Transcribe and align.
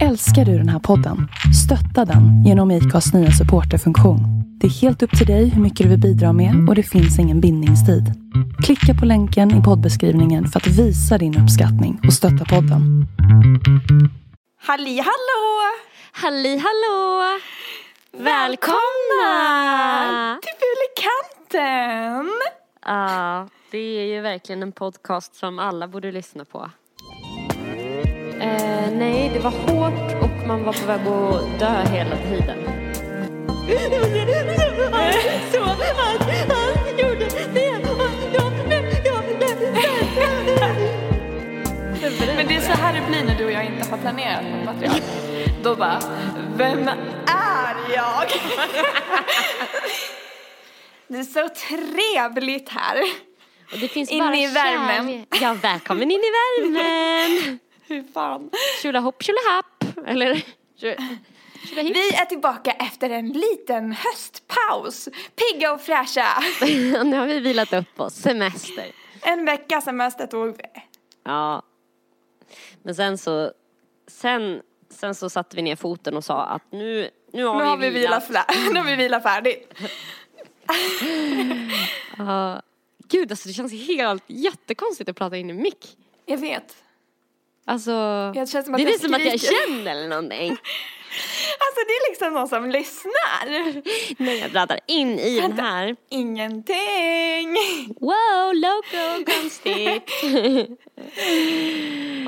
Älskar 0.00 0.44
du 0.44 0.58
den 0.58 0.68
här 0.68 0.78
podden? 0.78 1.28
Stötta 1.64 2.04
den 2.04 2.44
genom 2.44 2.70
IKAs 2.70 3.14
nya 3.14 3.30
supporterfunktion. 3.30 4.20
Det 4.60 4.66
är 4.66 4.70
helt 4.70 5.02
upp 5.02 5.18
till 5.18 5.26
dig 5.26 5.48
hur 5.48 5.62
mycket 5.62 5.84
du 5.84 5.90
vill 5.90 6.00
bidra 6.00 6.32
med 6.32 6.68
och 6.68 6.74
det 6.74 6.82
finns 6.82 7.18
ingen 7.18 7.40
bindningstid. 7.40 8.04
Klicka 8.64 8.94
på 9.00 9.06
länken 9.06 9.60
i 9.60 9.62
poddbeskrivningen 9.62 10.46
för 10.48 10.60
att 10.60 10.66
visa 10.66 11.18
din 11.18 11.42
uppskattning 11.42 12.00
och 12.06 12.12
stötta 12.12 12.44
podden. 12.44 13.06
Halli 14.62 14.96
hallå! 14.98 15.72
Halli 16.12 16.56
hallå! 16.56 17.22
Välkomna! 18.24 19.28
Till 20.42 20.52
Fulikanten! 20.62 22.32
Ja, 22.86 23.48
det 23.70 23.78
är 23.78 24.14
ju 24.14 24.20
verkligen 24.20 24.62
en 24.62 24.72
podcast 24.72 25.34
som 25.34 25.58
alla 25.58 25.88
borde 25.88 26.12
lyssna 26.12 26.44
på. 26.44 26.70
Eh, 28.40 28.71
nej, 28.98 29.30
det 29.34 29.38
var 29.38 29.50
hårt 29.50 30.22
och 30.22 30.46
man 30.46 30.64
var 30.64 30.72
på 30.72 30.86
väg 30.86 31.00
att 31.00 31.58
dö 31.58 31.84
hela 31.92 32.16
tiden. 32.16 32.58
Så 35.52 35.60
han, 35.60 36.18
han 36.48 36.98
gjorde 36.98 37.24
det 37.24 37.52
Men 42.36 42.48
det 42.48 42.56
är 42.56 42.60
så 42.60 42.72
här 42.72 42.92
det 42.94 43.06
blir 43.08 43.24
när 43.24 43.38
du 43.38 43.44
och 43.44 43.52
jag 43.52 43.64
inte 43.64 43.90
har 43.90 43.98
planerat 43.98 44.44
något 44.44 44.64
material. 44.64 45.00
Då 45.62 45.76
bara, 45.76 46.00
vem 46.56 46.88
är 47.26 47.94
jag? 47.94 48.28
Det 51.08 51.18
är 51.18 51.24
så 51.24 51.48
trevligt 51.48 52.68
här. 52.68 53.02
Och 53.72 53.78
det 53.78 53.88
finns 53.88 54.10
In 54.10 54.18
bara 54.18 54.36
i 54.36 54.46
värmen. 54.46 55.06
kärlek. 55.06 55.28
Ja, 55.40 55.56
välkommen 55.62 56.10
in 56.10 56.20
i 56.20 56.30
värmen. 56.62 57.58
Hur 57.92 58.02
fan? 58.12 58.50
Tjolahopp 58.82 59.22
tjolahapp. 59.22 59.84
Eller. 60.06 60.44
Vi 61.74 62.08
är 62.16 62.24
tillbaka 62.24 62.70
efter 62.70 63.10
en 63.10 63.28
liten 63.28 63.92
höstpaus. 63.92 65.08
Pigga 65.36 65.72
och 65.72 65.80
fräscha. 65.80 66.26
nu 67.04 67.16
har 67.16 67.26
vi 67.26 67.40
vilat 67.40 67.72
upp 67.72 68.00
oss. 68.00 68.14
Semester. 68.14 68.84
En 69.22 69.44
vecka 69.44 69.80
semester 69.80 70.26
tog 70.26 70.56
vi. 70.56 70.62
Ja. 71.24 71.62
Men 72.82 72.94
sen 72.94 73.18
så, 73.18 73.52
sen, 74.06 74.62
sen 74.90 75.14
så 75.14 75.30
satte 75.30 75.56
vi 75.56 75.62
ner 75.62 75.76
foten 75.76 76.16
och 76.16 76.24
sa 76.24 76.42
att 76.44 76.72
nu, 76.72 77.10
nu 77.32 77.44
har 77.44 77.54
Nu 77.54 77.62
vi, 77.62 77.68
har 77.68 77.76
vi 77.76 77.90
vilat, 77.90 78.28
flä- 78.28 78.44
nu 78.72 78.80
har 78.80 78.86
vi 78.86 78.96
vilat 78.96 79.22
färdigt. 79.22 79.72
Ja. 82.18 82.62
Gud 83.08 83.30
alltså 83.32 83.48
det 83.48 83.52
känns 83.52 83.72
helt 83.88 84.24
jättekonstigt 84.26 85.10
att 85.10 85.16
prata 85.16 85.36
in 85.36 85.50
i 85.50 85.52
mick. 85.52 85.96
Jag 86.26 86.38
vet. 86.38 86.76
Alltså, 87.64 87.92
Det 88.34 88.50
känns 88.50 88.64
som 88.64 88.74
att 88.74 88.80
det 88.80 88.94
är 88.94 88.98
som 88.98 89.14
att 89.14 89.24
jag 89.24 89.40
känner 89.40 89.90
eller 89.90 90.08
någonting. 90.08 90.56
Alltså 91.58 91.80
det 91.86 91.92
är 91.92 92.10
liksom 92.10 92.34
någon 92.34 92.48
som 92.48 92.70
lyssnar. 92.70 93.44
När 94.22 94.32
jag 94.32 94.52
pratar 94.52 94.78
in 94.86 95.18
i 95.18 95.40
den 95.40 95.52
här. 95.52 95.96
Ingenting. 96.08 97.56
Wow, 98.00 98.54
loco, 98.54 99.24
konstigt. 99.32 100.10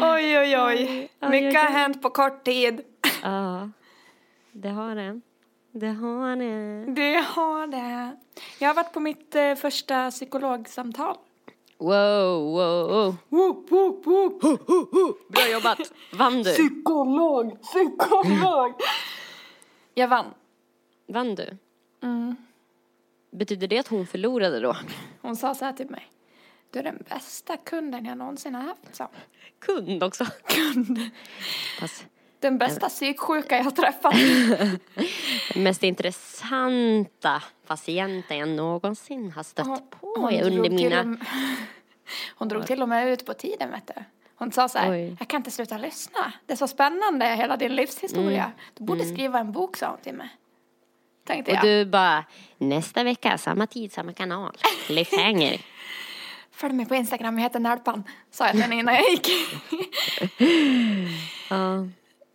Oj, 0.02 0.38
oj, 0.38 0.58
oj. 0.58 1.08
Mycket 1.30 1.60
har 1.62 1.70
hänt 1.70 2.02
på 2.02 2.10
kort 2.10 2.44
tid. 2.44 2.80
Ja, 3.22 3.70
det 4.52 4.68
har 4.68 4.94
det. 4.94 5.20
Det 5.72 5.86
har 5.88 6.36
det. 6.36 6.92
Det 6.94 7.24
har 7.28 7.66
det. 7.66 8.16
Jag 8.58 8.68
har 8.68 8.74
varit 8.74 8.92
på 8.92 9.00
mitt 9.00 9.34
eh, 9.34 9.54
första 9.54 10.10
psykologsamtal. 10.10 11.16
Wow, 11.84 12.52
wow, 12.52 12.88
wow. 12.88 13.16
Woop, 13.28 13.70
woop. 13.70 14.40
Bra 15.28 15.48
jobbat. 15.52 15.92
Vann 16.12 16.42
du? 16.42 16.52
Psykolog, 16.52 17.62
psykolog. 17.62 18.74
Jag 19.94 20.08
vann. 20.08 20.34
Vann 21.06 21.34
du? 21.34 21.56
Mm. 22.02 22.36
Betyder 23.30 23.68
det 23.68 23.78
att 23.78 23.88
hon 23.88 24.06
förlorade 24.06 24.60
då? 24.60 24.76
Hon 25.22 25.36
sa 25.36 25.54
så 25.54 25.64
här 25.64 25.72
till 25.72 25.90
mig. 25.90 26.06
Du 26.70 26.78
är 26.78 26.82
den 26.82 27.04
bästa 27.08 27.56
kunden 27.56 28.04
jag 28.04 28.18
någonsin 28.18 28.54
har 28.54 28.62
haft, 28.62 28.98
hon. 28.98 29.08
Kund 29.58 30.02
också. 30.02 30.26
Kund. 30.46 30.98
Fast 31.80 32.06
Den 32.40 32.58
bästa 32.58 32.88
psyksjuka 32.88 33.56
jag 33.56 33.64
har 33.64 33.70
träffat. 33.70 34.14
mest 35.56 35.82
intressanta 35.82 37.42
patienten 37.66 38.38
jag 38.38 38.48
någonsin 38.48 39.32
har 39.32 39.42
stött 39.42 39.66
Hon- 39.66 39.88
på 39.90 40.30
under 40.42 40.70
mina... 40.70 41.16
Hon 42.36 42.48
drog 42.48 42.66
till 42.66 42.82
och 42.82 42.88
med 42.88 43.08
ut 43.08 43.26
på 43.26 43.34
tiden, 43.34 43.70
vet 43.70 43.86
du. 43.86 44.02
Hon 44.36 44.52
sa 44.52 44.68
så 44.68 44.78
här, 44.78 44.92
Oj. 44.92 45.16
jag 45.18 45.28
kan 45.28 45.40
inte 45.40 45.50
sluta 45.50 45.78
lyssna. 45.78 46.32
Det 46.46 46.52
är 46.52 46.56
så 46.56 46.68
spännande, 46.68 47.26
hela 47.26 47.56
din 47.56 47.76
livshistoria. 47.76 48.52
Du 48.74 48.84
borde 48.84 49.04
skriva 49.04 49.38
en 49.38 49.52
bok, 49.52 49.76
sa 49.76 49.88
hon 49.90 49.98
till 49.98 50.14
mig. 50.14 50.28
Tänkte 51.24 51.50
Och 51.52 51.56
jag. 51.56 51.64
du 51.64 51.84
bara, 51.84 52.24
nästa 52.58 53.04
vecka, 53.04 53.38
samma 53.38 53.66
tid, 53.66 53.92
samma 53.92 54.12
kanal. 54.12 54.56
Cliffhanger. 54.86 55.60
Följ 56.50 56.74
mig 56.74 56.86
på 56.86 56.94
Instagram, 56.94 57.38
jag 57.38 57.42
heter 57.42 57.60
Närpan. 57.60 58.04
Sa 58.30 58.44
jag 58.44 58.52
till 58.52 58.62
henne 58.62 58.76
innan 58.76 58.94
jag 58.94 59.10
gick. 59.10 59.28
Ja. 61.50 61.86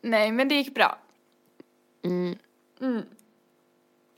Nej, 0.01 0.31
men 0.31 0.47
det 0.47 0.55
gick 0.55 0.75
bra. 0.75 0.97
Mm. 2.03 2.37
Mm. 2.81 3.03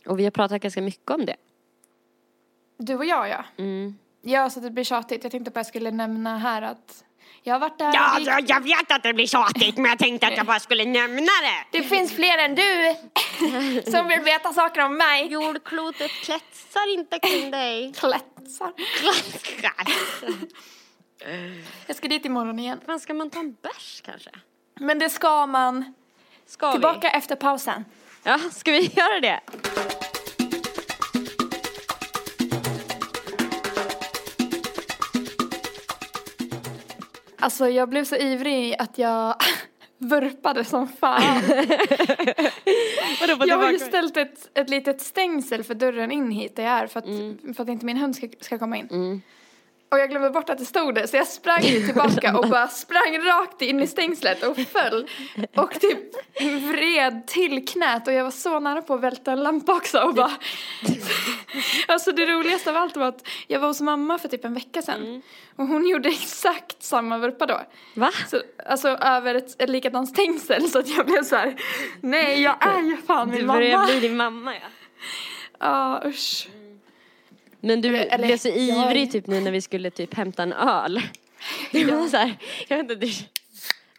Och 0.06 0.20
vi 0.20 0.24
har 0.24 0.32
pratat 0.32 0.62
ganska 0.62 0.82
mycket 0.82 1.12
om 1.12 1.26
det. 1.26 1.36
Du 2.78 2.96
och 2.96 3.06
jag, 3.06 3.30
ja. 3.30 3.46
Mm. 3.58 3.98
Ja, 4.22 4.50
så 4.50 4.60
det 4.60 4.72
blir 4.72 4.84
tjatigt. 4.84 5.24
Jag 5.24 5.32
tänkte 5.32 5.52
bara 5.52 5.60
jag 5.60 5.66
skulle 5.66 5.92
nämna 5.92 6.38
här 6.38 6.62
att 6.62 7.04
jag 7.44 7.54
har 7.56 7.60
varit 7.60 7.78
där. 7.80 7.92
Ja, 7.94 8.16
gick- 8.20 8.28
jag, 8.28 8.50
jag 8.50 8.62
vet 8.64 8.92
att 8.92 9.04
det 9.04 9.14
blir 9.14 9.28
tjatigt 9.28 9.78
men 9.78 9.86
jag 9.86 10.00
tänkte 10.00 10.28
att 10.28 10.38
jag 10.38 10.46
bara 10.46 10.60
skulle 10.60 10.86
nämna 10.86 11.22
det. 11.42 11.78
Det 11.80 11.84
finns 11.84 12.14
fler 12.14 12.38
än 12.38 12.56
du 12.56 12.96
som 13.92 14.08
vill 14.08 14.20
veta 14.20 14.54
saker 14.54 14.86
om 14.86 14.98
mig. 14.98 15.28
Jordklotet 15.28 16.12
kretsar 16.12 16.94
inte 16.94 17.20
kring 17.20 17.52
dig. 17.52 17.94
Klätsar. 18.00 18.74
Jag 21.88 21.96
ska 21.96 22.08
dit 22.08 22.26
imorgon 22.26 22.60
igen. 22.60 22.80
Fan, 22.86 23.00
ska 23.00 23.14
man 23.14 23.30
ta 23.30 23.40
en 23.40 23.56
bärs 23.62 24.02
kanske? 24.06 24.30
Men 24.80 25.00
det 25.00 25.10
ska 25.10 25.46
man. 25.46 25.94
Ska 26.48 26.72
Tillbaka 26.72 27.10
efter 27.10 27.36
pausen. 27.36 27.86
vi? 28.24 28.30
Ja, 28.30 28.40
ska 28.52 28.72
vi 28.72 28.80
göra 28.86 29.20
det? 29.20 29.40
Alltså 37.42 37.70
jag 37.70 37.90
blev 37.90 38.06
så 38.06 38.16
ivrig 38.16 38.76
att 38.80 38.98
jag 38.98 39.36
vurpade 39.98 40.64
som 40.64 40.88
fan. 40.88 41.22
Jag 43.48 43.58
har 43.58 43.72
ju 43.72 43.80
ställt 43.80 44.18
ett, 44.18 44.50
ett 44.54 44.70
litet 44.70 45.02
stängsel 45.02 45.64
för 45.64 45.74
dörren 45.74 46.12
in 46.12 46.32
hit 46.32 46.56
där 46.56 46.64
jag 46.64 46.74
är 46.74 46.88
för 46.88 47.00
att, 47.00 47.06
för 47.56 47.64
att 47.64 47.70
inte 47.70 47.86
min 47.86 47.98
hund 47.98 48.16
ska, 48.16 48.28
ska 48.40 48.60
komma 48.60 48.78
in. 48.78 48.88
Mm. 48.92 49.22
Och 49.92 50.00
jag 50.00 50.10
glömde 50.10 50.30
bort 50.30 50.50
att 50.50 50.58
det 50.58 50.66
stod 50.66 50.96
det 50.96 51.08
så 51.08 51.18
jag 51.18 51.28
sprang 51.28 51.62
tillbaka 51.62 52.38
och 52.38 52.50
bara 52.50 52.68
sprang 52.68 53.18
rakt 53.20 53.62
in 53.62 53.80
i 53.80 53.88
stängslet 53.88 54.44
och 54.44 54.58
föll. 54.58 55.08
Och 55.56 55.80
typ 55.80 56.00
vred 56.70 57.28
till 57.28 57.68
knät 57.68 58.08
och 58.08 58.14
jag 58.14 58.24
var 58.24 58.32
så 58.32 58.60
nära 58.60 58.82
på 58.82 58.94
att 58.94 59.02
välta 59.02 59.32
en 59.32 59.44
lampa 59.44 59.74
också 59.76 60.00
och 60.00 60.14
bara 60.14 60.32
Alltså 61.88 62.12
det 62.12 62.26
roligaste 62.26 62.70
av 62.70 62.78
allt 62.78 62.98
var 62.98 63.06
att 63.06 63.28
jag 63.48 63.60
var 63.60 63.68
hos 63.68 63.82
mamma 63.82 64.18
för 64.18 64.28
typ 64.28 64.46
en 64.46 64.54
vecka 64.54 64.82
sedan 64.82 65.22
och 65.56 65.68
hon 65.68 65.88
gjorde 65.88 66.10
exakt 66.10 66.84
samma 66.84 67.18
vurpa 67.18 67.46
då. 67.46 67.62
Va? 67.94 68.12
Så, 68.28 68.42
alltså 68.66 68.88
över 68.88 69.36
ett, 69.36 69.62
ett 69.62 69.70
likadant 69.70 70.10
stängsel 70.10 70.70
så 70.70 70.80
att 70.80 70.88
jag 70.88 71.06
blev 71.06 71.24
så 71.24 71.36
här. 71.36 71.56
nej 72.02 72.42
jag 72.42 72.68
är 72.68 72.82
ju 72.82 72.98
fan 72.98 73.30
min 73.30 73.40
Du 73.40 73.46
börjar 73.48 73.78
mamma. 73.78 73.86
bli 73.86 74.00
din 74.00 74.18
mamma 74.18 74.54
ja. 74.56 74.62
Ja 75.60 76.02
usch. 76.06 76.48
Men 77.62 77.82
du 77.82 77.98
Eller- 77.98 78.26
blev 78.26 78.38
så 78.38 78.48
jag- 78.48 78.58
ivrig 78.58 79.12
typ 79.12 79.28
nu 79.28 79.42
när 79.42 79.52
vi 79.52 79.62
skulle 79.62 79.92
typ 79.92 80.14
hämta 80.14 80.44
en 80.44 80.54
öl. 80.54 81.02
Var 81.74 82.08
så 82.08 82.18
här, 82.18 82.38
jag 82.68 82.78
vet 82.78 82.84
inte. 82.92 82.96
Det... 83.06 83.12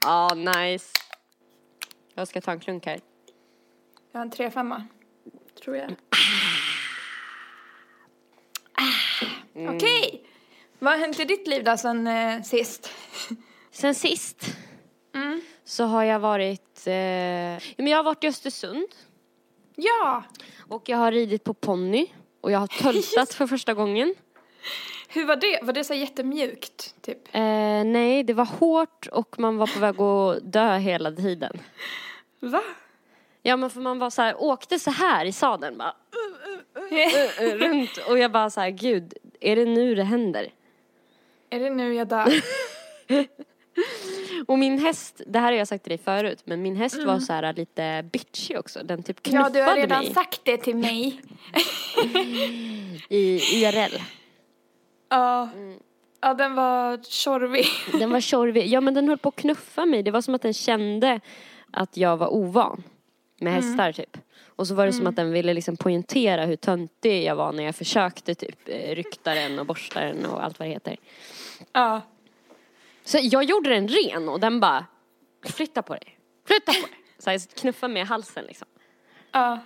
Ja, 0.04 0.34
nice. 0.34 0.86
Jag 2.14 2.28
ska 2.28 2.40
ta 2.40 2.52
en 2.52 2.60
klunk 2.60 2.86
här. 2.86 3.00
Jag 4.12 4.18
har 4.20 4.24
en 4.26 4.30
3-5 4.32 4.82
tror 5.64 5.76
jag. 5.76 5.94
Mm. 9.54 9.76
Okej. 9.76 10.22
Vad 10.78 10.92
har 10.92 10.98
hänt 11.00 11.20
i 11.20 11.24
ditt 11.24 11.46
liv 11.46 11.64
då 11.64 11.76
sen 11.76 12.06
eh, 12.06 12.42
sist? 12.42 12.90
Sen 13.70 13.94
sist 13.94 14.56
Mm. 15.14 15.40
så 15.64 15.84
har 15.84 16.04
jag 16.04 16.20
varit, 16.20 16.86
eh... 16.86 16.92
men 17.76 17.86
jag 17.86 17.96
har 17.96 18.02
varit 18.02 18.24
i 18.24 18.26
Östersund 18.28 18.86
Ja. 19.76 20.24
och 20.68 20.88
jag 20.88 20.96
har 20.96 21.12
ridit 21.12 21.44
på 21.44 21.54
ponny 21.54 22.06
och 22.42 22.50
jag 22.50 22.58
har 22.58 22.66
töltat 22.66 23.34
för 23.34 23.46
första 23.46 23.74
gången. 23.74 24.14
Hur 25.08 25.24
var 25.24 25.36
det? 25.36 25.60
Var 25.62 25.72
det 25.72 25.84
så 25.84 25.94
jättemjukt 25.94 26.94
typ? 27.02 27.34
Eh, 27.34 27.84
nej, 27.84 28.24
det 28.24 28.34
var 28.34 28.44
hårt 28.44 29.06
och 29.06 29.38
man 29.38 29.56
var 29.56 29.66
på 29.66 29.78
väg 29.78 30.00
att 30.00 30.52
dö 30.52 30.76
hela 30.76 31.12
tiden. 31.12 31.58
Va? 32.40 32.62
Ja 33.42 33.56
men 33.56 33.70
för 33.70 33.80
man 33.80 33.98
var 33.98 34.10
så 34.10 34.22
här, 34.22 34.42
åkte 34.42 34.78
så 34.78 34.90
här 34.90 35.24
i 35.24 35.32
sadeln 35.32 35.78
bara 35.78 35.94
uh, 36.90 37.46
uh, 37.46 37.54
runt 37.68 37.96
och 38.08 38.18
jag 38.18 38.32
bara 38.32 38.50
så 38.50 38.60
här, 38.60 38.70
gud, 38.70 39.14
är 39.40 39.56
det 39.56 39.64
nu 39.64 39.94
det 39.94 40.04
händer? 40.04 40.52
Är 41.50 41.60
det 41.60 41.70
nu 41.70 41.94
jag 41.94 42.08
dör? 42.08 42.32
Och 44.46 44.58
min 44.58 44.78
häst, 44.78 45.20
det 45.26 45.38
här 45.38 45.46
har 45.52 45.58
jag 45.58 45.68
sagt 45.68 45.84
till 45.84 45.90
dig 45.90 45.98
förut, 45.98 46.42
men 46.44 46.62
min 46.62 46.76
häst 46.76 47.04
var 47.04 47.18
så 47.18 47.32
här 47.32 47.52
lite 47.52 48.04
bitchy 48.12 48.56
också. 48.56 48.80
Den 48.84 49.02
typ 49.02 49.26
Mm. 49.26 49.40
Ja, 49.40 49.44
knuffade 49.44 49.58
du 49.58 49.70
har 49.70 49.76
redan 49.76 50.04
mig 50.04 50.14
sagt 50.14 50.40
det 50.44 50.56
till 50.56 50.76
mig. 50.76 51.20
i 53.08 53.36
IRL. 53.36 54.02
Ja. 55.10 55.48
Mm. 55.54 55.78
Ja, 56.20 56.34
den 56.34 56.54
var 56.54 56.98
tjorvig. 57.04 57.66
Den 57.98 58.10
var 58.10 58.20
tjorvig. 58.20 58.66
Ja 58.66 58.80
men 58.80 58.94
den 58.94 59.08
höll 59.08 59.18
på 59.18 59.28
att 59.28 59.36
knuffa 59.36 59.86
mig. 59.86 60.02
Det 60.02 60.10
var 60.10 60.20
som 60.20 60.34
att 60.34 60.42
den 60.42 60.54
kände 60.54 61.20
att 61.70 61.96
jag 61.96 62.16
var 62.16 62.26
ovan 62.34 62.82
med 63.40 63.52
Mm. 63.52 63.64
hästar 63.64 63.92
typ. 63.92 64.18
Och 64.56 64.66
så 64.66 64.74
var 64.74 64.86
det 64.86 64.92
som 64.92 65.06
att 65.06 65.16
den 65.16 65.32
ville 65.32 65.54
liksom 65.54 65.76
poängtera 65.76 66.44
hur 66.44 66.56
töntig 66.56 67.24
jag 67.24 67.36
var 67.36 67.52
när 67.52 67.64
jag 67.64 67.74
försökte 67.76 68.34
typ 68.34 68.58
eh, 68.68 68.94
rykta 68.94 69.34
den 69.34 69.58
och 69.58 69.66
borsta 69.66 70.00
den 70.00 70.26
och 70.26 70.44
allt 70.44 70.58
vad 70.58 70.68
det 70.68 70.72
heter. 70.72 70.96
Ja. 71.72 72.00
Så 73.04 73.18
jag 73.22 73.44
gjorde 73.44 73.70
den 73.70 73.88
ren 73.88 74.28
och 74.28 74.40
den 74.40 74.60
bara 74.60 74.86
flytta 75.44 75.82
på 75.82 75.94
dig, 75.94 76.18
flytta 76.46 76.72
på 76.72 76.86
dig. 76.86 76.98
Så 77.18 77.30
jag 77.30 77.40
knuffade 77.60 78.00
i 78.00 78.02
halsen 78.02 78.44
liksom. 78.44 78.68
Ja. 79.32 79.58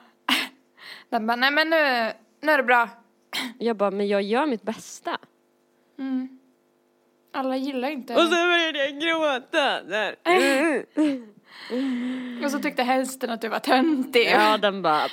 Den 1.09 1.27
bara, 1.27 1.37
nej 1.37 1.51
men 1.51 1.71
nu, 1.71 2.13
nu 2.41 2.53
är 2.53 2.57
det 2.57 2.63
bra. 2.63 2.89
Jag 3.59 3.77
bara, 3.77 3.91
men 3.91 4.09
jag 4.09 4.23
gör 4.23 4.47
mitt 4.47 4.63
bästa. 4.63 5.19
Alla 7.33 7.57
gillar 7.57 7.89
inte 7.89 8.15
Och 8.15 8.23
så 8.23 8.31
började 8.31 8.79
jag 8.79 9.01
gråta 9.01 9.83
där. 9.83 10.17
Och 12.45 12.51
så 12.51 12.59
tyckte 12.59 12.83
hästen 12.83 13.31
att 13.31 13.41
du 13.41 13.49
var 13.49 13.59
töntig. 13.59 14.27
Ja, 14.31 14.59
den 14.59 14.83
bara, 14.83 15.09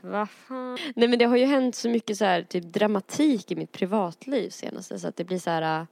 vad 0.00 0.30
fan. 0.30 0.78
Nej 0.96 1.08
men 1.08 1.18
det 1.18 1.24
har 1.24 1.36
ju 1.36 1.44
hänt 1.44 1.74
så 1.74 1.88
mycket 1.88 2.16
så 2.16 2.24
här 2.24 2.42
typ 2.42 2.64
dramatik 2.64 3.50
i 3.50 3.56
mitt 3.56 3.72
privatliv 3.72 4.50
senaste 4.50 4.98
så 4.98 5.08
att 5.08 5.16
det 5.16 5.24
blir 5.24 5.38
så 5.38 5.50
här, 5.50 5.86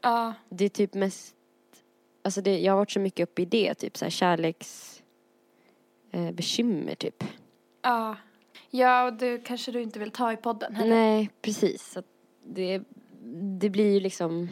Ja. 0.00 0.34
det 0.48 0.64
är 0.64 0.68
typ 0.68 0.94
mest, 0.94 1.34
alltså 2.22 2.40
det, 2.40 2.58
jag 2.58 2.72
har 2.72 2.76
varit 2.78 2.90
så 2.90 3.00
mycket 3.00 3.28
uppe 3.28 3.42
i 3.42 3.44
det, 3.44 3.74
typ 3.74 3.96
så 3.96 4.04
här 4.04 4.10
kärleks 4.10 5.02
eh, 6.10 6.30
bekymmer 6.30 6.94
typ. 6.94 7.24
Ja. 7.82 8.16
Ja, 8.70 9.04
och 9.06 9.12
du 9.12 9.38
kanske 9.38 9.72
du 9.72 9.82
inte 9.82 9.98
vill 9.98 10.10
ta 10.10 10.32
i 10.32 10.36
podden 10.36 10.74
heller. 10.74 10.96
Nej, 10.96 11.30
precis. 11.42 11.92
Så 11.92 12.02
det, 12.44 12.82
det 13.60 13.70
blir 13.70 13.92
ju 13.92 14.00
liksom, 14.00 14.48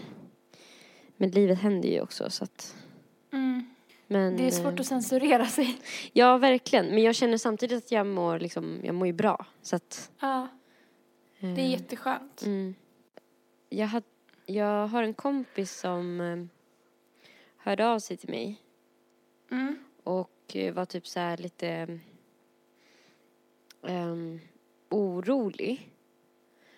men 1.16 1.30
livet 1.30 1.58
händer 1.58 1.88
ju 1.88 2.00
också 2.00 2.30
så 2.30 2.44
att, 2.44 2.74
Mm. 3.32 3.70
men. 4.06 4.36
Det 4.36 4.46
är 4.46 4.50
svårt 4.50 4.72
eh, 4.74 4.80
att 4.80 4.86
censurera 4.86 5.46
sig. 5.46 5.78
Ja, 6.12 6.38
verkligen. 6.38 6.86
Men 6.86 7.02
jag 7.02 7.14
känner 7.14 7.38
samtidigt 7.38 7.84
att 7.84 7.92
jag 7.92 8.06
mår 8.06 8.38
liksom, 8.38 8.80
jag 8.84 8.94
mår 8.94 9.06
ju 9.06 9.12
bra. 9.12 9.46
Så 9.62 9.76
att. 9.76 10.10
Ja. 10.20 10.48
Det 11.40 11.46
är 11.46 11.58
eh, 11.58 11.70
jätteskönt. 11.70 12.42
Mm. 12.46 12.74
Jag, 13.68 13.86
had, 13.86 14.02
jag 14.46 14.86
har 14.86 15.02
en 15.02 15.14
kompis 15.14 15.72
som 15.80 16.20
eh, 16.20 16.44
hörde 17.56 17.86
av 17.88 17.98
sig 17.98 18.16
till 18.16 18.30
mig 18.30 18.62
Mm. 19.50 19.78
och 20.02 20.30
eh, 20.56 20.74
var 20.74 20.84
typ 20.84 21.06
så 21.06 21.20
här 21.20 21.36
lite 21.36 21.98
ehm, 23.82 24.40
orolig 24.90 25.90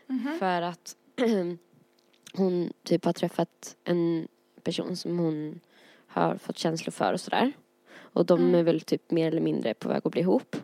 Mhm. 0.06 0.38
för 0.38 0.62
att 0.62 0.96
hon 2.34 2.72
typ 2.82 3.04
har 3.04 3.12
träffat 3.12 3.76
en 3.84 4.28
person 4.62 4.96
som 4.96 5.18
hon 5.18 5.60
har 6.06 6.36
fått 6.36 6.58
känslor 6.58 6.90
för 6.90 7.12
och 7.12 7.20
sådär. 7.20 7.52
Och 7.90 8.26
de 8.26 8.40
Mm. 8.40 8.54
är 8.54 8.62
väl 8.62 8.80
typ 8.80 9.10
mer 9.10 9.28
eller 9.28 9.40
mindre 9.40 9.74
på 9.74 9.88
väg 9.88 10.00
att 10.04 10.12
bli 10.12 10.20
ihop. 10.20 10.56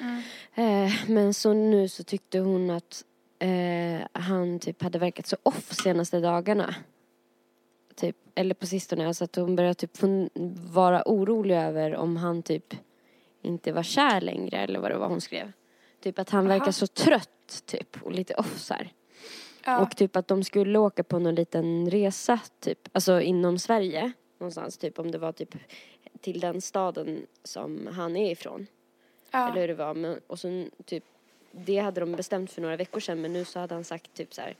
Mm. 0.00 0.22
Eh, 0.54 0.92
men 1.10 1.34
så 1.34 1.52
nu 1.52 1.88
så 1.88 2.04
tyckte 2.04 2.38
hon 2.38 2.70
att 2.70 3.04
eh, 3.42 4.06
han 4.12 4.58
typ 4.58 4.82
hade 4.82 4.98
verkat 4.98 5.26
så 5.26 5.36
off 5.42 5.72
senaste 5.72 6.20
dagarna. 6.20 6.74
Typ, 7.94 8.16
eller 8.34 8.54
på 8.54 8.66
sistone. 8.66 9.06
Alltså 9.06 9.24
att 9.24 9.36
hon 9.36 9.56
började 9.56 9.74
typ 9.74 9.98
vara 10.72 11.02
orolig 11.06 11.56
över 11.56 11.96
om 11.96 12.16
han 12.16 12.42
typ 12.42 12.74
inte 13.42 13.72
var 13.72 13.82
kär 13.82 14.20
längre 14.20 14.58
eller 14.58 14.80
vad 14.80 14.90
det 14.90 14.98
var 14.98 15.08
hon 15.08 15.20
skrev. 15.20 15.52
Typ 16.00 16.18
att 16.18 16.30
han 16.30 16.46
Aha. 16.46 16.58
verkar 16.58 16.72
så 16.72 16.86
trött 16.86 17.62
typ 17.66 18.02
och 18.02 18.12
lite 18.12 18.34
off 18.34 18.58
så. 18.58 18.74
Ja. 19.64 19.78
Och 19.78 19.96
typ 19.96 20.16
att 20.16 20.28
de 20.28 20.44
skulle 20.44 20.78
åka 20.78 21.02
på 21.04 21.18
någon 21.18 21.34
liten 21.34 21.90
resa 21.90 22.40
typ, 22.60 22.88
alltså 22.92 23.20
inom 23.20 23.58
Sverige 23.58 24.12
någonstans 24.38 24.78
typ 24.78 24.98
om 24.98 25.10
det 25.10 25.18
var 25.18 25.32
typ 25.32 25.54
till 26.20 26.40
den 26.40 26.60
staden 26.60 27.26
som 27.44 27.88
han 27.92 28.16
är 28.16 28.32
ifrån. 28.32 28.66
ja. 29.30 29.50
Eller 29.50 29.60
hur 29.60 29.68
det 29.68 29.74
var. 29.74 29.94
Men, 29.94 30.20
och 30.26 30.38
så 30.38 30.66
typ, 30.84 31.04
det 31.52 31.78
hade 31.78 32.00
de 32.00 32.12
bestämt 32.12 32.52
för 32.52 32.62
några 32.62 32.76
veckor 32.76 33.00
sedan 33.00 33.20
men 33.20 33.32
nu 33.32 33.44
så 33.44 33.58
hade 33.58 33.74
han 33.74 33.84
sagt 33.84 34.14
typ 34.14 34.34
så 34.34 34.40
här, 34.40 34.56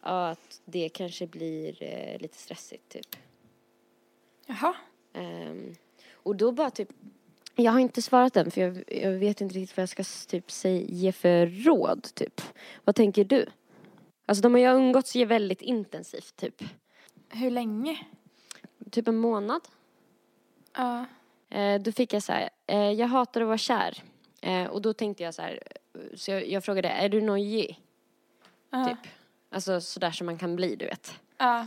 att 0.00 0.60
det 0.64 0.88
kanske 0.88 1.26
blir 1.26 1.82
eh, 1.82 2.18
lite 2.20 2.38
stressigt 2.38 2.88
typ. 2.88 3.16
Jaha. 4.46 4.74
Ehm, 5.12 5.74
och 6.12 6.36
då 6.36 6.52
bara 6.52 6.70
typ, 6.70 6.88
jag 7.54 7.72
har 7.72 7.80
inte 7.80 8.02
svarat 8.02 8.36
än 8.36 8.50
för 8.50 8.60
jag, 8.60 8.84
jag 8.86 9.12
vet 9.12 9.40
inte 9.40 9.54
riktigt 9.54 9.76
vad 9.76 9.82
jag 9.82 9.88
ska 9.88 10.04
typ 10.30 10.50
säga, 10.50 10.86
ge 10.88 11.12
för 11.12 11.46
råd 11.46 12.02
typ. 12.14 12.40
Vad 12.84 12.94
tänker 12.94 13.24
du? 13.24 13.46
Alltså 14.26 14.42
de 14.42 14.54
har 14.54 14.60
ju 14.60 14.66
umgåtts 14.66 15.14
ju 15.14 15.24
väldigt 15.24 15.62
intensivt 15.62 16.36
typ. 16.36 16.62
Hur 17.28 17.50
länge? 17.50 18.06
Typ 18.90 19.08
en 19.08 19.16
månad. 19.16 19.60
Ja. 20.76 21.04
Eh, 21.50 21.80
då 21.80 21.92
fick 21.92 22.12
jag 22.12 22.22
så 22.22 22.32
här, 22.32 22.50
eh, 22.66 22.90
jag 22.90 23.06
hatar 23.06 23.40
att 23.40 23.46
vara 23.46 23.58
kär. 23.58 24.02
Eh, 24.40 24.66
och 24.66 24.82
då 24.82 24.92
tänkte 24.92 25.22
jag 25.22 25.34
så 25.34 25.42
här, 25.42 25.62
så 26.14 26.30
jag, 26.30 26.48
jag 26.48 26.64
frågade, 26.64 26.88
är 26.88 27.08
du 27.08 27.20
nojig? 27.20 27.80
Ja. 28.70 28.84
Typ. 28.84 29.12
Alltså 29.50 29.80
sådär 29.80 30.10
som 30.10 30.26
man 30.26 30.38
kan 30.38 30.56
bli, 30.56 30.76
du 30.76 30.86
vet. 30.86 31.12
Ja. 31.38 31.66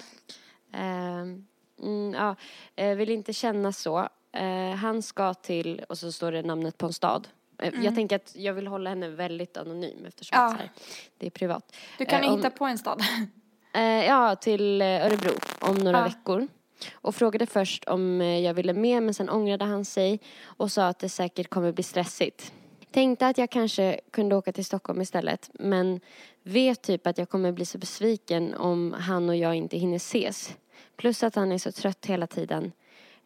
Ehm, 0.74 1.46
mm, 1.82 2.14
ja, 2.14 2.36
eh, 2.76 2.96
vill 2.96 3.10
inte 3.10 3.34
känna 3.34 3.72
så. 3.74 4.10
Eh, 4.32 4.70
han 4.76 5.02
ska 5.02 5.34
till, 5.34 5.86
och 5.90 5.98
så 5.98 6.12
står 6.12 6.32
det 6.32 6.42
namnet 6.42 6.78
på 6.78 6.86
en 6.86 6.94
stad. 6.94 7.28
Eh, 7.62 7.74
Jag 7.86 7.96
tänker 7.96 8.16
att 8.16 8.36
jag 8.36 8.54
vill 8.54 8.68
hålla 8.68 8.90
henne 8.90 9.10
väldigt 9.10 9.58
anonym 9.58 10.06
eftersom 10.06 10.38
Ja. 10.42 10.50
här, 10.60 10.72
det 11.18 11.26
är 11.26 11.30
privat. 11.32 11.76
Du 11.98 12.06
kan 12.06 12.24
Eh, 12.24 12.30
om- 12.32 12.38
hitta 12.38 12.50
på 12.50 12.66
en 12.66 12.78
stad. 12.78 13.02
Ja, 14.08 14.36
till 14.36 14.82
Örebro 14.82 15.32
om 15.60 15.76
några 15.76 16.04
veckor. 16.04 16.48
Och 16.94 17.16
frågade 17.16 17.46
först 17.46 17.86
om 17.86 18.22
jag 18.22 18.54
ville 18.54 18.74
med 18.74 19.04
men 19.04 19.14
sen 19.14 19.30
ångrade 19.30 19.66
han 19.66 19.86
sig 19.86 20.20
och 20.44 20.72
sa 20.72 20.88
att 20.88 21.00
det 21.00 21.10
säkert 21.10 21.50
kommer 21.50 21.72
bli 21.72 21.84
stressigt. 21.84 22.54
Tänkte 22.92 23.28
att 23.28 23.38
jag 23.38 23.50
kanske 23.50 24.00
kunde 24.12 24.36
åka 24.36 24.52
till 24.52 24.66
Stockholm 24.66 25.02
istället 25.02 25.50
men 25.54 26.00
vet 26.44 26.82
typ 26.82 27.08
att 27.08 27.18
jag 27.18 27.30
kommer 27.30 27.52
bli 27.52 27.66
så 27.66 27.78
besviken 27.78 28.54
om 28.54 28.96
han 29.00 29.30
och 29.30 29.36
jag 29.36 29.56
inte 29.56 29.78
hinner 29.78 29.98
ses. 29.98 30.56
Plus 30.96 31.24
att 31.24 31.36
han 31.36 31.52
är 31.52 31.58
så 31.58 31.72
trött 31.72 32.06
hela 32.06 32.28
tiden. 32.28 32.72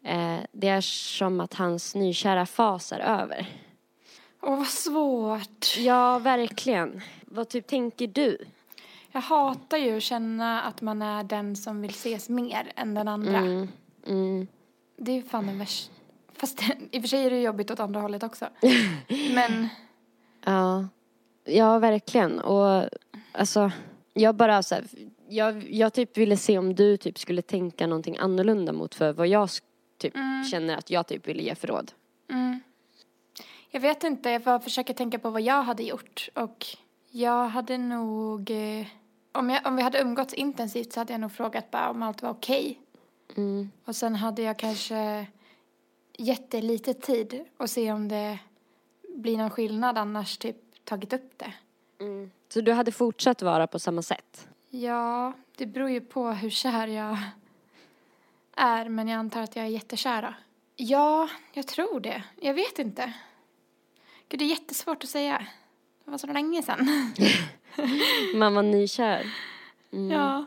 Eh, 0.02 0.38
det 0.52 0.68
är 0.68 0.80
som 0.80 1.40
att 1.40 1.54
hans 1.54 1.94
nykära 1.94 2.46
fas 2.46 2.92
är 2.92 3.00
över. 3.00 3.46
Åh, 4.42 4.56
vad 4.56 4.66
svårt. 4.66 5.76
Ja, 5.78 6.18
verkligen. 6.18 7.00
Vad 7.22 7.48
typ 7.48 7.66
tänker 7.66 8.06
du? 8.06 8.38
Jag 9.12 9.20
hatar 9.20 9.78
ju 9.78 9.96
att 9.96 10.02
känna 10.02 10.62
att 10.62 10.80
man 10.80 11.02
är 11.02 11.24
den 11.24 11.56
som 11.56 11.82
vill 11.82 11.90
ses 11.90 12.28
mer 12.28 12.72
än 12.76 12.94
den 12.94 13.08
andra. 13.08 13.38
Mm, 13.38 13.68
mm. 14.06 14.46
Det 14.96 15.12
är 15.12 15.16
ju 15.16 15.22
fan 15.22 15.46
den 15.46 15.58
värsta. 15.58 15.93
Fast 16.44 16.62
i 16.90 16.98
och 16.98 17.02
för 17.02 17.08
sig 17.08 17.26
är 17.26 17.30
det 17.30 17.40
jobbigt 17.40 17.70
åt 17.70 17.80
andra 17.80 18.00
hållet 18.00 18.22
också. 18.22 18.48
Men 19.34 19.68
Ja, 20.44 20.88
ja 21.44 21.78
verkligen. 21.78 22.40
Och 22.40 22.88
alltså, 23.32 23.70
jag 24.12 24.34
bara 24.34 24.62
så 24.62 24.74
här, 24.74 24.84
jag, 25.28 25.70
jag 25.70 25.92
typ 25.92 26.16
ville 26.16 26.36
se 26.36 26.58
om 26.58 26.74
du 26.74 26.96
typ 26.96 27.18
skulle 27.18 27.42
tänka 27.42 27.86
någonting 27.86 28.16
annorlunda 28.18 28.72
mot 28.72 28.94
för 28.94 29.12
vad 29.12 29.26
jag 29.26 29.48
typ 29.98 30.14
känner 30.50 30.76
att 30.76 30.90
jag 30.90 31.06
typ 31.06 31.28
ville 31.28 31.42
ge 31.42 31.54
för 31.54 31.68
råd. 31.68 31.92
mm, 32.30 32.60
jag 33.70 33.80
vet 33.80 34.04
inte, 34.04 34.30
jag 34.30 34.44
får 34.44 34.58
försöka 34.58 34.94
tänka 34.94 35.18
på 35.18 35.30
vad 35.30 35.42
jag 35.42 35.62
hade 35.62 35.82
gjort. 35.82 36.28
Och 36.34 36.66
jag 37.10 37.48
hade 37.48 37.78
nog... 37.78 38.50
Eh, 38.50 38.86
om, 39.32 39.50
jag, 39.50 39.66
om 39.66 39.76
vi 39.76 39.82
hade 39.82 40.00
umgåtts 40.00 40.34
intensivt 40.34 40.92
så 40.92 41.00
hade 41.00 41.12
jag 41.12 41.20
nog 41.20 41.32
frågat 41.32 41.70
bara 41.70 41.90
om 41.90 42.02
allt 42.02 42.22
var 42.22 42.30
okej. 42.30 42.80
Mm. 43.36 43.70
Och 43.84 43.96
sen 43.96 44.14
hade 44.14 44.42
jag 44.42 44.58
kanske 44.58 45.26
gett 46.18 46.50
det 46.50 46.62
lite 46.62 46.94
tid 46.94 47.44
och 47.56 47.70
se 47.70 47.92
om 47.92 48.08
det 48.08 48.38
blir 49.08 49.38
någon 49.38 49.50
skillnad 49.50 49.98
annars 49.98 50.38
typ 50.38 50.56
tagit 50.84 51.12
upp 51.12 51.38
det. 51.38 51.52
Så 52.48 52.60
du 52.60 52.72
hade 52.72 52.92
fortsatt 52.92 53.42
vara 53.42 53.66
på 53.66 53.78
samma 53.78 54.02
sätt? 54.02 54.48
Ja, 54.70 55.32
det 55.56 55.66
beror 55.66 55.90
ju 55.90 56.00
på 56.00 56.30
hur 56.30 56.50
kär 56.50 56.86
jag 56.86 57.18
är, 58.56 58.88
men 58.88 59.08
jag 59.08 59.18
antar 59.18 59.42
att 59.42 59.56
jag 59.56 59.64
är 59.64 59.68
jättekär 59.68 60.22
då. 60.22 60.34
Ja, 60.76 61.28
jag 61.52 61.66
tror 61.66 62.00
det. 62.00 62.22
Jag 62.40 62.54
vet 62.54 62.78
inte. 62.78 63.12
Gud, 64.28 64.40
det 64.40 64.44
är 64.44 64.48
jättesvårt 64.48 65.04
att 65.04 65.10
säga. 65.10 65.46
Det 66.04 66.10
var 66.10 66.18
så 66.18 66.26
länge 66.26 66.62
sedan. 66.62 66.88
Man 68.34 68.54
var 68.54 68.62
nykär. 68.62 69.34
Ja. 69.90 70.44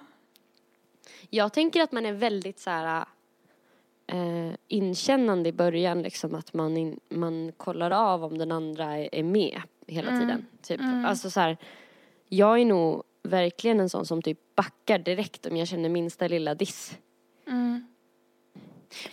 Jag 1.30 1.54
tänker 1.54 1.82
att 1.82 1.92
man 1.92 2.06
är 2.06 2.14
väldigt 2.14 2.60
så 2.60 2.70
här 2.70 3.06
eh, 4.08 4.56
inkännande 4.68 5.50
i 5.50 5.52
början 5.52 6.02
liksom 6.02 6.36
att 6.36 6.54
man, 6.54 6.78
in, 6.78 7.00
man 7.10 7.52
kollar 7.58 7.92
av 7.92 8.24
om 8.24 8.38
den 8.38 8.52
andra 8.52 8.98
är, 8.98 9.16
är 9.16 9.24
med 9.24 9.62
hela 9.88 10.20
tiden. 10.20 10.46
Typ. 10.62 10.82
Alltså 11.06 11.30
så 11.30 11.40
här, 11.40 11.58
jag 12.30 12.60
är 12.60 12.66
nog 12.66 13.04
verkligen 13.24 13.80
en 13.80 13.90
sån 13.90 14.06
som 14.06 14.22
typ 14.22 14.56
backar 14.56 15.00
direkt 15.00 15.46
om 15.46 15.58
jag 15.58 15.68
känner 15.68 15.90
minsta 15.90 16.28
lilla 16.28 16.56
diss. 16.56 16.98
Mm. 17.48 17.88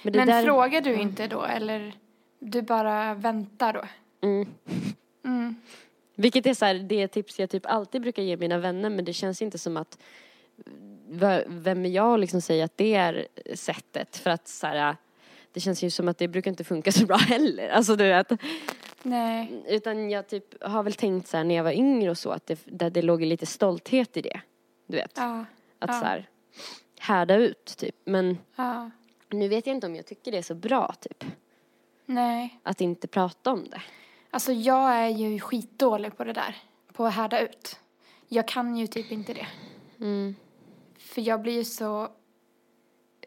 Men, 0.02 0.16
Men 0.16 0.26
där, 0.26 0.42
frågar 0.42 0.80
du 0.80 0.94
inte 0.94 1.26
då 1.26 1.42
eller 1.42 1.94
du 2.38 2.62
bara 2.62 3.14
väntar 3.14 3.72
då? 3.72 3.84
Mm. 4.22 4.48
Mm. 5.24 5.54
Vilket 6.14 6.46
är 6.46 6.54
så 6.54 6.64
här, 6.64 6.74
det 6.74 7.08
tips 7.08 7.38
jag 7.38 7.50
typ 7.50 7.66
alltid 7.66 8.02
brukar 8.02 8.22
ge 8.22 8.36
mina 8.36 8.58
vänner 8.58 8.90
men 8.90 9.04
det 9.04 9.12
känns 9.12 9.42
inte 9.42 9.58
som 9.58 9.76
att 9.76 9.98
vem 11.46 11.84
är 11.84 11.90
jag 11.90 12.14
att 12.14 12.20
liksom 12.20 12.40
säga 12.40 12.64
att 12.64 12.76
det 12.76 12.94
är 12.94 13.26
sättet 13.54 14.16
för 14.16 14.30
att 14.30 14.48
så 14.48 14.66
här, 14.66 14.96
det 15.52 15.60
känns 15.60 15.82
ju 15.82 15.90
som 15.90 16.08
att 16.08 16.18
det 16.18 16.28
brukar 16.28 16.50
inte 16.50 16.64
funka 16.64 16.92
så 16.92 17.06
bra 17.06 17.16
heller. 17.16 17.68
Alltså 17.68 17.96
du 17.96 18.04
vet. 18.04 18.32
Nej. 19.02 19.62
Utan 19.68 20.10
jag 20.10 20.28
typ 20.28 20.64
har 20.64 20.82
väl 20.82 20.94
tänkt 20.94 21.28
så 21.28 21.36
här 21.36 21.44
när 21.44 21.54
jag 21.54 21.64
var 21.64 21.72
yngre 21.72 22.10
och 22.10 22.18
så 22.18 22.30
att 22.30 22.46
det, 22.46 22.58
där 22.64 22.90
det 22.90 23.02
låg 23.02 23.22
lite 23.22 23.46
stolthet 23.46 24.16
i 24.16 24.22
det. 24.22 24.40
Du 24.86 24.96
vet. 24.96 25.12
Ja. 25.16 25.44
Att 25.78 25.90
ja. 25.90 26.00
så 26.00 26.04
här 26.04 26.28
härda 26.98 27.34
ut 27.34 27.64
typ. 27.78 27.96
Men 28.04 28.38
Ja. 28.56 28.90
nu 29.30 29.48
vet 29.48 29.66
jag 29.66 29.76
inte 29.76 29.86
om 29.86 29.96
jag 29.96 30.06
tycker 30.06 30.32
det 30.32 30.38
är 30.38 30.42
så 30.42 30.54
bra 30.54 30.94
typ. 31.00 31.24
Nej. 32.06 32.60
Att 32.62 32.80
inte 32.80 33.06
prata 33.08 33.52
om 33.52 33.68
det. 33.70 33.82
Alltså 34.30 34.52
jag 34.52 34.94
är 34.94 35.08
ju 35.08 35.40
skitdålig 35.40 36.16
på 36.16 36.24
det 36.24 36.32
där. 36.32 36.56
På 36.92 37.06
att 37.06 37.14
härda 37.14 37.40
ut. 37.40 37.80
Jag 38.28 38.48
kan 38.48 38.76
ju 38.76 38.86
typ 38.86 39.12
inte 39.12 39.34
det. 39.34 39.46
Mm. 40.00 40.34
För 41.14 41.20
jag 41.22 41.42
blir 41.42 41.52
ju 41.52 41.64
så... 41.64 42.08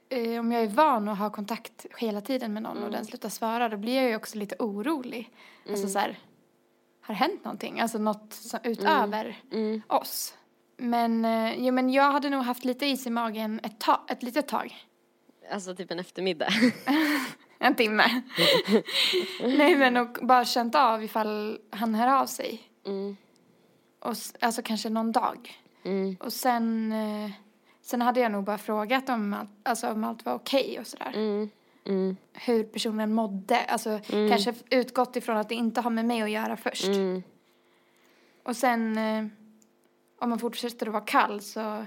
Eh, 0.10 0.40
om 0.40 0.52
jag 0.52 0.64
är 0.64 0.68
van 0.68 1.08
att 1.10 1.18
ha 1.18 1.30
kontakt 1.30 1.86
hela 1.98 2.22
tiden 2.22 2.54
med 2.54 2.64
någon 2.64 2.84
och 2.84 2.92
den 2.92 3.06
slutar 3.06 3.30
svara 3.30 3.70
då 3.70 3.78
blir 3.78 3.96
jag 3.96 4.10
ju 4.10 4.16
också 4.16 4.38
lite 4.38 4.56
orolig. 4.60 5.30
Alltså 5.70 5.88
så 5.88 6.00
här, 6.00 6.20
har 7.02 7.16
hänt 7.16 7.44
någonting? 7.46 7.80
Alltså 7.80 7.98
något 7.98 8.34
som, 8.34 8.60
utöver 8.64 9.42
Mm. 9.52 9.82
oss. 9.88 10.38
Men, 10.78 11.26
eh, 11.26 11.54
jo, 11.66 11.74
men 11.74 11.90
jag 11.90 12.12
hade 12.12 12.30
nog 12.30 12.44
haft 12.44 12.66
lite 12.66 12.86
is 12.86 13.08
i 13.08 13.10
magen 13.10 13.60
ett, 13.64 13.80
ta- 13.80 14.06
ett 14.10 14.24
litet 14.24 14.48
tag. 14.48 14.76
Alltså 15.52 15.76
typ 15.76 15.92
en 15.92 16.00
eftermiddag. 16.00 16.50
En 17.60 17.76
timme. 17.76 18.04
Nej 19.42 19.76
men 19.76 19.98
och 19.98 20.18
bara 20.22 20.46
känt 20.46 20.76
av 20.76 21.04
ifall 21.04 21.60
han 21.70 21.96
hör 21.96 22.22
av 22.22 22.26
sig. 22.26 22.62
Mm. 22.86 23.18
Och, 24.00 24.16
alltså 24.40 24.62
kanske 24.62 24.90
någon 24.90 25.12
dag. 25.12 25.62
Mm. 25.84 26.18
Och 26.20 26.34
sen, 26.34 26.92
eh, 26.92 27.32
sen 27.88 28.02
hade 28.02 28.20
jag 28.20 28.32
nog 28.32 28.44
bara 28.44 28.58
frågat 28.58 29.10
om 29.10 29.34
allt, 29.34 29.50
alltså 29.64 29.92
om 29.92 30.04
allt 30.04 30.26
var 30.26 30.34
okej 30.34 30.80
och 30.80 30.88
sådär. 30.88 31.12
Mm. 31.16 31.50
Mm. 31.86 32.18
Hur 32.34 32.64
personen 32.64 33.14
mådde. 33.14 33.64
Alltså 33.66 34.00
kanske 34.08 34.54
utgått 34.70 35.16
ifrån 35.16 35.38
att 35.38 35.50
det 35.50 35.56
inte 35.56 35.82
har 35.82 35.90
med 35.90 36.06
mig 36.06 36.22
att 36.22 36.30
göra 36.30 36.58
först. 36.58 36.88
Mm. 36.88 37.24
Och 38.44 38.56
sen 38.56 38.98
eh, 38.98 39.26
om 40.20 40.30
man 40.30 40.40
fortsätter 40.40 40.86
att 40.86 40.94
vara 40.94 41.04
kall 41.04 41.42
så 41.42 41.86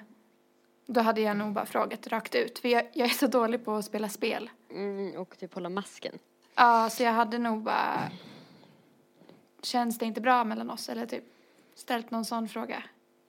då 0.86 1.00
hade 1.00 1.20
jag 1.20 1.36
nog 1.36 1.52
bara 1.52 1.66
frågat 1.66 2.06
rakt 2.06 2.34
ut. 2.34 2.58
För 2.58 2.68
jag, 2.68 2.88
jag 2.92 3.08
är 3.08 3.14
så 3.14 3.26
dålig 3.26 3.64
på 3.64 3.74
att 3.74 3.84
spela 3.84 4.08
spel. 4.08 4.50
Mm. 4.70 5.16
Och 5.16 5.38
typ 5.38 5.54
hålla 5.54 5.68
masken. 5.68 6.18
Ja, 6.54 6.90
så 6.90 7.02
jag 7.02 7.12
hade 7.12 7.38
nog 7.38 7.62
bara 7.62 8.10
känns 9.62 9.98
det 9.98 10.04
inte 10.04 10.20
bra 10.20 10.44
mellan 10.44 10.70
oss 10.70 10.88
eller 10.88 11.06
typ 11.06 11.24
ställt 11.74 12.10
någon 12.10 12.24
sån 12.24 12.48
fråga. 12.48 12.82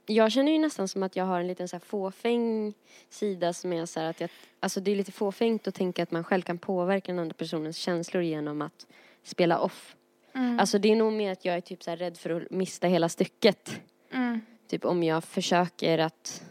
Jag 0.05 0.31
känner 0.31 0.51
ju 0.51 0.59
nästan 0.59 0.87
som 0.87 1.03
att 1.03 1.15
jag 1.15 1.25
har 1.25 1.39
en 1.39 1.47
liten 1.47 1.67
så 1.67 1.75
här 1.75 1.81
fåfäng 1.81 2.73
sida 3.09 3.53
som 3.53 3.73
är 3.73 3.85
så 3.85 3.99
här 3.99 4.09
att 4.09 4.21
jag, 4.21 4.29
alltså 4.59 4.79
det 4.79 4.91
är 4.91 4.95
lite 4.95 5.11
fåfängt 5.11 5.67
att 5.67 5.75
tänka 5.75 6.03
att 6.03 6.11
man 6.11 6.23
själv 6.23 6.41
kan 6.41 6.57
påverka 6.57 7.11
den 7.11 7.19
andra 7.19 7.33
personens 7.33 7.77
känslor 7.77 8.23
genom 8.23 8.61
att 8.61 8.87
spela 9.23 9.59
off. 9.59 9.95
Mm. 10.33 10.59
Alltså 10.59 10.79
det 10.79 10.91
är 10.91 10.95
nog 10.95 11.13
mer 11.13 11.31
att 11.31 11.45
jag 11.45 11.55
är 11.55 11.61
typ 11.61 11.83
så 11.83 11.89
här 11.89 11.97
rädd 11.97 12.17
för 12.17 12.29
att 12.29 12.51
mista 12.51 12.87
hela 12.87 13.09
stycket. 13.09 13.81
Mm. 14.11 14.41
Typ 14.67 14.85
om 14.85 15.03
jag 15.03 15.23
försöker 15.23 15.97
att 15.97 16.43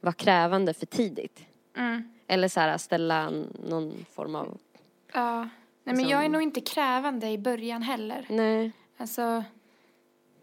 vara 0.00 0.12
krävande 0.12 0.74
för 0.74 0.86
tidigt. 0.86 1.44
Mm. 1.76 2.12
Eller 2.26 2.48
så 2.48 2.60
här 2.60 2.78
ställa 2.78 3.30
någon 3.68 4.04
form 4.10 4.34
av, 4.34 4.58
Ja. 5.14 5.40
Nej 5.40 5.48
men 5.84 5.94
Liksom- 5.96 6.10
jag 6.10 6.24
är 6.24 6.28
nog 6.28 6.42
inte 6.42 6.60
krävande 6.60 7.28
i 7.30 7.38
början 7.38 7.82
heller. 7.82 8.26
nej. 8.28 8.72
Alltså 8.96 9.44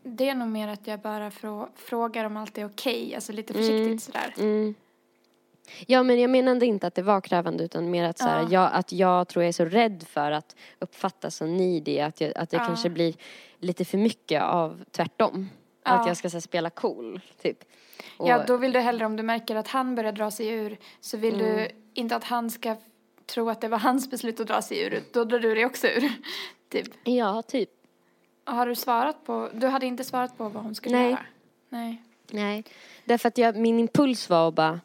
det 0.03 0.29
är 0.29 0.35
nog 0.35 0.47
mer 0.47 0.67
att 0.67 0.87
jag 0.87 0.99
bara 0.99 1.29
frå- 1.29 1.69
frågar 1.75 2.25
om 2.25 2.37
allt 2.37 2.57
är 2.57 2.65
okej. 2.65 3.15
Alltså 3.15 3.31
lite 3.33 3.53
Mm. 3.53 3.65
försiktigt 3.65 4.03
sådär. 4.03 4.33
Mm. 4.37 4.75
Ja 5.87 6.03
men 6.03 6.19
jag 6.19 6.29
menade 6.29 6.65
inte 6.65 6.87
att 6.87 6.95
det 6.95 7.01
var 7.01 7.21
krävande 7.21 7.63
utan 7.63 7.91
mer 7.91 8.03
att, 8.03 8.17
så 8.17 8.25
här, 8.25 8.41
Ja. 8.41 8.47
jag, 8.51 8.69
att 8.73 8.91
jag 8.91 9.27
tror 9.27 9.43
jag 9.43 9.47
är 9.47 9.53
så 9.53 9.65
rädd 9.65 10.03
för 10.09 10.31
att 10.31 10.55
uppfattas 10.79 11.35
som 11.35 11.57
needy 11.57 11.99
att, 11.99 12.21
jag, 12.21 12.31
att 12.37 12.49
det 12.49 12.57
Ja. 12.57 12.65
kanske 12.65 12.89
blir 12.89 13.13
lite 13.59 13.85
för 13.85 13.97
mycket 13.97 14.41
av 14.43 14.83
tvärtom. 14.91 15.49
Ja. 15.83 15.91
Att 15.91 16.07
jag 16.07 16.17
ska 16.17 16.29
här, 16.29 16.39
spela 16.39 16.69
cool 16.69 17.21
typ. 17.41 17.57
Och, 18.17 18.27
Ja, 18.29 18.43
då 18.47 18.57
vill 18.57 18.71
du 18.71 18.79
hellre 18.79 19.05
om 19.05 19.15
du 19.15 19.23
märker 19.23 19.55
att 19.55 19.67
han 19.67 19.95
börjar 19.95 20.11
dra 20.11 20.31
sig 20.31 20.47
ur 20.47 20.77
så 21.01 21.17
vill 21.17 21.37
du 21.37 21.45
Mm. 21.49 21.71
inte 21.93 22.15
att 22.15 22.23
han 22.23 22.49
ska 22.51 22.75
tro 23.25 23.49
att 23.49 23.61
det 23.61 23.67
var 23.67 23.77
hans 23.77 24.09
beslut 24.11 24.39
att 24.39 24.47
dra 24.47 24.61
sig 24.61 24.79
ur. 24.81 25.03
Då 25.13 25.23
drar 25.23 25.39
du 25.39 25.55
dig 25.55 25.65
också 25.65 25.87
ur. 25.87 26.11
typ. 26.69 26.87
Ja, 27.03 27.41
typ. 27.41 27.69
Har 28.49 28.65
du 28.65 28.75
svarat 28.75 29.23
på, 29.25 29.49
du 29.53 29.67
hade 29.67 29.85
inte 29.85 30.03
svarat 30.03 30.37
på 30.37 30.49
vad 30.49 30.63
hon 30.63 30.75
skulle 30.75 30.97
Nej. 30.97 31.09
göra? 31.09 31.25
Nej. 31.69 32.03
Nej. 32.31 32.63
Därför 33.05 33.27
att 33.27 33.37
jag, 33.37 33.55
min 33.55 33.79
impuls 33.79 34.29
var 34.29 34.47
att 34.47 34.55
bara 34.55 34.79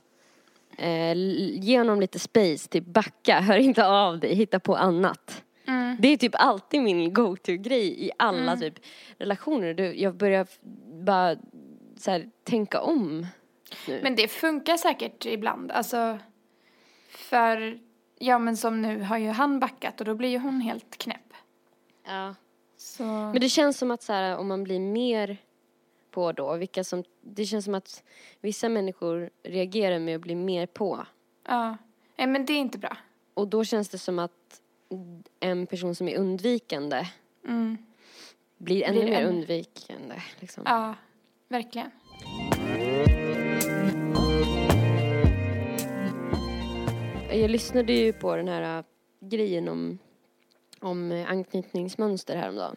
eh, 0.78 1.16
ge 1.61 1.78
honom 1.78 2.00
lite 2.00 2.18
space, 2.18 2.68
typ 2.68 2.85
backa, 2.85 3.40
hör 3.40 3.56
inte 3.56 3.87
av 3.87 4.21
dig, 4.21 4.35
hitta 4.35 4.61
på 4.61 4.76
annat. 4.76 5.44
Mm. 5.66 5.97
Det 6.00 6.09
är 6.09 6.16
typ 6.16 6.35
alltid 6.35 6.83
min 6.83 7.12
go-to-grej 7.12 8.04
i 8.06 8.11
alla 8.18 8.56
typ 8.56 8.75
relationer. 9.18 9.75
Du, 9.75 9.94
jag 9.94 10.14
börjar 10.14 10.47
bara 11.04 11.37
så 11.97 12.11
här, 12.11 12.30
tänka 12.44 12.80
om 12.80 13.26
nu. 13.88 14.00
Men 14.02 14.16
det 14.16 14.28
funkar 14.28 14.76
säkert 14.76 15.26
ibland. 15.26 15.71
Alltså, 15.71 16.18
för, 17.09 17.78
ja 18.18 18.38
men 18.38 18.56
som 18.56 18.83
nu 18.83 19.02
har 19.02 19.18
ju 19.18 19.28
han 19.28 19.61
backat 19.61 20.00
och 20.00 20.06
då 20.06 20.14
blir 20.14 20.28
ju 20.28 20.38
hon 20.38 20.61
helt 20.61 20.99
knäpp. 20.99 21.35
ja. 22.06 22.35
Så, 22.84 23.02
Men 23.04 23.40
det 23.40 23.48
känns 23.48 23.78
som 23.78 23.90
att 23.90 24.02
så 24.02 24.12
här, 24.12 24.36
om 24.36 24.48
man 24.48 24.64
blir 24.64 24.80
mer 24.80 25.36
på 26.10 26.32
då, 26.32 26.56
vilka 26.56 26.84
som, 26.84 27.04
det 27.20 27.44
känns 27.44 27.64
som 27.64 27.74
att 27.74 28.02
vissa 28.40 28.68
människor 28.68 29.30
reagerar 29.42 29.98
med 29.98 30.16
att 30.16 30.20
bli 30.22 30.34
mer 30.34 30.66
på. 30.66 31.06
ja. 31.48 31.76
Nej 32.16 32.26
men 32.26 32.46
det 32.46 32.52
är 32.52 32.58
inte 32.58 32.78
bra. 32.78 32.96
Och 33.34 33.48
då 33.48 33.64
känns 33.64 33.88
det 33.88 33.98
som 33.98 34.18
att 34.18 34.60
en 35.40 35.66
person 35.66 35.94
som 35.94 36.08
är 36.08 36.16
undvikande 36.18 37.06
Mm. 37.44 37.76
blir 38.58 38.82
ännu 38.82 39.00
Blir 39.00 39.10
mer 39.10 39.20
än- 39.20 39.28
undvikande. 39.28 40.14
Liksom. 40.40 40.62
Ja, 40.66 40.94
verkligen. 41.48 41.90
Jag 47.30 47.50
lyssnade 47.50 47.92
ju 47.92 48.12
på 48.12 48.36
den 48.36 48.48
här 48.48 48.78
äh, 48.78 48.84
grejen 49.20 49.68
om, 49.68 49.98
om 50.84 51.12
äh, 51.12 51.30
anknytningsmönster 51.30 52.36
häromdagen. 52.36 52.76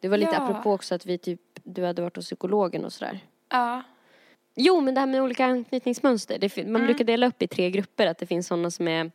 Det 0.00 0.08
var 0.08 0.16
lite 0.18 0.32
Ja. 0.34 0.40
apropå 0.42 0.72
också 0.72 0.94
att 0.94 1.06
vi 1.06 1.18
typ, 1.18 1.40
du 1.64 1.84
hade 1.84 2.02
varit 2.02 2.16
hos 2.16 2.24
psykologen 2.26 2.84
och 2.84 2.92
sådär. 2.92 3.18
Ja. 3.48 3.82
Jo, 4.56 4.80
men 4.80 4.94
det 4.94 5.00
här 5.00 5.06
med 5.06 5.22
olika 5.22 5.44
anknytningsmönster. 5.46 6.38
Det, 6.38 6.56
man 6.56 6.66
Mm. 6.68 6.84
brukar 6.86 7.04
dela 7.04 7.26
upp 7.26 7.42
i 7.42 7.46
tre 7.46 7.70
grupper. 7.70 8.06
Att 8.06 8.18
det 8.18 8.26
finns 8.26 8.46
sådana 8.46 8.70
som 8.70 8.88
är 8.88 9.10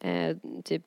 eh, 0.00 0.36
typ 0.64 0.82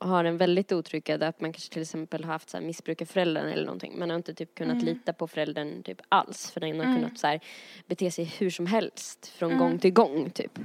har 0.00 0.24
en 0.24 0.36
väldigt 0.36 0.72
otrygg, 0.72 1.10
att 1.10 1.40
man 1.40 1.52
kanske 1.52 1.72
till 1.72 1.82
exempel 1.82 2.24
har 2.24 2.32
haft 2.32 2.50
så 2.50 2.56
här 2.56 2.64
missbrukarföräldern 2.64 3.48
eller 3.48 3.64
någonting. 3.64 3.98
Man 3.98 4.10
har 4.10 4.16
inte 4.16 4.34
typ 4.34 4.54
kunnat 4.54 4.82
lita 4.82 5.12
på 5.12 5.26
föräldern 5.26 5.82
typ 5.82 6.00
alls. 6.08 6.50
För 6.50 6.60
den 6.60 6.80
har 6.80 6.94
kunnat 6.96 7.18
så 7.18 7.26
här 7.26 7.40
bete 7.86 8.10
sig 8.10 8.24
hur 8.24 8.50
som 8.50 8.66
helst 8.66 9.26
från 9.26 9.58
gång 9.58 9.78
till 9.78 9.92
gång 9.92 10.30
typ. 10.30 10.58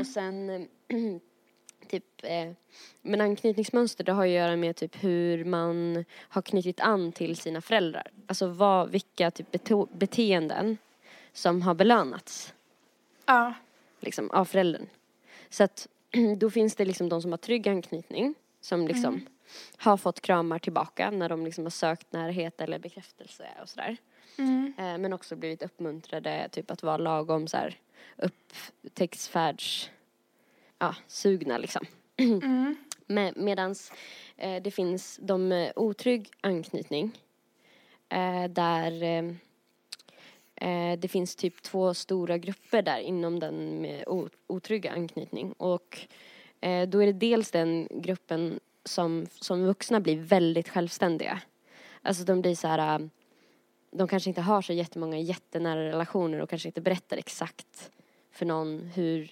Och 0.00 0.06
sen 0.06 0.50
eh, 0.50 0.60
typ, 1.90 2.04
eh, 2.22 2.50
men 3.02 3.20
anknytningsmönster 3.20 4.04
det 4.04 4.12
har 4.12 4.24
ju 4.24 4.30
att 4.30 4.42
göra 4.42 4.56
med 4.56 4.76
typ 4.76 5.04
hur 5.04 5.44
man 5.44 6.04
har 6.18 6.42
knutit 6.42 6.80
an 6.80 7.12
till 7.12 7.36
sina 7.36 7.60
föräldrar. 7.60 8.06
Alltså 8.26 8.46
vad, 8.46 8.90
vilka 8.90 9.30
typ 9.30 9.50
beto- 9.52 9.88
beteenden 9.92 10.78
som 11.32 11.62
har 11.62 11.74
belönats 11.74 12.54
Ja. 13.26 13.54
liksom, 14.00 14.30
av 14.30 14.44
föräldern. 14.44 14.86
Så 15.48 15.64
att 15.64 15.88
då 16.38 16.50
finns 16.50 16.74
det 16.76 16.84
liksom 16.84 17.08
de 17.08 17.22
som 17.22 17.30
har 17.32 17.38
trygg 17.38 17.68
anknytning 17.68 18.34
som 18.60 18.88
liksom 18.88 19.26
har 19.76 19.96
fått 19.96 20.20
kramar 20.20 20.58
tillbaka 20.58 21.10
när 21.10 21.28
de 21.28 21.44
liksom 21.44 21.64
har 21.64 21.70
sökt 21.70 22.12
närhet 22.12 22.60
eller 22.60 22.78
bekräftelse 22.78 23.48
och 23.62 23.68
sådär. 23.68 23.96
Mm. 24.38 24.72
Eh, 24.78 24.98
men 24.98 25.12
också 25.12 25.36
blivit 25.36 25.62
uppmuntrade 25.62 26.48
typ 26.52 26.70
att 26.70 26.82
vara 26.82 26.96
lagom 26.96 27.48
så 27.48 27.56
här 27.56 27.78
upptäcktsfärds 28.16 29.90
ja, 30.80 30.94
sugna 31.06 31.58
liksom. 31.58 31.86
Mm. 32.16 32.76
Med, 33.06 33.36
medans 33.36 33.92
eh, 34.36 34.62
det 34.62 34.70
finns 34.70 35.18
de 35.22 35.48
med 35.48 35.72
otrygg 35.76 36.30
anknytning 36.40 37.18
eh, 38.08 38.44
där 38.44 39.02
eh, 39.02 39.24
eh 40.68 40.98
det 40.98 41.08
finns 41.08 41.36
typ 41.36 41.62
två 41.62 41.94
stora 41.94 42.38
grupper 42.38 42.82
där 42.82 42.98
inom 42.98 43.40
den 43.40 43.80
med 43.80 44.04
otrygga 44.06 44.36
otrygg 44.46 44.86
anknytning 44.86 45.52
och 45.52 45.98
eh, 46.60 46.88
då 46.88 47.02
är 47.02 47.06
det 47.06 47.12
dels 47.12 47.50
den 47.50 47.88
gruppen 47.90 48.60
som 48.84 49.26
som 49.40 49.64
vuxna 49.64 50.00
blir 50.00 50.16
väldigt 50.16 50.68
självständiga. 50.68 51.40
Alltså 52.02 52.24
de 52.24 52.40
blir 52.42 52.54
så 52.54 52.68
här 52.68 53.00
eh, 53.00 53.06
de 53.90 54.08
kanske 54.08 54.30
inte 54.30 54.40
har 54.40 54.62
så 54.62 54.72
jättemånga 54.72 55.18
jättenära 55.18 55.84
relationer 55.84 56.40
och 56.40 56.50
kanske 56.50 56.68
inte 56.68 56.80
berättar 56.80 57.16
exakt 57.16 57.90
för 58.30 58.46
någon 58.46 58.90
hur, 58.94 59.30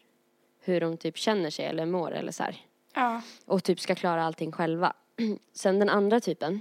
hur 0.68 0.80
de 0.80 0.96
typ 0.96 1.16
känner 1.16 1.50
sig 1.50 1.64
eller 1.64 1.86
mår 1.86 2.12
eller 2.12 2.32
så 2.32 2.42
här. 2.42 2.56
Ja. 2.94 3.22
och 3.46 3.64
typ 3.64 3.80
ska 3.80 3.94
klara 3.94 4.24
allting 4.24 4.52
själva. 4.52 4.92
Sen 5.52 5.78
den 5.78 5.88
andra 5.88 6.20
typen 6.20 6.60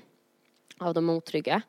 av 0.77 0.93
de 0.93 1.09
otrygga, 1.09 1.61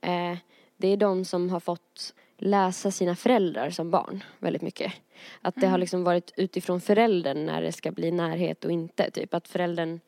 eh, 0.00 0.36
det 0.76 0.88
är 0.88 0.96
de 0.96 1.24
som 1.24 1.50
har 1.50 1.60
fått 1.60 2.14
läsa 2.38 2.90
sina 2.90 3.16
föräldrar 3.16 3.70
som 3.70 3.90
barn 3.90 4.24
väldigt 4.38 4.62
mycket. 4.62 4.92
Att 5.40 5.54
det 5.54 5.66
har 5.66 5.78
liksom 5.78 6.04
varit 6.04 6.32
utifrån 6.36 6.80
föräldern 6.80 7.46
när 7.46 7.62
det 7.62 7.72
ska 7.72 7.92
bli 7.92 8.10
närhet 8.10 8.64
och 8.64 8.70
inte. 8.70 9.10
Typ 9.10 9.34
att 9.34 9.48
föräldern 9.48 10.00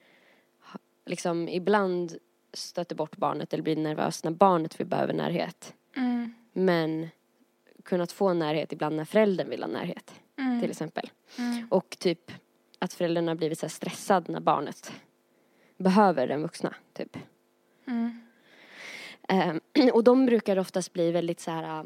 liksom 1.06 1.48
ibland 1.48 2.16
stöter 2.52 2.96
bort 2.96 3.16
barnet 3.16 3.52
eller 3.52 3.62
blir 3.62 3.76
nervös 3.76 4.24
när 4.24 4.30
barnet 4.30 4.80
vill 4.80 4.86
behöver 4.86 5.14
närhet. 5.14 5.74
Mm. 5.96 6.34
Men 6.52 7.08
kunnat 7.82 8.12
få 8.12 8.32
närhet 8.32 8.72
ibland 8.72 8.96
när 8.96 9.04
föräldern 9.04 9.50
vill 9.50 9.62
ha 9.62 9.68
närhet. 9.68 10.14
Mm. 10.38 10.60
Till 10.60 10.70
exempel. 10.70 11.10
Mm. 11.38 11.66
Och 11.70 11.96
typ 11.98 12.32
att 12.78 12.92
föräldern 12.92 13.28
har 13.28 13.34
blivit 13.34 13.58
så 13.58 13.68
stressad 13.68 14.28
när 14.28 14.40
barnet 14.40 14.92
behöver 15.76 16.26
den 16.26 16.42
vuxna, 16.42 16.74
typ. 16.92 17.16
Mm. 17.86 18.20
Ehm, 19.28 19.60
och 19.92 20.04
de 20.04 20.26
brukar 20.26 20.58
oftast 20.58 20.92
bli 20.92 21.12
väldigt 21.12 21.40
så 21.40 21.50
här 21.50 21.84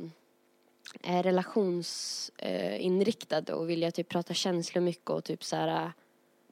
äh, 1.03 1.23
relationsinriktade 1.23 3.53
och 3.53 3.71
vilja 3.71 3.91
typ 3.91 4.09
prata 4.09 4.35
känslor 4.35 4.83
mycket 4.83 5.11
och 5.11 5.25
typ 5.25 5.45
så 5.45 5.57
här 5.57 5.85
äh, 5.85 5.91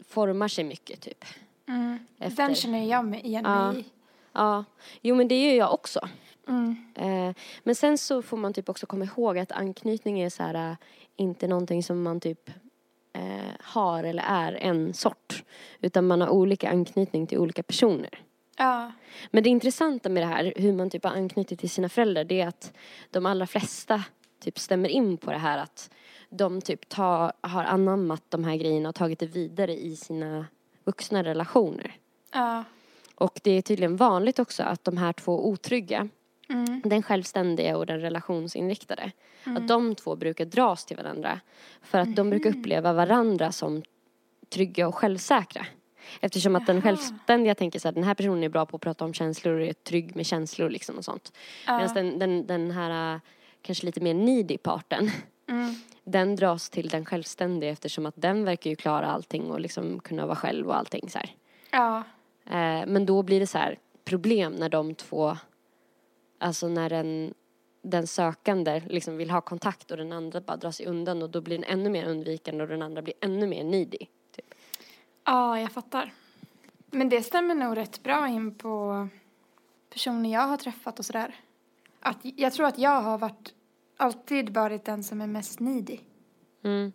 formar 0.09 0.49
sig 0.49 0.65
mycket 0.65 1.01
typ. 1.01 1.25
Mm. 1.69 1.99
Efter. 2.19 2.47
Den 2.47 2.55
känner 2.55 2.91
jag 2.91 3.05
mig 3.05 3.21
igen 3.21 3.45
Ja. 3.45 3.73
mig 3.73 3.81
i. 3.81 3.85
Ja, 4.33 4.65
jo 5.01 5.15
men 5.15 5.29
det 5.29 5.47
gör 5.47 5.55
jag 5.55 5.75
också. 5.75 6.09
Mm. 6.51 6.77
Eh, 6.95 7.35
men 7.63 7.75
sen 7.75 7.99
så 7.99 8.23
får 8.23 8.37
man 8.37 8.53
typ 8.53 8.69
också 8.69 8.87
komma 8.87 9.05
ihåg 9.05 9.39
att 9.39 9.53
anknytning 9.53 10.21
är 10.21 10.31
så 10.31 10.43
här 10.43 10.71
äh, 10.71 10.77
inte 11.17 11.49
någonting 11.49 11.83
som 11.83 12.03
man 12.03 12.21
typ 12.21 12.51
eh, 13.13 13.51
har 13.61 14.05
eller 14.05 14.23
är 14.27 14.53
en 14.53 14.95
sort. 14.95 15.45
Utan 15.81 16.07
man 16.07 16.21
har 16.21 16.29
olika 16.29 16.71
anknytning 16.71 17.27
till 17.27 17.39
olika 17.39 17.63
personer. 17.63 18.23
Ja. 18.57 18.93
Men 19.31 19.43
det 19.43 19.51
intressanta 19.51 20.09
med 20.09 20.23
det 20.23 20.27
här, 20.27 20.53
hur 20.57 20.73
man 20.73 20.91
typ 20.91 21.05
har 21.05 21.11
anknutit 21.11 21.61
till 21.61 21.71
sina 21.71 21.89
föräldrar, 21.89 22.25
det 22.25 22.41
är 22.41 22.49
att 22.49 22.73
de 23.11 23.27
allra 23.27 23.47
flesta 23.47 24.05
typ 24.41 24.59
stämmer 24.59 24.89
in 24.89 25.17
på 25.17 25.31
det 25.31 25.39
här 25.39 25.59
att 25.59 25.91
de 26.31 26.61
typ 26.61 26.89
tar, 26.89 27.33
har 27.41 27.65
anammat 27.65 28.23
de 28.29 28.45
här 28.45 28.57
grejerna 28.57 28.89
och 28.89 28.95
tagit 28.95 29.19
det 29.19 29.27
vidare 29.27 29.77
i 29.77 29.97
sina 29.97 30.47
vuxna 30.85 31.23
relationer. 31.23 31.97
Ja. 32.33 32.65
Och 33.15 33.41
det 33.43 33.51
är 33.51 33.63
tydligen 33.63 33.97
vanligt 33.97 34.39
också 34.39 34.63
att 34.63 34.85
de 34.85 34.97
här 34.97 35.13
två 35.13 35.49
otrygga, 35.49 36.09
Mm. 36.51 36.81
den 36.85 37.03
självständiga 37.03 37.77
och 37.77 37.87
den 37.87 38.01
relationsinriktade, 38.01 39.13
att 39.45 39.69
de 39.69 39.95
två 39.95 40.17
brukar 40.17 40.45
dras 40.45 40.85
till 40.85 40.97
varandra. 40.97 41.41
För 41.83 41.99
att 41.99 42.17
de 42.17 42.31
brukar 42.31 42.51
uppleva 42.51 42.93
varandra 42.93 43.53
som 43.53 43.83
trygga 44.49 44.89
och 44.89 44.95
självsäkra. 44.95 45.67
Eftersom 46.21 46.57
att 46.57 46.67
den 46.67 46.77
Jaha. 46.77 46.83
självständiga 46.83 47.55
tänker 47.55 47.79
så 47.79 47.89
här, 47.89 47.93
den 47.93 48.05
här 48.05 48.15
personen 48.15 48.45
är 48.45 48.49
bra 48.49 48.67
på 48.67 48.77
att 48.77 48.83
prata 48.83 49.05
om 49.05 49.15
känslor 49.15 49.55
och 49.61 49.67
är 49.67 49.73
trygg 49.73 50.17
med 50.17 50.27
känslor 50.27 50.71
liksom 50.71 50.99
och 50.99 51.05
sånt. 51.05 51.33
Medan 51.67 51.83
Ja. 51.83 51.93
den, 51.95 52.19
den, 52.19 52.47
den 52.47 52.71
här 52.71 53.15
äh, 53.15 53.21
kanske 53.63 53.87
lite 53.87 54.01
mer 54.01 54.15
needy 54.15 54.59
parten, 54.59 55.11
Mm. 55.49 55.75
den 56.05 56.37
dras 56.37 56.71
till 56.71 56.89
den 56.89 57.05
självständiga 57.05 57.71
eftersom 57.71 58.07
att 58.07 58.15
den 58.17 58.45
verkar 58.45 58.71
ju 58.71 58.77
klara 58.77 59.07
allting 59.07 59.51
och 59.51 59.61
liksom 59.61 60.01
kunna 60.01 60.27
vara 60.27 60.37
själv 60.37 60.67
och 60.69 60.77
allting 60.77 61.11
så 61.11 61.19
här. 61.19 61.31
Ja. 61.71 61.99
Eh, 62.47 62.87
men 62.87 63.07
då 63.07 63.23
blir 63.23 63.41
det 63.41 63.47
så 63.47 63.59
här 63.59 63.79
problem 64.05 64.53
när 64.53 64.69
de 64.69 64.95
två, 64.95 65.37
alltså 66.41 66.69
när 66.69 66.91
den, 66.91 67.35
den 67.83 68.07
sökande 68.07 68.83
liksom 68.87 69.17
vill 69.17 69.31
ha 69.31 69.41
kontakt 69.41 69.91
och 69.91 69.97
den 69.97 70.13
andra 70.13 70.41
bara 70.41 70.57
drar 70.57 70.71
sig 70.71 70.87
undan 70.87 71.23
och 71.23 71.31
då 71.31 71.41
blir 71.41 71.59
den 71.59 71.65
ännu 71.65 71.91
mer 71.91 72.05
undvikande 72.09 72.63
och 72.63 72.69
den 72.69 72.83
andra 72.83 73.03
blir 73.03 73.15
ännu 73.21 73.47
mer 73.47 73.65
needy. 73.65 73.99
Typ. 74.37 74.55
Ja, 75.25 75.61
jag 75.61 75.73
fattar. 75.73 76.13
Men 76.91 77.09
det 77.09 77.23
stämmer 77.23 77.55
nog 77.55 77.77
rätt 77.77 78.03
bra 78.03 78.29
in 78.29 78.55
på 78.55 79.09
personer 79.91 80.33
jag 80.33 80.47
har 80.47 80.57
träffat 80.57 80.99
och 80.99 81.05
sådär. 81.05 81.35
Att, 82.01 82.19
jag 82.23 82.53
tror 82.53 82.67
att 82.67 82.79
jag 82.79 83.03
har 83.03 83.19
varit, 83.19 83.55
alltid 83.97 84.51
varit 84.55 84.85
den 84.85 85.05
som 85.05 85.21
är 85.21 85.27
mest 85.27 85.61
needy. 85.61 85.99
Mm. 86.65 86.93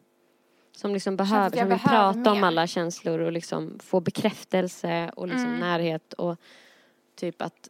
Som 0.71 0.93
liksom 0.93 1.17
behöver, 1.17 1.49
som 1.49 1.60
vill 1.69 1.77
behöver 1.77 2.13
prata 2.13 2.31
om 2.31 2.38
mer. 2.38 2.47
alla 2.47 2.67
känslor 2.67 3.19
och 3.19 3.31
liksom 3.31 3.79
få 3.79 3.99
bekräftelse 3.99 5.12
och 5.15 5.27
liksom 5.27 5.47
Mm. 5.47 5.60
närhet 5.60 6.13
och 6.13 6.39
typ 7.15 7.41
att 7.41 7.69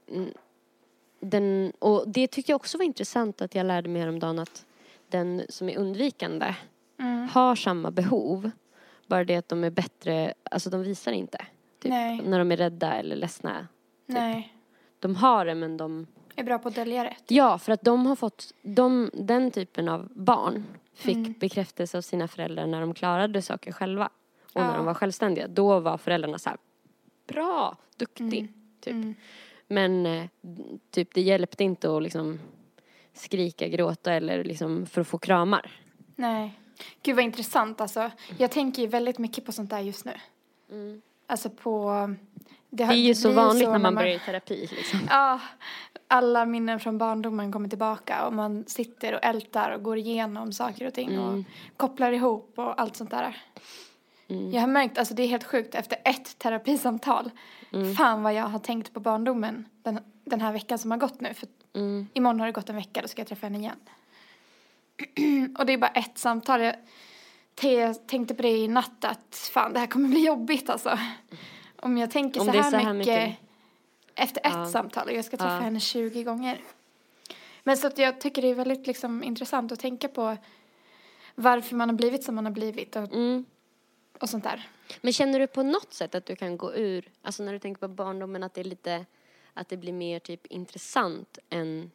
den, 1.30 1.74
och 1.80 2.04
det 2.10 2.28
tyckte 2.28 2.52
jag 2.52 2.56
också 2.56 2.78
var 2.78 2.86
intressant 2.86 3.42
att 3.42 3.56
jag 3.56 3.66
lärde 3.66 3.90
mig 3.90 4.02
häromdagen 4.02 4.40
att 4.40 4.66
den 5.10 5.42
som 5.50 5.70
är 5.70 5.78
undvikande 5.78 6.56
Mm. 7.00 7.28
har 7.30 7.56
samma 7.56 7.92
behov. 7.92 8.52
Bara 9.08 9.24
det 9.24 9.36
att 9.36 9.50
de 9.50 9.64
är 9.64 9.70
bättre, 9.70 10.34
alltså 10.52 10.70
de 10.70 10.82
visar 10.84 11.12
inte. 11.12 11.38
Typ, 11.82 11.90
Nej. 11.90 12.22
När 12.26 12.40
de 12.40 12.52
är 12.52 12.58
rädda 12.58 12.94
eller 12.94 13.16
ledsna. 13.16 13.68
Nej. 14.06 14.54
De 15.00 15.16
har 15.16 15.46
det 15.46 15.56
men 15.56 15.78
de, 15.78 16.08
Är 16.36 16.44
bra 16.44 16.60
på 16.60 16.68
att 16.68 16.76
dölja 16.76 17.04
det. 17.04 17.16
ja 17.28 17.58
för 17.58 17.72
att 17.72 17.82
de 17.82 18.06
har 18.06 18.16
fått, 18.16 18.54
de, 18.62 19.10
den 19.14 19.52
typen 19.52 19.90
av 19.90 20.10
barn 20.16 20.66
fick 20.94 21.16
Mm. 21.16 21.34
bekräftelse 21.40 21.98
av 21.98 22.02
sina 22.02 22.28
föräldrar 22.28 22.66
när 22.68 22.82
de 22.82 22.94
klarade 22.94 23.42
saker 23.42 23.72
själva. 23.72 24.10
Och 24.54 24.62
när 24.62 24.72
Ja. 24.72 24.78
de 24.78 24.86
var 24.86 24.94
självständiga. 24.94 25.48
Då 25.48 25.80
var 25.80 25.98
föräldrarna 25.98 26.40
så 26.40 26.50
här, 26.50 26.58
bra, 27.28 27.78
duktig. 27.98 28.40
Mm. 28.40 28.54
Typ. 28.82 29.18
Mm. 29.70 30.04
Men 30.04 30.06
eh, 30.06 30.28
typ 30.92 31.14
det 31.14 31.22
hjälpte 31.22 31.64
inte 31.64 31.96
att 31.98 32.04
liksom 32.04 32.40
skrika, 33.14 33.68
gråta 33.68 34.14
eller 34.14 34.44
liksom 34.44 34.86
för 34.86 35.02
att 35.02 35.08
få 35.08 35.18
kramar. 35.18 35.72
Nej. 36.16 36.60
Gud 37.04 37.16
vad 37.16 37.26
intressant 37.26 37.82
alltså. 37.82 38.12
Jag 38.38 38.52
tänker 38.52 38.82
ju 38.82 38.88
väldigt 38.88 39.18
mycket 39.18 39.46
på 39.46 39.52
sånt 39.52 39.70
där 39.70 39.80
just 39.80 40.06
nu. 40.06 40.14
Alltså 41.28 41.50
på... 41.50 42.16
Det 42.70 42.84
har- 42.84 42.94
är 42.94 42.98
ju 42.98 43.16
så 43.16 43.32
vanligt 43.32 43.70
när 43.70 43.80
man 43.80 43.96
börjar 43.96 44.16
i 44.16 44.20
terapi 44.20 44.70
liksom. 44.72 45.00
Ja, 45.10 45.40
alla 46.08 46.46
minnen 46.46 46.80
från 46.80 46.98
barndomen 46.98 47.52
kommer 47.52 47.70
tillbaka 47.70 48.26
och 48.28 48.34
man 48.34 48.64
sitter 48.68 49.14
och 49.14 49.20
ältar 49.24 49.72
och 49.72 49.84
går 49.84 49.98
igenom 49.98 50.52
saker 50.54 50.88
och 50.88 50.94
ting 50.94 51.20
och 51.20 51.30
Mm. 51.30 51.46
kopplar 51.78 52.12
ihop 52.12 52.54
och 52.56 52.82
allt 52.82 52.96
sånt 52.96 53.12
där. 53.12 53.38
Jag 54.28 54.62
har 54.62 54.68
märkt, 54.68 54.98
alltså 54.98 55.14
det 55.14 55.24
är 55.24 55.28
helt 55.28 55.44
sjukt, 55.44 55.76
efter 55.76 55.98
ett 56.06 56.40
terapisamtal, 56.40 57.32
Mm. 57.74 57.96
fan 57.96 58.24
vad 58.24 58.34
jag 58.34 58.44
har 58.44 58.60
tänkt 58.60 58.94
på 58.94 59.00
barndomen 59.00 59.66
den, 59.84 60.00
den 60.26 60.42
här 60.42 60.54
veckan 60.54 60.78
som 60.80 60.92
har 60.92 60.98
gått 60.98 61.22
nu. 61.22 61.34
För 61.34 61.48
Mm. 61.74 62.08
imorgon 62.14 62.40
har 62.40 62.48
det 62.48 62.54
gått 62.54 62.70
en 62.70 62.76
vecka, 62.76 63.02
då 63.02 63.08
ska 63.08 63.20
jag 63.22 63.28
träffa 63.28 63.46
henne 63.46 63.58
igen. 63.58 63.80
och 65.58 65.66
det 65.66 65.74
är 65.74 65.78
bara 65.78 65.88
ett 65.92 66.18
samtal. 66.18 66.62
Jag 66.62 66.76
te- 67.56 67.94
tänkte 67.94 68.36
på 68.36 68.42
det 68.42 68.50
i 68.58 68.68
natt 68.68 69.06
att 69.06 69.36
fan 69.54 69.74
det 69.74 69.80
här 69.80 69.88
kommer 69.88 70.10
bli 70.10 70.26
jobbigt 70.26 70.70
alltså. 70.70 71.00
Om 71.76 71.98
jag 71.98 72.12
tänker 72.12 72.40
Om 72.40 72.46
så, 72.46 72.52
här 72.52 72.72
så 72.72 72.78
här 72.78 72.94
mycket, 72.94 73.28
mycket. 73.28 73.40
efter 74.16 74.42
ett 74.48 74.54
Ja. 74.54 74.66
samtal 74.66 75.08
och 75.08 75.14
jag 75.14 75.26
ska 75.26 75.38
träffa 75.38 75.54
Ja. 75.54 75.60
henne 75.60 75.80
20 75.80 76.24
gånger. 76.24 76.60
Men 77.64 77.78
så 77.78 77.88
att 77.88 77.98
jag 77.98 78.22
tycker 78.22 78.42
det 78.42 78.48
är 78.48 78.56
väldigt 78.56 78.88
liksom 78.88 79.24
intressant 79.24 79.72
att 79.72 79.80
tänka 79.80 80.08
på 80.08 80.38
varför 81.36 81.76
man 81.76 81.90
har 81.90 81.96
blivit 81.96 82.24
som 82.24 82.36
man 82.36 82.46
har 82.46 82.52
blivit 82.52 82.96
och, 82.96 83.04
Mm. 83.14 83.46
Och 84.20 84.30
sånt 84.30 84.44
där. 84.44 84.70
Men 85.02 85.14
känner 85.14 85.40
du 85.40 85.48
på 85.48 85.64
något 85.64 85.94
sätt 85.94 86.16
att 86.16 86.26
du 86.26 86.36
kan 86.36 86.58
gå 86.58 86.74
ur, 86.76 87.10
alltså 87.22 87.44
när 87.44 87.54
du 87.54 87.60
tänker 87.60 87.80
på 87.80 87.88
barndomen, 87.88 88.44
att 88.44 88.54
det 88.54 88.62
är 88.62 88.66
lite, 88.66 89.06
att 89.54 89.70
det 89.70 89.78
blir 89.78 89.94
mer 89.94 90.20
typ 90.20 90.46
intressant 90.46 91.38
än 91.50 91.92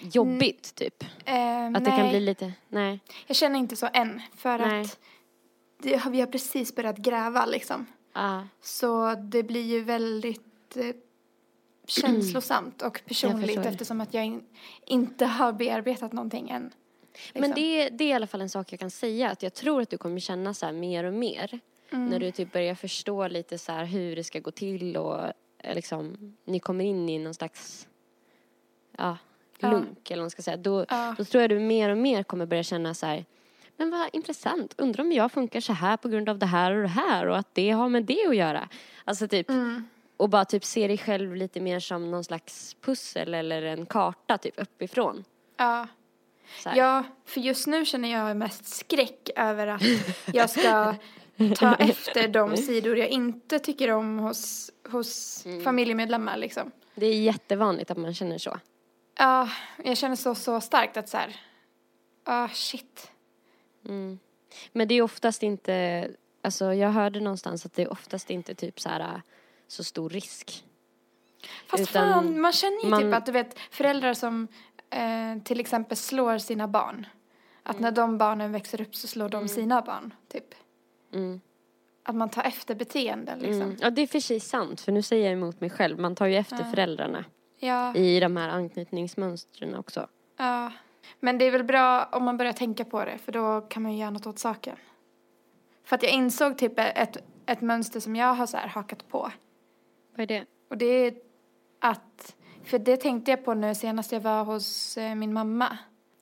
jobbigt 0.00 0.74
typ? 0.74 1.02
Eh, 1.24 1.64
Att 1.66 1.72
nej, 1.72 1.82
det 1.82 1.90
kan 1.90 2.08
bli 2.08 2.20
lite, 2.20 2.52
nej. 2.68 3.00
jag 3.26 3.36
känner 3.36 3.58
inte 3.58 3.76
så 3.76 3.88
än 3.92 4.22
för 4.36 4.58
Nej. 4.58 4.80
att 4.80 4.98
det, 5.78 6.02
vi 6.10 6.20
har 6.20 6.26
precis 6.26 6.74
börjat 6.74 6.96
gräva 6.96 7.46
liksom. 7.46 7.86
Ah, 8.12 8.42
Så 8.60 9.14
det 9.14 9.42
blir 9.42 9.66
ju 9.66 9.80
väldigt 9.80 10.76
eh, 10.76 10.94
känslosamt 11.86 12.82
och 12.82 13.02
personligt 13.06 13.58
eftersom 13.66 14.00
att 14.00 14.14
jag 14.14 14.24
in, 14.24 14.44
inte 14.86 15.26
har 15.26 15.52
bearbetat 15.52 16.12
någonting 16.12 16.50
än. 16.50 16.72
Men 17.34 17.42
liksom. 17.42 17.54
det, 17.54 17.88
det 17.88 18.04
är 18.04 18.08
i 18.08 18.12
alla 18.12 18.26
fall 18.26 18.40
en 18.40 18.48
sak 18.48 18.72
jag 18.72 18.80
kan 18.80 18.90
säga, 18.90 19.30
att 19.30 19.42
jag 19.42 19.54
tror 19.54 19.82
att 19.82 19.90
du 19.90 19.98
kommer 19.98 20.20
känna 20.20 20.54
så 20.54 20.66
här 20.66 20.72
mer 20.72 21.04
och 21.04 21.12
mer. 21.14 21.60
Mm. 21.90 22.06
När 22.06 22.18
du 22.18 22.30
typ 22.30 22.52
börjar 22.52 22.74
förstå 22.74 23.28
lite 23.28 23.58
så 23.58 23.72
hur 23.72 24.16
det 24.16 24.24
ska 24.24 24.38
gå 24.40 24.50
till 24.50 24.96
och 24.96 25.24
eh, 25.58 25.74
liksom, 25.74 26.36
ni 26.44 26.60
kommer 26.60 26.84
in 26.84 27.08
i 27.08 27.18
någon 27.18 27.34
slags, 27.34 27.88
ja, 28.98 29.18
Ja. 29.62 29.70
lunk 29.70 30.10
eller 30.10 30.16
vad 30.20 30.24
man 30.24 30.30
ska 30.30 30.42
säga. 30.42 30.56
Då, 30.56 30.86
Ja. 30.88 31.14
då 31.18 31.24
tror 31.24 31.40
jag 31.40 31.50
du 31.50 31.58
mer 31.60 31.90
och 31.90 31.98
mer 31.98 32.22
kommer 32.22 32.46
börja 32.46 32.62
känna 32.62 32.94
så 32.94 33.06
här, 33.06 33.24
men 33.76 33.90
vad 33.90 34.08
intressant, 34.12 34.74
undrar 34.78 35.04
om 35.04 35.12
jag 35.12 35.32
funkar 35.32 35.60
så 35.60 35.72
här 35.72 35.96
på 35.96 36.08
grund 36.08 36.28
av 36.28 36.38
det 36.38 36.46
här 36.46 36.72
och 36.72 36.82
det 36.82 36.88
här 36.88 37.26
och 37.26 37.38
att 37.38 37.54
det 37.54 37.70
har 37.70 37.88
med 37.88 38.04
det 38.04 38.26
att 38.28 38.36
göra. 38.36 38.68
Alltså 39.04 39.28
typ, 39.28 39.50
Mm. 39.50 39.88
och 40.16 40.28
bara 40.28 40.44
typ 40.44 40.64
se 40.64 40.86
dig 40.88 40.98
själv 40.98 41.36
lite 41.36 41.60
mer 41.60 41.80
som 41.80 42.10
någon 42.10 42.24
slags 42.24 42.76
pussel 42.80 43.34
eller 43.34 43.62
en 43.62 43.86
karta 43.86 44.38
typ 44.38 44.54
uppifrån. 44.62 45.24
Ja. 45.56 45.86
Ja, 46.76 47.04
för 47.26 47.40
just 47.40 47.66
nu 47.66 47.84
känner 47.84 48.08
jag 48.12 48.36
mest 48.36 48.66
skräck 48.66 49.30
över 49.36 49.66
att 49.66 49.82
jag 50.32 50.50
ska 50.50 50.94
ta 51.56 51.74
efter 51.74 52.28
de 52.28 52.56
sidor 52.56 52.96
jag 52.98 53.08
inte 53.08 53.58
tycker 53.58 53.90
om 53.90 54.18
hos, 54.18 54.70
hos 54.90 55.42
Mm. 55.46 55.64
familjemedlemmar 55.64 56.36
liksom. 56.36 56.70
Det 56.94 57.06
är 57.06 57.20
jättevanligt 57.20 57.90
att 57.90 57.96
man 57.98 58.14
känner 58.14 58.38
så. 58.38 58.58
Ja, 59.18 59.48
jag 59.84 59.96
känner 59.96 60.16
så, 60.16 60.34
så 60.34 60.60
starkt 60.60 60.96
att 60.96 61.08
så 61.08 61.16
här, 61.16 61.36
ah 62.24 62.48
shit. 62.48 63.10
Mm. 63.88 64.18
Men 64.72 64.88
det 64.88 64.94
är 64.94 65.02
oftast 65.02 65.42
inte 65.42 66.08
alltså 66.42 66.74
jag 66.74 66.90
hörde 66.90 67.20
någonstans 67.20 67.66
att 67.66 67.74
det 67.74 67.86
oftast 67.86 68.30
inte 68.30 68.52
är 68.52 68.54
typ 68.54 68.80
så 68.80 68.88
här 68.88 69.22
så 69.68 69.84
stor 69.84 70.10
risk. 70.10 70.64
Fast 71.66 71.82
Utan 71.82 72.12
fan, 72.14 72.40
man 72.40 72.52
känner 72.52 72.82
ju 72.84 72.88
man- 72.90 73.02
typ 73.02 73.14
att 73.14 73.26
du 73.26 73.32
vet 73.32 73.58
föräldrar 73.70 74.14
som 74.14 74.48
eh, 74.90 75.42
till 75.44 75.60
exempel 75.60 75.96
slår 75.96 76.38
sina 76.38 76.68
barn. 76.68 77.06
Att 77.62 77.76
Mm. 77.76 77.82
när 77.82 77.92
de 77.92 78.18
barnen 78.18 78.52
växer 78.52 78.80
upp 78.80 78.94
så 78.96 79.06
slår 79.06 79.28
de 79.28 79.48
sina 79.48 79.82
barn, 79.82 80.14
typ. 80.28 80.54
Mm. 81.14 81.40
Att 82.02 82.14
man 82.14 82.28
tar 82.28 82.42
efter 82.42 82.74
beteenden 82.74 83.38
liksom. 83.38 83.62
Mm. 83.62 83.76
Ja, 83.80 83.90
det 83.90 84.02
är 84.02 84.06
för 84.06 84.20
sig 84.20 84.40
sant, 84.40 84.80
för 84.80 84.92
nu 84.92 85.02
säger 85.02 85.24
jag 85.24 85.32
emot 85.32 85.60
mig 85.60 85.70
själv. 85.70 85.98
Man 85.98 86.14
tar 86.14 86.26
ju 86.26 86.36
efter 86.36 86.58
Ja. 86.58 86.64
föräldrarna 86.70 87.24
Ja, 87.58 87.94
i 87.94 88.20
de 88.20 88.36
här 88.36 88.48
anknytningsmönstren 88.48 89.74
också. 89.76 90.06
ja. 90.36 90.72
Men 91.20 91.38
det 91.38 91.44
är 91.44 91.50
väl 91.50 91.64
bra 91.64 92.04
om 92.12 92.24
man 92.24 92.36
börjar 92.36 92.52
tänka 92.52 92.84
på 92.84 93.04
det 93.04 93.18
för 93.18 93.32
då 93.32 93.60
kan 93.60 93.82
man 93.82 93.92
ju 93.92 93.98
göra 93.98 94.10
något 94.10 94.26
åt 94.26 94.38
saken. 94.38 94.76
För 95.84 95.96
att 95.96 96.02
jag 96.02 96.12
insåg 96.12 96.58
typ 96.58 96.72
ett, 96.76 97.16
ett 97.46 97.60
mönster 97.60 98.00
som 98.00 98.16
jag 98.16 98.34
har 98.34 98.46
så 98.46 98.56
här 98.56 98.68
hakat 98.68 99.08
på. 99.08 99.30
Vad 100.12 100.20
är 100.22 100.26
det? 100.26 100.44
Och 100.70 100.78
det 100.78 100.86
är 100.86 101.14
att, 101.78 102.36
för 102.70 102.78
det 102.78 102.96
tänkte 102.96 103.30
jag 103.30 103.44
på 103.44 103.54
nu 103.54 103.74
senast 103.74 104.12
jag 104.12 104.20
var 104.20 104.44
hos 104.44 104.96
eh, 104.98 105.14
min 105.14 105.32
mamma. 105.32 105.78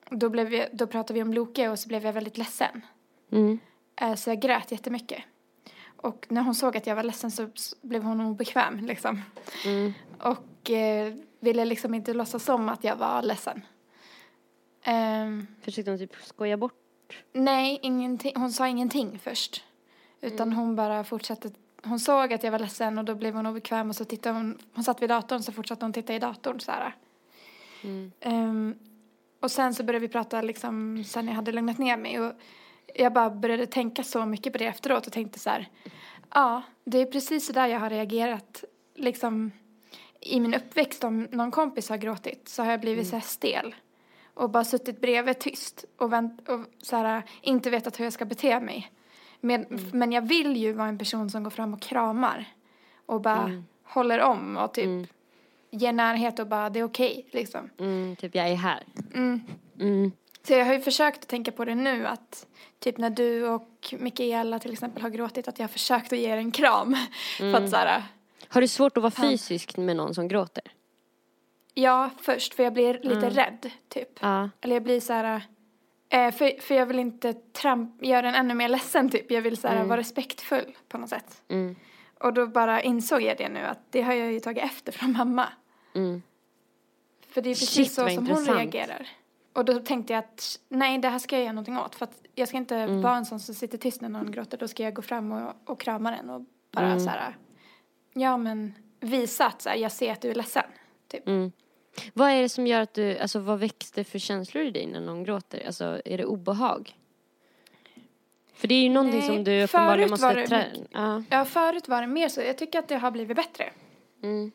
Då, 0.09 0.29
blev 0.29 0.47
vi, 0.47 0.67
då 0.71 0.87
pratade 0.87 1.13
vi 1.13 1.21
om 1.23 1.33
Loke 1.33 1.69
och 1.69 1.79
så 1.79 1.87
blev 1.87 2.05
jag 2.05 2.13
väldigt 2.13 2.37
ledsen. 2.37 2.81
Mm. 3.31 3.59
Eh, 4.01 4.15
Så 4.15 4.29
jag 4.29 4.39
grät 4.39 4.71
jättemycket. 4.71 5.23
Och 6.01 6.25
när 6.29 6.41
hon 6.41 6.55
såg 6.55 6.77
att 6.77 6.87
jag 6.87 6.95
var 6.95 7.03
ledsen 7.03 7.31
så 7.31 7.49
blev 7.81 8.03
hon 8.03 8.21
obekväm 8.21 8.85
liksom. 8.85 9.21
Mm. 9.65 9.93
Och 10.19 10.69
eh, 10.69 11.13
ville 11.39 11.65
liksom 11.65 11.93
inte 11.93 12.13
låtsas 12.13 12.49
om 12.49 12.69
att 12.69 12.83
jag 12.83 12.95
var 12.95 13.21
ledsen. 13.21 13.61
Ehm, 14.83 15.47
Försökte 15.61 15.91
hon 15.91 15.97
typ 15.99 16.15
skoja 16.23 16.57
bort? 16.57 16.73
nej, 17.33 17.79
ingenting. 17.81 18.33
hon 18.35 18.51
sa 18.51 18.67
ingenting 18.67 19.19
först. 19.23 19.63
Utan 20.21 20.53
hon 20.53 20.75
bara 20.75 21.03
fortsatte. 21.03 21.51
Hon 21.83 21.99
såg 21.99 22.33
att 22.33 22.43
jag 22.43 22.51
var 22.51 22.59
ledsen 22.59 22.97
och 22.97 23.05
då 23.05 23.15
blev 23.15 23.35
hon 23.35 23.45
obekväm 23.45 23.89
och 23.89 23.95
så 23.95 24.05
tittade 24.05 24.35
hon. 24.35 24.57
Hon 24.73 24.83
satt 24.83 25.01
vid 25.01 25.09
datorn 25.09 25.43
så 25.43 25.51
fortsatte 25.51 25.85
hon 25.85 25.93
titta 25.93 26.15
i 26.15 26.19
datorn 26.19 26.59
så 26.59 26.71
här. 26.71 26.95
Mm. 27.81 28.11
Ehm, 28.19 28.75
och 29.39 29.51
sen 29.51 29.73
så 29.73 29.83
började 29.83 30.07
vi 30.07 30.11
prata 30.11 30.41
liksom 30.41 31.03
sen 31.03 31.27
jag 31.27 31.35
hade 31.35 31.51
lugnat 31.51 31.77
ner 31.77 31.97
mig 31.97 32.19
och 32.19 32.33
jag 32.95 33.13
bara 33.13 33.29
började 33.29 33.65
tänka 33.65 34.03
så 34.03 34.25
mycket 34.25 34.53
på 34.53 34.59
det 34.59 34.65
efteråt 34.65 35.07
och 35.07 35.13
tänkte 35.13 35.39
så 35.39 35.49
här. 35.49 35.69
Ja, 36.33 36.61
det 36.83 36.97
är 36.97 37.05
precis 37.05 37.47
så 37.47 37.53
där 37.53 37.67
jag 37.67 37.79
har 37.79 37.89
reagerat 37.89 38.63
liksom 38.95 39.51
i 40.21 40.39
min 40.39 40.53
uppväxt 40.53 41.03
om 41.03 41.27
någon 41.31 41.51
kompis 41.51 41.89
har 41.89 41.97
gråtit 41.97 42.49
så 42.49 42.63
har 42.63 42.71
jag 42.71 42.81
blivit 42.81 43.07
så 43.07 43.15
här 43.15 43.23
stel 43.23 43.75
och 44.33 44.49
bara 44.49 44.63
suttit 44.63 45.01
bredvid 45.01 45.39
tyst 45.39 45.85
och, 45.97 46.13
vänt, 46.13 46.49
och 46.49 46.59
så 46.81 46.95
här, 46.95 47.23
inte 47.41 47.69
vetat 47.69 47.99
hur 47.99 48.03
jag 48.03 48.13
ska 48.13 48.25
bete 48.25 48.59
mig. 48.59 48.91
Men, 49.41 49.65
men 49.93 50.11
jag 50.11 50.21
vill 50.21 50.57
ju 50.57 50.73
vara 50.73 50.87
en 50.87 50.97
person 50.97 51.29
som 51.29 51.43
går 51.43 51.51
fram 51.51 51.73
och 51.73 51.81
kramar 51.81 52.45
och 53.05 53.21
bara 53.21 53.63
håller 53.83 54.19
om 54.21 54.57
och 54.57 54.73
typ 54.73 54.85
Mm. 54.85 55.07
ger 55.71 55.93
närhet 55.93 56.39
och 56.39 56.47
bara 56.47 56.69
det 56.69 56.79
är 56.79 56.83
okej 56.83 57.25
liksom. 57.31 57.69
Mm, 57.79 58.15
typ 58.15 58.35
jag 58.35 58.49
är 58.49 58.55
här. 58.55 58.83
Mm. 59.15 59.41
Mm. 59.79 60.11
Så 60.43 60.53
jag 60.53 60.65
har 60.65 60.73
ju 60.73 60.79
försökt 60.81 61.19
att 61.21 61.27
tänka 61.27 61.51
på 61.51 61.65
det 61.65 61.75
nu 61.75 62.07
att 62.07 62.47
typ 62.79 62.97
när 62.97 63.09
du 63.09 63.47
och 63.47 63.93
Mikaela 63.99 64.59
till 64.59 64.71
exempel 64.71 65.01
har 65.01 65.09
gråtit 65.09 65.47
att 65.47 65.59
jag 65.59 65.63
har 65.63 65.69
försökt 65.71 66.13
att 66.13 66.19
ge 66.19 66.29
er 66.33 66.37
en 66.37 66.51
kram. 66.51 66.95
För 67.37 67.53
att 67.53 67.69
så 67.69 67.75
här, 67.75 68.03
Har 68.47 68.61
du 68.61 68.67
svårt 68.67 68.97
att 68.97 69.03
vara 69.03 69.11
Fan. 69.11 69.25
fysisk 69.29 69.77
med 69.77 69.95
någon 69.95 70.15
som 70.15 70.27
gråter? 70.27 70.63
ja 71.73 72.09
först 72.21 72.53
för 72.53 72.63
jag 72.63 72.73
blir 72.73 72.93
lite 72.93 73.09
Mm. 73.17 73.29
rädd 73.29 73.71
typ. 73.87 74.09
Ja. 74.21 74.49
Eller 74.61 74.75
jag 74.75 74.83
blir 74.83 74.99
så 74.99 75.13
här, 75.13 75.41
eh, 76.09 76.31
för, 76.31 76.61
för 76.61 76.75
jag 76.75 76.85
vill 76.85 76.99
inte 76.99 77.33
tramp, 77.33 78.03
göra 78.03 78.21
den 78.21 78.35
ännu 78.35 78.53
mer 78.53 78.69
ledsen 78.69 79.09
typ. 79.09 79.31
Jag 79.31 79.41
vill 79.41 79.57
så 79.57 79.67
här, 79.67 79.75
Mm. 79.75 79.87
vara 79.87 79.99
respektfull 79.99 80.77
på 80.87 80.97
något 80.97 81.09
sätt. 81.09 81.41
Mm. 81.47 81.75
Och 82.19 82.33
då 82.33 82.47
bara 82.47 82.81
insåg 82.81 83.21
jag 83.21 83.37
det 83.37 83.49
nu 83.49 83.59
att 83.59 83.79
det 83.89 84.01
har 84.01 84.13
jag 84.13 84.31
ju 84.31 84.39
tagit 84.39 84.63
efter 84.63 84.91
från 84.91 85.11
mamma. 85.11 85.49
Mm. 85.95 86.21
För 87.29 87.41
det 87.41 87.49
är 87.49 87.53
precis 87.53 87.69
Shit, 87.69 87.91
så 87.91 88.01
som 88.01 88.09
intressant. 88.09 88.47
hon 88.47 88.57
reagerar. 88.57 89.07
Och 89.53 89.65
då 89.65 89.79
tänkte 89.79 90.13
jag 90.13 90.19
att 90.19 90.59
nej, 90.69 90.97
det 90.97 91.09
här 91.09 91.19
ska 91.19 91.35
jag 91.35 91.43
göra 91.43 91.53
någonting 91.53 91.77
åt. 91.77 91.95
För 91.95 92.03
att 92.05 92.21
jag 92.35 92.47
ska 92.47 92.57
inte 92.57 92.75
Mm. 92.75 93.01
vara 93.01 93.15
en 93.15 93.25
sån 93.25 93.39
som 93.39 93.55
sitter 93.55 93.77
tyst 93.77 94.01
när 94.01 94.09
någon 94.09 94.31
gråter. 94.31 94.57
Då 94.57 94.67
ska 94.67 94.83
jag 94.83 94.93
gå 94.93 95.01
fram 95.01 95.31
och, 95.31 95.53
och 95.65 95.79
krama 95.79 96.11
den 96.11 96.29
och 96.29 96.41
bara 96.71 96.85
Mm. 96.85 96.99
så 96.99 97.09
här, 97.09 97.37
ja 98.13 98.37
men 98.37 98.73
visa 98.99 99.45
att 99.47 99.61
så 99.61 99.69
här, 99.69 99.75
jag 99.75 99.91
ser 99.91 100.11
att 100.11 100.21
du 100.21 100.29
är 100.29 100.35
ledsen. 100.35 100.63
Typ. 101.07 101.27
Mm. 101.27 101.51
Vad 102.13 102.31
är 102.31 102.41
det 102.41 102.49
som 102.49 102.67
gör 102.67 102.81
att 102.81 102.93
du, 102.93 103.17
alltså 103.17 103.39
vad 103.39 103.59
växte 103.59 104.03
för 104.03 104.19
känslor 104.19 104.63
i 104.63 104.71
dig 104.71 104.85
när 104.87 104.99
någon 105.01 105.23
gråter? 105.23 105.65
Alltså 105.65 106.01
är 106.05 106.17
det 106.17 106.25
obehag? 106.25 106.95
För 108.53 108.67
det 108.67 108.75
är 108.75 108.83
ju 108.83 108.89
någonting 108.89 109.19
Nej, 109.19 109.27
som 109.27 109.43
du 109.43 109.63
uppenbarligen 109.63 110.09
måste 110.09 110.33
det 110.33 110.47
trä... 110.47 110.67
mycket- 110.73 110.87
Ja. 110.91 111.23
Ja, 111.29 111.45
förut 111.45 111.87
var 111.87 112.01
det 112.01 112.07
mer 112.07 112.29
så. 112.29 112.41
Jag 112.41 112.57
tycker 112.57 112.79
att 112.79 112.87
det 112.87 112.95
har 112.97 113.11
blivit 113.11 113.37
bättre. 113.37 113.69
Mm. 114.23 114.51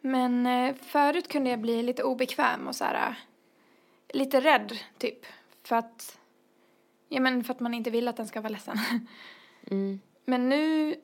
Men 0.00 0.46
eh, 0.46 0.74
förut 0.82 1.28
kunde 1.28 1.50
jag 1.50 1.58
bli 1.60 1.82
lite 1.82 2.02
obekväm 2.02 2.68
och 2.68 2.76
så 2.76 2.84
här, 2.84 3.08
eh, 3.08 3.14
lite 4.18 4.40
rädd 4.40 4.78
typ. 4.98 5.26
För 5.62 5.76
att, 5.76 6.18
ja 7.08 7.20
men 7.20 7.44
för 7.44 7.54
att 7.54 7.60
man 7.60 7.74
inte 7.74 7.90
vill 7.90 8.08
att 8.08 8.16
den 8.16 8.26
ska 8.28 8.40
vara 8.40 8.52
ledsen. 8.52 8.78
Mm. 9.70 10.00
Men 10.24 10.48
nu 10.48 10.94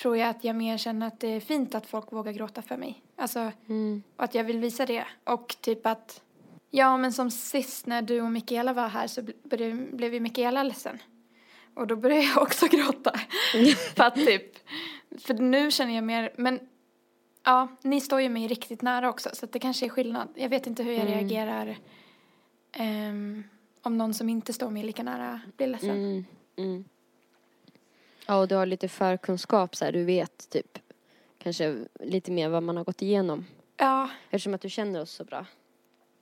tror 0.00 0.16
jag 0.16 0.28
att 0.28 0.44
jag 0.44 0.56
mer 0.56 0.76
känner 0.78 1.06
att 1.06 1.20
det 1.20 1.28
är 1.28 1.40
fint 1.40 1.74
att 1.74 1.86
folk 1.86 2.12
vågar 2.12 2.32
gråta 2.32 2.62
för 2.62 2.76
mig. 2.76 3.02
Alltså, 3.16 3.52
Mm. 3.68 4.02
och 4.16 4.24
att 4.24 4.34
jag 4.34 4.44
vill 4.44 4.58
visa 4.58 4.86
det. 4.86 5.04
Och 5.24 5.56
typ 5.60 5.86
att, 5.86 6.22
ja 6.70 6.96
men 6.96 7.12
som 7.12 7.30
sist 7.30 7.86
när 7.86 8.02
du 8.02 8.20
och 8.20 8.32
Mikaela 8.32 8.72
var 8.72 8.88
här 8.88 9.06
så 9.06 9.20
bl- 9.20 9.48
började- 9.48 9.74
blev 9.92 10.14
ju 10.14 10.20
Mikaela 10.20 10.62
ledsen. 10.62 10.98
Och 11.74 11.86
då 11.86 11.96
började 11.96 12.22
jag 12.22 12.42
också 12.42 12.66
gråta. 12.66 13.12
för 13.96 14.04
att 14.04 14.14
typ, 14.14 14.52
för 15.18 15.34
nu 15.34 15.70
känner 15.70 15.94
jag 15.94 16.04
mer, 16.04 16.30
men 16.36 16.60
ja, 17.44 17.68
ni 17.82 18.00
står 18.00 18.20
ju 18.20 18.28
mig 18.28 18.46
riktigt 18.48 18.82
nära 18.82 19.08
också 19.08 19.30
så 19.32 19.46
det 19.46 19.58
kanske 19.58 19.86
är 19.86 19.90
skillnad. 19.90 20.28
Jag 20.34 20.48
vet 20.48 20.66
inte 20.66 20.82
hur 20.82 20.92
jag 20.92 21.02
Mm. 21.06 21.14
reagerar 21.14 21.76
ehm, 22.72 23.44
om 23.82 23.98
någon 23.98 24.14
som 24.14 24.28
inte 24.28 24.52
står 24.52 24.70
mig 24.70 24.82
lika 24.82 25.02
nära 25.02 25.40
blir 25.56 25.66
ledsen. 25.66 26.24
Mm. 26.56 26.84
Mm. 28.28 28.36
Ja, 28.36 28.40
och 28.42 28.48
du 28.48 28.54
har 28.54 28.66
lite 28.66 28.88
förkunskap 28.88 29.76
så 29.76 29.84
här, 29.84 29.92
du 29.92 30.04
vet 30.04 30.50
typ 30.50 30.78
kanske 31.38 31.84
lite 32.00 32.30
mer 32.32 32.48
vad 32.48 32.62
man 32.62 32.76
har 32.76 32.84
gått 32.84 33.02
igenom. 33.02 33.44
Ja, 33.76 34.10
Eftersom 34.30 34.54
att 34.54 34.60
du 34.60 34.70
känner 34.70 35.00
oss 35.02 35.10
så 35.10 35.24
bra. 35.24 35.46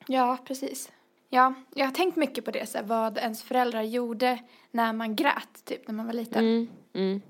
Ja, 0.06 0.38
precis. 0.44 0.92
Ja, 1.28 1.54
jag 1.74 1.86
har 1.86 1.92
tänkt 1.92 2.16
mycket 2.16 2.44
på 2.44 2.50
det, 2.50 2.66
så 2.66 2.78
här, 2.78 2.84
vad 2.84 3.18
ens 3.18 3.42
föräldrar 3.42 3.82
gjorde 3.82 4.38
när 4.70 4.92
man 4.92 5.16
grät, 5.16 5.64
typ 5.64 5.88
när 5.88 5.94
man 5.94 6.06
var 6.06 6.12
liten. 6.12 6.44
Mm. 6.44 6.68
Mm. 6.92 7.22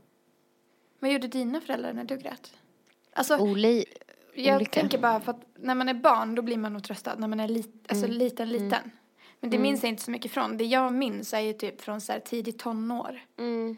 Vad 0.98 1.12
gjorde 1.12 1.28
dina 1.28 1.60
föräldrar 1.60 1.92
när 1.92 2.04
du 2.04 2.16
grät? 2.16 2.52
Alltså, 3.12 3.36
Oli... 3.38 3.84
jag 4.34 4.56
olika. 4.56 4.80
tänker 4.80 4.98
bara 4.98 5.20
för 5.20 5.30
att 5.30 5.40
när 5.56 5.74
man 5.74 5.88
är 5.88 5.94
barn 5.94 6.34
då 6.34 6.42
blir 6.42 6.56
man 6.56 6.72
nog 6.72 6.84
tröstad, 6.84 7.14
när 7.18 7.28
man 7.28 7.40
är 7.40 7.48
lit, 7.48 7.72
alltså, 7.88 8.04
Mm. 8.06 8.18
liten, 8.18 8.48
liten. 8.48 8.90
Men 9.40 9.50
det 9.50 9.58
minns 9.58 9.82
jag 9.82 9.88
inte 9.90 10.02
så 10.02 10.10
mycket 10.10 10.30
från. 10.30 10.56
Det 10.56 10.64
jag 10.64 10.92
minns 10.92 11.34
är 11.34 11.40
ju 11.40 11.52
typ 11.52 11.80
från 11.80 12.00
så 12.00 12.12
här 12.12 12.20
tidigt 12.20 12.58
tonår. 12.58 13.20
Mm. 13.38 13.76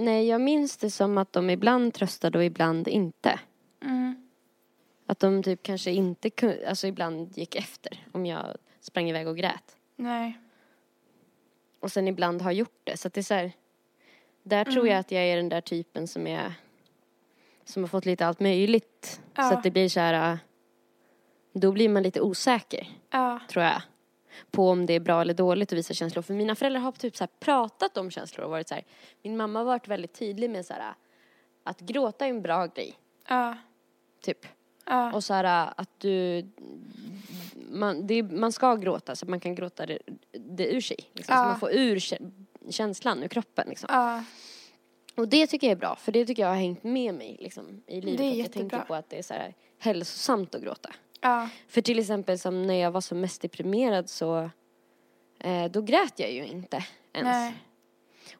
Nej, 0.00 0.26
jag 0.28 0.40
minns 0.40 0.76
det 0.76 0.90
som 0.90 1.18
att 1.18 1.32
de 1.32 1.50
ibland 1.50 1.94
tröstade 1.94 2.38
och 2.38 2.44
ibland 2.44 2.88
inte. 2.88 3.40
Mm. 3.82 4.28
Att 5.06 5.18
de 5.18 5.42
typ 5.42 5.62
kanske 5.62 5.90
inte 5.90 6.30
kunde, 6.30 6.68
alltså 6.68 6.86
ibland 6.86 7.38
gick 7.38 7.54
efter 7.54 8.06
om 8.12 8.26
jag 8.26 8.56
sprang 8.80 9.08
iväg 9.10 9.28
och 9.28 9.36
grät. 9.36 9.76
Nej. 9.96 10.38
Och 11.80 11.92
sen 11.92 12.08
ibland 12.08 12.42
har 12.42 12.52
gjort 12.52 12.80
det. 12.84 12.96
Så 12.96 13.08
att 13.08 13.14
det 13.14 13.20
är 13.20 13.22
så 13.22 13.34
här, 13.34 13.52
där 14.42 14.64
tror 14.64 14.78
Mm. 14.78 14.90
jag 14.92 14.98
att 15.00 15.10
jag 15.10 15.22
är 15.24 15.36
den 15.36 15.48
där 15.48 15.60
typen 15.60 16.06
som 16.08 16.26
är, 16.26 16.52
som 17.64 17.82
har 17.82 17.88
fått 17.88 18.06
lite 18.06 18.26
allt 18.26 18.40
möjligt. 18.40 19.20
Ja. 19.34 19.42
Så 19.50 19.54
att 19.54 19.62
det 19.62 19.70
blir 19.70 19.88
så 19.88 20.00
här, 20.00 20.32
äh, 20.32 20.38
då 21.52 21.72
blir 21.72 21.88
man 21.88 22.02
lite 22.02 22.20
osäker, 22.20 22.88
Ja. 23.10 23.40
tror 23.48 23.64
jag. 23.64 23.82
På 24.50 24.70
om 24.70 24.86
det 24.86 24.92
är 24.94 25.00
bra 25.00 25.20
eller 25.20 25.34
dåligt 25.34 25.72
att 25.72 25.78
visa 25.78 25.94
känslor. 25.94 26.22
För 26.22 26.34
mina 26.34 26.54
föräldrar 26.54 26.80
har 26.80 26.92
typ 26.92 27.16
så 27.16 27.26
pratat 27.40 27.96
om 27.96 28.10
känslor 28.10 28.44
och 28.44 28.50
varit 28.50 28.68
så 28.68 28.74
här, 28.74 28.84
min 29.22 29.36
mamma 29.36 29.58
har 29.58 29.66
varit 29.66 29.88
väldigt 29.88 30.12
tydlig 30.12 30.50
med 30.50 30.66
så 30.66 30.72
här, 30.72 30.94
att 31.64 31.80
gråta 31.80 32.26
är 32.26 32.30
en 32.30 32.42
bra 32.42 32.66
grej, 32.66 32.94
Ja. 33.28 33.56
typ. 34.20 34.46
Ja. 34.86 35.12
Och 35.12 35.24
så 35.24 35.34
här 35.34 35.72
att 35.76 35.90
du, 36.00 36.46
man, 37.70 38.06
det, 38.06 38.22
man 38.22 38.52
ska 38.52 38.74
gråta 38.74 39.16
så 39.16 39.24
att 39.24 39.28
man 39.30 39.40
kan 39.40 39.54
gråta 39.54 39.86
det, 39.86 39.98
det 40.32 40.66
ur 40.74 40.80
sig. 40.80 40.96
Liksom, 41.12 41.32
Så 41.34 41.40
Ja. 41.40 41.44
man 41.46 41.60
får 41.60 41.72
ur 41.72 41.96
kä- 41.96 42.30
känslan 42.70 43.22
ur 43.22 43.28
kroppen 43.28 43.68
liksom. 43.68 43.88
Ja. 43.92 44.24
Och 45.16 45.28
det 45.28 45.46
tycker 45.46 45.66
jag 45.66 45.72
är 45.72 45.76
bra, 45.80 45.96
för 45.96 46.12
det 46.12 46.26
tycker 46.26 46.42
jag 46.42 46.48
har 46.48 46.56
hängt 46.56 46.84
med 46.84 47.14
mig 47.14 47.36
liksom, 47.40 47.82
i 47.86 48.00
livet. 48.00 48.18
Det 48.18 48.24
är 48.24 48.28
att 48.30 48.36
jag 48.36 48.36
jättebra. 48.36 48.60
tänker 48.70 48.86
på 48.86 48.94
att 48.94 49.10
det 49.10 49.18
är 49.18 49.22
så 49.22 49.34
här 49.34 49.54
hälsosamt 49.78 50.54
att 50.54 50.62
gråta. 50.62 50.90
Ja. 51.20 51.48
För 51.68 51.80
till 51.80 51.98
exempel 51.98 52.38
som 52.38 52.62
när 52.62 52.74
jag 52.74 52.90
var 52.90 53.00
som 53.00 53.20
mest 53.20 53.42
deprimerad 53.42 54.08
så 54.08 54.50
eh, 55.38 55.64
då 55.70 55.82
grät 55.82 56.18
jag 56.18 56.32
ju 56.32 56.46
inte 56.46 56.76
ens. 57.12 57.24
Nej. 57.24 57.54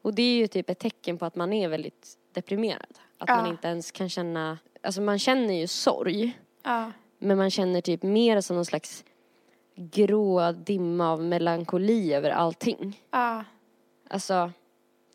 Och 0.01 0.13
det 0.13 0.21
är 0.23 0.35
ju 0.35 0.47
typ 0.47 0.69
ett 0.69 0.79
tecken 0.79 1.17
på 1.17 1.25
att 1.25 1.35
man 1.35 1.53
är 1.53 1.67
väldigt 1.67 2.17
deprimerad. 2.33 2.99
Att 3.17 3.29
Ja. 3.29 3.35
man 3.35 3.47
inte 3.47 3.67
ens 3.67 3.91
kan 3.91 4.09
känna, 4.09 4.57
alltså 4.83 5.01
man 5.01 5.19
känner 5.19 5.53
ju 5.53 5.67
sorg. 5.67 6.39
Ja. 6.63 6.91
Men 7.19 7.37
man 7.37 7.51
känner 7.51 7.81
typ 7.81 8.03
mer 8.03 8.41
som 8.41 8.55
någon 8.55 8.65
slags 8.65 9.03
grå 9.75 10.51
dimma 10.51 11.11
av 11.11 11.23
melankoli 11.23 12.13
över 12.13 12.29
allting. 12.29 12.99
Ja. 13.11 13.43
Alltså, 14.09 14.51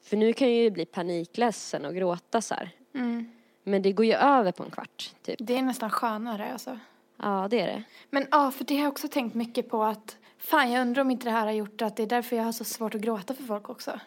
För 0.02 0.16
nu 0.16 0.32
kan 0.32 0.48
jag 0.48 0.56
ju 0.56 0.70
bli 0.70 0.84
panikledsen 0.86 1.84
och 1.84 1.94
gråta 1.94 2.40
så. 2.40 2.54
Mm. 2.94 3.30
Men 3.62 3.82
det 3.82 3.92
går 3.92 4.06
ju 4.06 4.12
över 4.14 4.52
på 4.52 4.62
en 4.62 4.70
kvart, 4.70 5.14
typ. 5.22 5.36
Det 5.38 5.56
är 5.58 5.62
nästan 5.62 5.90
skönare 5.90 6.52
alltså. 6.52 6.78
Ja, 7.16 7.46
det 7.50 7.60
är 7.60 7.66
det. 7.66 7.82
Men 8.10 8.26
ja, 8.30 8.50
för 8.50 8.64
det 8.64 8.74
har 8.76 8.82
jag 8.82 8.92
också 8.92 9.08
tänkt 9.08 9.34
mycket 9.34 9.68
på 9.68 9.84
att 9.84 10.16
fan 10.38 10.72
jag 10.72 10.82
undrar 10.82 11.02
om 11.02 11.10
inte 11.10 11.24
det 11.24 11.30
här 11.30 11.46
har 11.46 11.52
gjort 11.52 11.82
att 11.82 11.96
det 11.96 12.02
är 12.02 12.06
därför 12.06 12.36
jag 12.36 12.44
har 12.44 12.52
så 12.52 12.64
svårt 12.64 12.94
att 12.94 13.00
gråta 13.00 13.34
för 13.34 13.42
folk 13.42 13.68
också. 13.68 14.00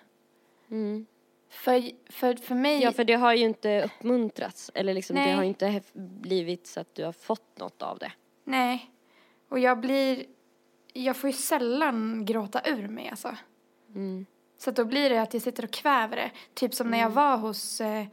Mm. 0.72 1.06
För, 1.50 1.92
för, 2.12 2.36
för 2.36 2.56
mig, 2.56 2.82
Ja, 2.82 2.92
för 2.92 3.04
det 3.04 3.14
har 3.14 3.34
ju 3.34 3.46
inte 3.46 3.84
uppmuntrats. 3.84 4.72
Eller 4.74 4.94
liksom, 4.94 5.16
det 5.16 5.22
Nej. 5.22 5.34
har 5.36 5.44
inte 5.44 5.82
blivit 5.94 6.68
så 6.68 6.80
att 6.80 6.96
du 6.96 7.04
har 7.06 7.12
fått 7.12 7.60
något 7.60 7.82
av 7.82 8.00
det. 8.00 8.12
nej. 8.44 8.92
Och 9.50 9.60
jag 9.60 9.80
blir, 9.80 10.26
jag 10.94 11.18
får 11.18 11.30
ju 11.30 11.34
sällan 11.36 12.26
gråta 12.26 12.62
ur 12.66 12.88
mig 12.88 13.10
alltså. 13.10 13.36
Mm. 13.96 14.26
Så 14.58 14.72
då 14.72 14.86
blir 14.86 15.10
det 15.10 15.22
att 15.22 15.34
jag 15.34 15.44
sitter 15.44 15.64
och 15.64 15.72
kväver 15.72 16.16
det. 16.16 16.32
Typ 16.54 16.74
som 16.74 16.90
när 16.92 17.00
jag 17.00 17.10
var 17.10 17.38
hos 17.38 17.82
eh, 17.82 18.06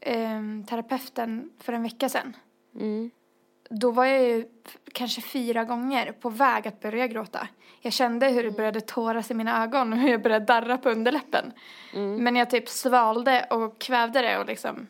em, 0.00 0.64
terapeuten 0.68 1.50
för 1.58 1.72
en 1.72 1.82
vecka 1.82 2.08
sedan. 2.08 2.36
Mm. 2.74 3.10
Då 3.72 3.90
var 3.90 4.04
jag 4.04 4.22
ju 4.22 4.46
kanske 4.92 5.20
fyra 5.20 5.64
gånger 5.64 6.12
på 6.12 6.28
väg 6.30 6.68
att 6.68 6.80
börja 6.80 7.06
gråta. 7.06 7.48
Jag 7.80 7.92
kände 7.92 8.28
hur 8.28 8.42
det 8.44 8.50
började 8.50 8.80
tåras 8.80 9.30
i 9.30 9.34
mina 9.34 9.62
ögon 9.62 9.92
och 9.92 9.98
hur 9.98 10.08
jag 10.10 10.22
började 10.22 10.44
darra 10.44 10.78
på 10.78 10.90
underläppen. 10.90 11.52
Mm. 11.94 12.24
Men 12.24 12.36
jag 12.36 12.50
typ 12.50 12.68
svalde 12.68 13.46
och 13.50 13.78
kvävde 13.80 14.22
det 14.22 14.38
och 14.38 14.46
liksom, 14.46 14.86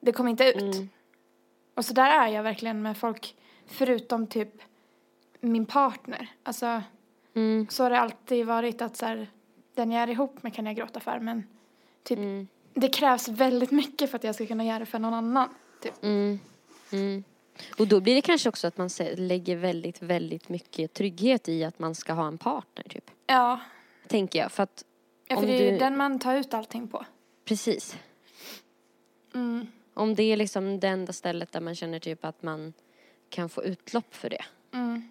det 0.00 0.12
kom 0.12 0.28
inte 0.28 0.44
ut. 0.44 0.62
Mm. 0.74 0.88
Och 1.74 1.84
så 1.84 1.92
där 1.92 2.10
är 2.10 2.26
jag 2.28 2.42
verkligen 2.42 2.82
med 2.82 2.96
folk, 2.96 3.36
förutom 3.66 4.26
typ 4.26 4.62
min 5.40 5.66
partner. 5.66 6.28
Alltså, 6.42 6.82
Mm. 7.34 7.66
så 7.70 7.82
har 7.82 7.90
det 7.90 8.00
alltid 8.00 8.46
varit 8.46 8.82
att 8.82 8.96
så 8.96 9.06
här, 9.06 9.30
den 9.74 9.90
jag 9.92 10.02
är 10.02 10.08
ihop 10.08 10.42
med 10.42 10.54
kan 10.54 10.66
jag 10.66 10.76
gråta 10.76 11.00
för, 11.00 11.18
men 11.18 11.46
typ, 12.02 12.18
Mm. 12.18 12.48
det 12.74 12.88
krävs 12.88 13.28
väldigt 13.28 13.70
mycket 13.70 14.10
för 14.10 14.16
att 14.18 14.24
jag 14.24 14.34
ska 14.34 14.46
kunna 14.46 14.64
göra 14.64 14.78
det 14.78 14.86
för 14.86 14.98
någon 14.98 15.14
annan. 15.14 15.48
Typ. 15.82 16.02
Mm. 17.58 17.66
Mm. 17.68 17.76
Och 17.78 17.88
då 17.88 18.00
blir 18.00 18.14
det 18.14 18.20
kanske 18.22 18.48
också 18.48 18.66
att 18.66 18.76
man 18.78 18.90
lägger 19.16 19.56
väldigt, 19.56 20.02
väldigt 20.02 20.48
mycket 20.48 20.92
trygghet 20.92 21.48
i 21.48 21.64
att 21.64 21.78
man 21.78 21.94
ska 21.94 22.12
ha 22.12 22.26
en 22.28 22.38
partner, 22.38 22.84
typ. 22.88 23.10
Ja, 23.26 23.60
Tänker 24.08 24.38
jag. 24.38 24.52
För 24.52 24.62
att, 24.62 24.84
ja 25.28 25.36
för 25.36 25.42
Om 25.42 25.48
det 25.48 25.58
är 25.58 25.64
ju 25.64 25.70
du- 25.70 25.78
den 25.78 25.96
man 25.96 26.18
tar 26.18 26.34
ut 26.36 26.54
allting 26.54 26.88
på. 26.88 27.04
precis. 27.44 27.96
Mm. 29.34 29.66
Om 29.94 30.14
det 30.14 30.22
är 30.22 30.36
liksom 30.36 30.80
det 30.80 30.88
enda 30.88 31.12
stället 31.12 31.52
där 31.52 31.60
man 31.60 31.74
känner 31.74 31.98
typ 31.98 32.24
att 32.24 32.42
man 32.42 32.72
kan 33.28 33.48
få 33.48 33.64
utlopp 33.64 34.14
för 34.14 34.30
det. 34.30 34.44
Mm. 34.72 35.08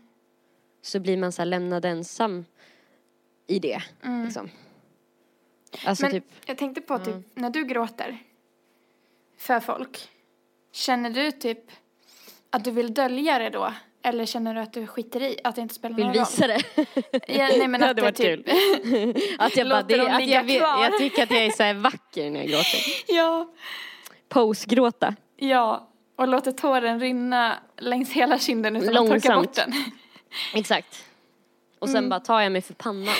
Så 0.81 0.99
blir 0.99 1.17
man 1.17 1.31
så 1.31 1.41
här 1.41 1.45
lämnad 1.45 1.85
ensam 1.85 2.45
i 3.47 3.59
det. 3.59 3.81
Mm. 4.03 4.25
Liksom. 4.25 4.49
Alltså 5.85 6.03
Men 6.03 6.11
typ, 6.11 6.23
jag 6.45 6.57
tänkte 6.57 6.81
på 6.81 6.99
typ, 6.99 7.15
när 7.33 7.49
du 7.49 7.63
gråter 7.65 8.17
för 9.37 9.59
folk, 9.59 10.09
känner 10.71 11.09
du 11.09 11.31
typ 11.31 11.71
att 12.55 12.63
du 12.63 12.71
vill 12.71 12.93
dölja 12.93 13.39
det 13.39 13.49
då? 13.49 13.73
Eller 14.03 14.25
känner 14.25 14.53
du 14.53 14.59
att 14.59 14.73
du 14.73 14.87
skiter 14.87 15.21
i, 15.23 15.39
att 15.43 15.55
det 15.55 15.61
inte 15.61 15.75
spelar 15.75 15.95
vill 15.95 16.05
någon 16.05 16.15
roll? 16.15 16.25
visa 16.25 16.47
det. 16.47 16.61
Ja, 17.27 17.47
nej 17.57 17.67
men 17.67 17.71
Det 17.81 17.87
hade 17.87 18.01
varit 18.01 18.15
typ... 18.15 18.39
Att 19.39 19.57
jag 19.57 19.69
bara, 19.69 19.83
det, 19.83 20.07
att 20.07 20.27
jag, 20.27 20.47
kvar. 20.47 20.83
jag 20.83 20.97
tycker 20.97 21.23
att 21.23 21.31
jag 21.31 21.45
är 21.45 21.51
så 21.51 21.63
här 21.63 21.73
vacker 21.73 22.29
när 22.29 22.39
jag 22.39 22.49
gråter. 22.49 22.79
ja, 23.07 23.49
Pose-gråta. 24.29 25.15
ja. 25.37 25.89
Och 26.17 26.27
låter 26.27 26.51
tåren 26.51 26.99
rinna 26.99 27.55
längs 27.77 28.11
hela 28.11 28.39
kinden 28.39 28.75
utan 28.75 28.89
att 28.89 28.95
torka 28.95 29.09
Långsamt. 29.33 29.47
bort 29.47 29.55
den. 29.55 29.73
Exakt. 30.53 31.03
Och 31.79 31.87
Mm. 31.87 32.01
sen 32.01 32.09
bara 32.09 32.19
tar 32.19 32.41
jag 32.41 32.51
mig 32.51 32.61
för 32.61 32.73
pannan. 32.73 33.13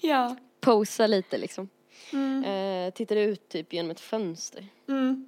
ja. 0.00 0.36
Posa 0.60 1.06
lite 1.06 1.38
liksom. 1.38 1.68
Mm. 2.12 2.44
Eh, 2.44 2.90
tittar 2.94 3.16
ut 3.16 3.48
typ 3.48 3.72
genom 3.72 3.90
ett 3.90 4.00
fönster. 4.00 4.66
Mm. 4.88 5.26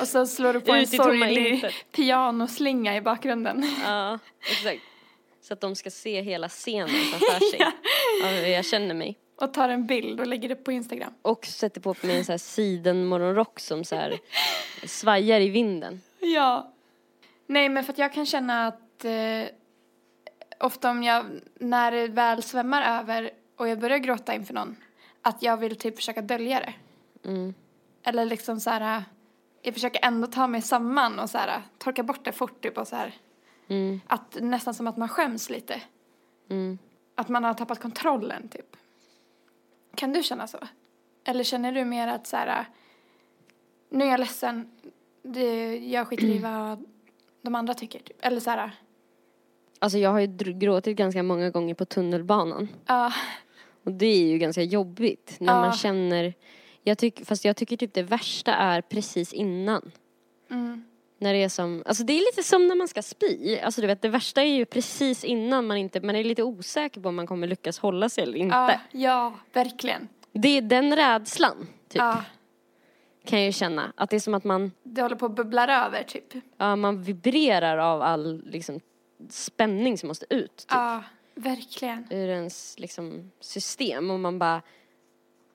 Och 0.00 0.08
så 0.08 0.26
slår 0.26 0.52
du 0.52 0.60
på 0.60 0.72
en 0.72 0.86
sorglig 0.86 1.64
pianoslinga 1.92 2.96
i 2.96 3.00
bakgrunden. 3.00 3.66
Ja, 3.84 4.18
exakt. 4.50 4.82
Så 5.40 5.52
att 5.52 5.60
de 5.60 5.76
ska 5.76 5.90
se 5.90 6.22
hela 6.22 6.48
scenen 6.48 6.88
framför 7.10 7.50
sig. 7.50 7.60
Av 8.24 8.44
hur 8.44 8.52
jag 8.52 8.64
känner 8.64 8.94
mig. 8.94 9.18
Och 9.36 9.54
tar 9.54 9.68
en 9.68 9.86
bild 9.86 10.20
och 10.20 10.26
lägger 10.26 10.48
det 10.48 10.56
på 10.56 10.72
Instagram. 10.72 11.12
Och 11.22 11.46
sätter 11.46 11.80
på 11.80 11.94
mig 12.02 12.18
en 12.18 12.24
så 12.24 12.32
här 12.32 12.38
sidenmorgonrock 12.38 13.60
som 13.60 13.84
så 13.84 13.96
här 13.96 14.18
svajar 14.86 15.40
i 15.40 15.48
vinden. 15.48 16.00
Ja. 16.20 16.72
Nej, 17.46 17.68
men 17.68 17.84
för 17.84 17.92
att 17.92 17.98
jag 17.98 18.12
kan 18.12 18.26
känna 18.26 18.66
att 18.66 19.04
eh, 19.04 19.44
ofta 20.60 20.90
om 20.90 21.02
jag, 21.02 21.24
när 21.54 21.92
det 21.92 22.08
väl 22.08 22.42
svämmar 22.42 23.00
över 23.00 23.30
och 23.56 23.68
jag 23.68 23.78
börjar 23.78 23.98
gråta 23.98 24.34
inför 24.34 24.54
någon, 24.54 24.76
att 25.22 25.42
jag 25.42 25.56
vill 25.56 25.76
typ 25.76 25.96
försöka 25.96 26.22
dölja 26.22 26.60
det. 26.60 26.74
Mm. 27.28 27.54
Eller 28.04 28.24
liksom 28.24 28.60
så 28.60 28.70
här, 28.70 29.04
jag 29.62 29.74
försöker 29.74 30.04
ändå 30.04 30.26
ta 30.26 30.46
mig 30.46 30.62
samman 30.62 31.18
och 31.18 31.30
så 31.30 31.38
här, 31.38 31.62
torka 31.78 32.02
bort 32.02 32.24
det 32.24 32.32
fort 32.32 32.60
typ 32.62 32.78
och 32.78 32.88
så 32.88 32.96
här, 32.96 33.14
Mm. 33.68 34.00
att 34.06 34.36
nästan 34.40 34.74
som 34.74 34.86
att 34.86 34.96
man 34.96 35.08
skäms 35.08 35.50
lite. 35.50 35.80
Mm. 36.50 36.78
Att 37.14 37.28
man 37.28 37.44
har 37.44 37.54
tappat 37.54 37.80
kontrollen 37.80 38.48
typ. 38.48 38.76
Kan 39.94 40.12
du 40.12 40.22
känna 40.22 40.46
så? 40.46 40.58
Eller 41.24 41.44
känner 41.44 41.72
du 41.72 41.84
mer 41.84 42.08
att 42.08 42.26
så 42.26 42.36
här, 42.36 42.64
nu 43.90 44.04
är 44.04 44.08
jag 44.10 44.20
ledsen, 44.20 44.70
det, 45.22 45.76
jag 45.78 46.08
skiter 46.08 46.24
i 46.26 46.38
vad 46.42 46.84
de 47.42 47.54
andra 47.54 47.74
tycker 47.74 47.98
typ. 47.98 48.16
Eller 48.20 48.40
så 48.40 48.50
här, 48.50 48.70
Alltså 49.78 49.98
jag 49.98 50.10
har 50.10 50.20
ju 50.20 50.26
gråtit 50.52 50.96
ganska 50.96 51.22
många 51.22 51.50
gånger 51.50 51.74
på 51.74 51.84
tunnelbanan. 51.84 52.68
ja, 52.86 53.12
Och 53.84 53.92
det 53.92 54.06
är 54.06 54.26
ju 54.28 54.38
ganska 54.38 54.62
jobbigt 54.62 55.36
när 55.40 55.52
Ja. 55.54 55.60
man 55.60 55.72
känner 55.72 56.34
jag 56.84 56.98
tyck, 56.98 57.26
Fast 57.26 57.44
jag 57.44 57.56
tycker 57.56 57.76
typ 57.76 57.94
det 57.94 58.02
värsta 58.02 58.54
är 58.54 58.80
precis 58.80 59.32
innan. 59.32 59.90
mm, 60.50 60.84
När 61.18 61.32
det 61.32 61.42
är 61.42 61.48
som, 61.48 61.82
alltså 61.86 62.04
det 62.04 62.12
är 62.12 62.18
lite 62.20 62.42
som 62.48 62.66
när 62.68 62.74
man 62.74 62.88
ska 62.88 63.02
spy. 63.02 63.58
Alltså 63.58 63.80
du 63.80 63.86
vet 63.86 64.02
det 64.02 64.08
värsta 64.08 64.42
är 64.42 64.54
ju 64.56 64.64
precis 64.64 65.24
innan 65.24 65.66
man 65.66 65.76
inte, 65.76 66.00
man 66.00 66.16
är 66.16 66.24
lite 66.24 66.42
osäker 66.42 67.00
på 67.00 67.08
om 67.08 67.16
man 67.16 67.26
kommer 67.26 67.46
lyckas 67.46 67.78
hålla 67.78 68.08
sig 68.08 68.24
eller 68.24 68.38
inte. 68.38 68.56
ja, 68.56 68.80
ja, 68.92 69.34
verkligen. 69.52 70.08
Det 70.32 70.48
är 70.48 70.62
den 70.62 70.96
rädslan, 70.96 71.66
typ, 71.88 71.98
Ja, 71.98 72.24
kan 73.24 73.38
jag 73.38 73.46
ju 73.46 73.52
känna. 73.52 73.92
Att 73.96 74.10
det 74.10 74.16
är 74.16 74.20
som 74.20 74.34
att 74.34 74.44
man, 74.44 74.72
det 74.82 75.02
håller 75.02 75.16
på 75.16 75.26
att 75.26 75.34
bubbla 75.36 75.84
över 75.86 76.02
typ. 76.02 76.24
ja, 76.56 76.76
man 76.76 77.02
vibrerar 77.02 77.78
av 77.78 78.02
all 78.02 78.42
liksom, 78.46 78.80
spänning 79.30 79.98
som 79.98 80.08
måste 80.08 80.26
ut. 80.30 80.56
Typ, 80.56 80.66
Ja, 80.70 81.02
verkligen. 81.34 82.06
Ur 82.10 82.28
ens 82.28 82.78
liksom, 82.78 83.30
system. 83.40 84.10
Och 84.10 84.20
man 84.20 84.38
bara 84.38 84.62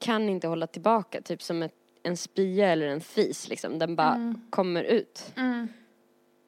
kan 0.05 0.29
inte 0.29 0.47
hålla 0.47 0.67
tillbaka. 0.67 1.21
Typ 1.21 1.41
som 1.41 1.63
ett, 1.63 1.73
en 2.03 2.17
spya 2.17 2.67
eller 2.67 2.87
en 2.87 3.01
fis. 3.01 3.49
Liksom. 3.49 3.79
Den 3.79 3.95
bara 3.95 4.35
kommer 4.49 4.83
ut. 4.83 5.33
Mm. 5.37 5.67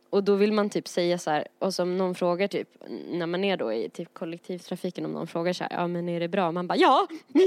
Och 0.10 0.24
då 0.24 0.36
vill 0.36 0.54
man 0.54 0.70
typ 0.70 0.88
säga 0.88 1.18
så 1.18 1.30
här, 1.32 1.48
och 1.60 1.74
som 1.74 1.98
någon 1.98 2.16
frågar 2.16 2.48
typ, 2.48 2.70
när 3.12 3.26
man 3.26 3.44
är 3.44 3.58
då 3.58 3.74
i 3.74 3.90
typ 3.90 4.14
kollektivtrafiken, 4.14 5.06
om 5.06 5.12
någon 5.12 5.28
frågar 5.28 5.54
så 5.54 5.64
här, 5.64 5.72
ja 5.74 5.88
men 5.88 6.10
är 6.10 6.20
det 6.20 6.28
bra? 6.28 6.52
Man 6.52 6.68
bara, 6.68 6.78
ja! 6.78 7.08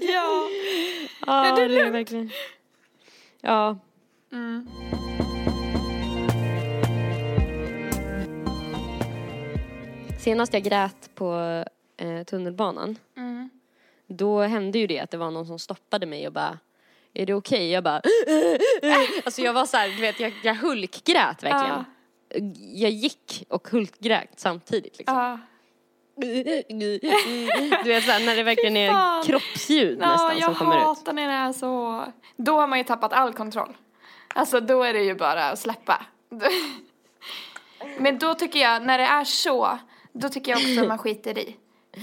Ja. 0.00 0.48
Ja, 1.26 1.46
Är 1.46 1.56
det 1.60 1.68
det 1.74 1.80
är 1.80 1.90
verkligen. 1.90 2.30
Ja. 3.40 3.78
Mm. 4.32 4.66
Senast 10.18 10.52
jag 10.52 10.62
grät 10.62 11.10
på 11.14 11.64
eh, 11.96 12.22
tunnelbanan, 12.24 12.96
Mm. 13.16 13.31
Då 14.12 14.40
hände 14.40 14.78
ju 14.78 14.86
det 14.86 15.00
att 15.00 15.10
det 15.10 15.16
var 15.16 15.30
någon 15.30 15.46
som 15.46 15.58
stoppade 15.58 16.06
mig 16.06 16.26
och 16.26 16.32
bara, 16.32 16.58
är 17.14 17.26
det 17.26 17.34
okej? 17.34 17.70
Jag 17.70 17.84
bara, 17.84 18.02
alltså 19.24 19.40
jag 19.42 19.52
var 19.52 19.66
så 19.66 19.76
här, 19.76 19.88
du 19.88 20.00
vet, 20.00 20.20
jag, 20.20 20.32
jag 20.42 20.54
hulkgrät 20.54 21.42
verkligen. 21.42 21.84
Jag 22.74 22.90
gick 22.90 23.44
och 23.48 23.68
hulkgrät 23.68 24.30
samtidigt 24.36 24.98
liksom. 24.98 25.16
Ja. 25.16 25.38
Du 27.84 27.88
vet 27.88 28.04
såhär 28.04 28.26
när 28.26 28.36
det 28.36 28.42
verkligen 28.42 28.76
är 28.76 29.22
kroppsljud 29.24 29.98
Ja, 30.02 30.12
nästan 30.12 30.38
jag 30.38 30.44
som 30.44 30.54
kommer 30.54 30.76
ut. 30.76 30.82
hatar 30.82 31.12
när 31.12 31.28
det 31.28 31.34
är 31.34 31.52
så. 31.52 32.04
Då 32.36 32.60
har 32.60 32.66
man 32.66 32.78
ju 32.78 32.84
tappat 32.84 33.12
all 33.12 33.32
kontroll. 33.32 33.76
Alltså 34.34 34.60
då 34.60 34.82
är 34.82 34.92
det 34.92 35.02
ju 35.02 35.14
bara 35.14 35.44
att 35.44 35.58
släppa. 35.58 36.02
Men 37.98 38.18
då 38.18 38.34
tycker 38.34 38.58
jag, 38.58 38.82
när 38.86 38.98
det 38.98 39.04
är 39.04 39.24
så, 39.24 39.78
då 40.12 40.28
tycker 40.28 40.52
jag 40.52 40.58
också 40.58 40.88
man 40.88 40.98
skiter 40.98 41.38
i. 41.38 41.56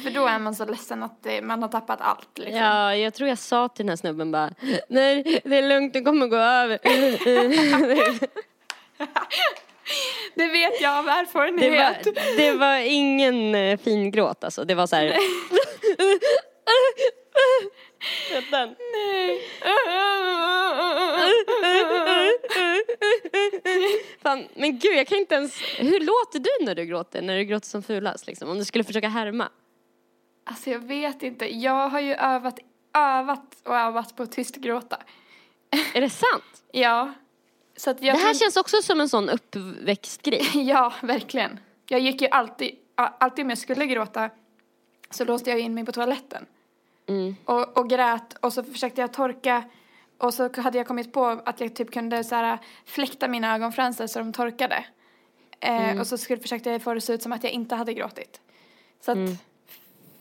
För 0.03 0.09
då 0.09 0.25
är 0.27 0.39
man 0.39 0.55
så 0.55 0.65
ledsen 0.65 1.03
att 1.03 1.23
det, 1.23 1.41
man 1.41 1.61
har 1.61 1.69
tappat 1.69 2.01
allt 2.01 2.37
liksom. 2.37 2.55
Ja, 2.57 2.95
jag 2.95 3.13
tror 3.13 3.29
jag 3.29 3.37
sa 3.37 3.67
till 3.67 3.85
den 3.85 3.89
här 3.89 3.95
snubben 3.95 4.31
bara, 4.31 4.49
nej 4.89 5.41
det 5.45 5.57
är 5.57 5.67
lugnt, 5.69 5.93
det 5.93 6.01
kommer 6.01 6.27
gå 6.27 6.35
över. 6.35 6.79
Det 10.35 10.47
vet 10.47 10.81
jag 10.81 10.99
av 10.99 11.05
Det 11.05 11.11
erfarenhet. 11.11 12.05
var, 12.05 12.37
det 12.37 12.51
var 12.51 12.77
ingen 12.77 13.55
eh, 13.55 13.77
fin 13.79 14.11
gråt 14.11 14.43
alltså, 14.43 14.63
det 14.65 14.75
var 14.75 14.87
så 14.87 14.95
här. 14.95 15.15
Den? 18.51 18.75
Nej. 18.93 19.41
Fan, 24.23 24.47
men 24.55 24.79
gud 24.79 24.97
jag 24.97 25.07
kan 25.07 25.17
inte 25.17 25.35
ens, 25.35 25.61
hur 25.77 25.99
låter 25.99 26.39
du 26.39 26.65
när 26.65 26.75
du 26.75 26.85
gråter? 26.85 27.21
När 27.21 27.37
du 27.37 27.43
gråter 27.43 27.67
som 27.67 27.83
fulast 27.83 28.27
liksom? 28.27 28.49
Om 28.49 28.57
du 28.57 28.65
skulle 28.65 28.83
försöka 28.83 29.07
härma? 29.09 29.49
Alltså 30.49 30.69
jag 30.69 30.79
vet 30.79 31.23
inte. 31.23 31.55
Jag 31.55 31.89
har 31.89 31.99
ju 31.99 32.13
övat, 32.13 32.59
övat 32.93 33.55
och 33.63 33.75
övat 33.75 34.15
på 34.15 34.23
att 34.23 34.31
tyst 34.31 34.55
gråta. 34.55 34.97
Är 35.93 36.01
det 36.01 36.09
sant? 36.09 36.43
Ja. 36.71 37.13
Så 37.77 37.89
att 37.89 38.01
jag 38.01 38.15
Det 38.15 38.19
här 38.21 38.33
känns 38.33 38.57
också 38.57 38.81
som 38.81 38.99
en 38.99 39.09
sån 39.09 39.29
uppväxtgrej. 39.29 40.49
Ja, 40.69 40.93
verkligen. 41.01 41.59
Jag 41.87 41.99
gick 41.99 42.21
ju 42.21 42.27
alltid, 42.27 42.75
alltid 42.95 43.45
om 43.45 43.49
jag 43.49 43.57
skulle 43.59 43.85
gråta 43.85 44.29
så 45.09 45.25
låste 45.25 45.49
jag 45.49 45.59
in 45.59 45.73
mig 45.73 45.85
på 45.85 45.91
toaletten. 45.91 46.45
Mm. 47.07 47.35
Och, 47.45 47.77
och 47.77 47.89
grät 47.89 48.33
och 48.39 48.53
så 48.53 48.63
försökte 48.63 49.01
jag 49.01 49.13
torka 49.13 49.63
och 50.17 50.33
så 50.33 50.61
hade 50.61 50.77
jag 50.77 50.87
kommit 50.87 51.13
på 51.13 51.25
att 51.25 51.61
jag 51.61 51.75
typ 51.75 51.91
kunde 51.91 52.23
så 52.23 52.35
här 52.35 52.57
fläkta 52.85 53.27
mina 53.27 53.55
ögonfransar 53.55 54.07
så 54.07 54.19
de 54.19 54.33
torkade. 54.33 54.85
Eh, 55.59 55.99
Och 55.99 56.07
så 56.07 56.17
skulle, 56.17 56.41
försökte 56.41 56.69
jag 56.69 56.81
få 56.81 56.93
det 56.93 56.97
att 56.97 57.03
se 57.03 57.13
ut 57.13 57.23
som 57.23 57.31
att 57.31 57.43
jag 57.43 57.53
inte 57.53 57.75
hade 57.75 57.93
gråtit. 57.93 58.41
Så 59.01 59.11
att, 59.11 59.17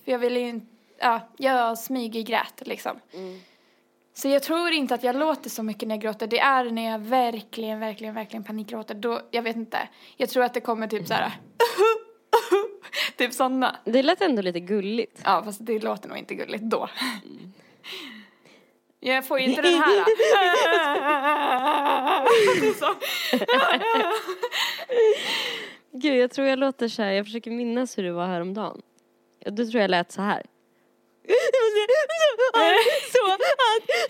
för 0.09 0.13
jag 0.13 0.19
ville 0.19 0.41
ju 0.41 0.49
inte, 0.49 0.67
ja, 0.99 1.29
jag 1.37 1.79
smyggrät 1.79 2.63
liksom. 2.67 3.01
Så 4.15 4.29
jag 4.29 4.43
tror 4.43 4.71
inte 4.71 4.95
att 4.95 5.03
jag 5.03 5.17
låter 5.17 5.51
så 5.51 5.63
mycket 5.63 5.89
när 5.89 5.95
jag 5.95 6.03
gråter. 6.03 6.27
Det 6.27 6.39
är 6.39 6.65
när 6.65 6.91
jag 6.91 6.99
verkligen, 6.99 7.81
verkligen, 7.81 8.15
verkligen 8.15 8.45
panikgråter. 8.45 8.95
Då, 8.95 9.21
jag 9.31 9.43
vet 9.43 9.57
inte. 9.57 9.89
Jag 10.17 10.29
tror 10.29 10.45
att 10.45 10.55
det 10.55 10.61
kommer 10.61 10.87
typ 10.87 11.07
så 11.07 11.15
här. 11.15 11.33
typ 13.17 13.33
sådana. 13.33 13.77
Det 13.85 14.03
lät 14.03 14.21
ändå 14.21 14.43
lite 14.43 14.61
gulligt. 14.61 15.21
Ja, 15.25 15.43
fast 15.45 15.67
det 15.67 15.79
låter 15.79 16.09
nog 16.09 16.19
inte 16.19 16.35
gulligt 16.35 16.65
då. 16.65 16.89
Jag 19.01 19.27
får 19.27 19.41
ju 19.41 19.47
inte 19.47 19.63
den 19.63 19.75
här. 19.75 20.05
Gud, 26.01 26.17
jag 26.17 26.31
tror 26.31 26.47
jag 26.47 26.59
låter 26.59 26.89
så 26.89 27.03
här. 27.03 27.13
Jag 27.13 27.27
försöker 27.27 27.51
minnas 27.51 27.99
hur 27.99 28.03
det 28.03 28.13
var 28.13 28.27
häromdagen. 28.27 28.83
Då 29.47 29.67
tror 29.67 29.81
jag 29.81 29.91
lät 29.91 30.13
så 30.13 30.23
här. 30.23 30.43
Så 33.13 33.25
att 33.33 33.41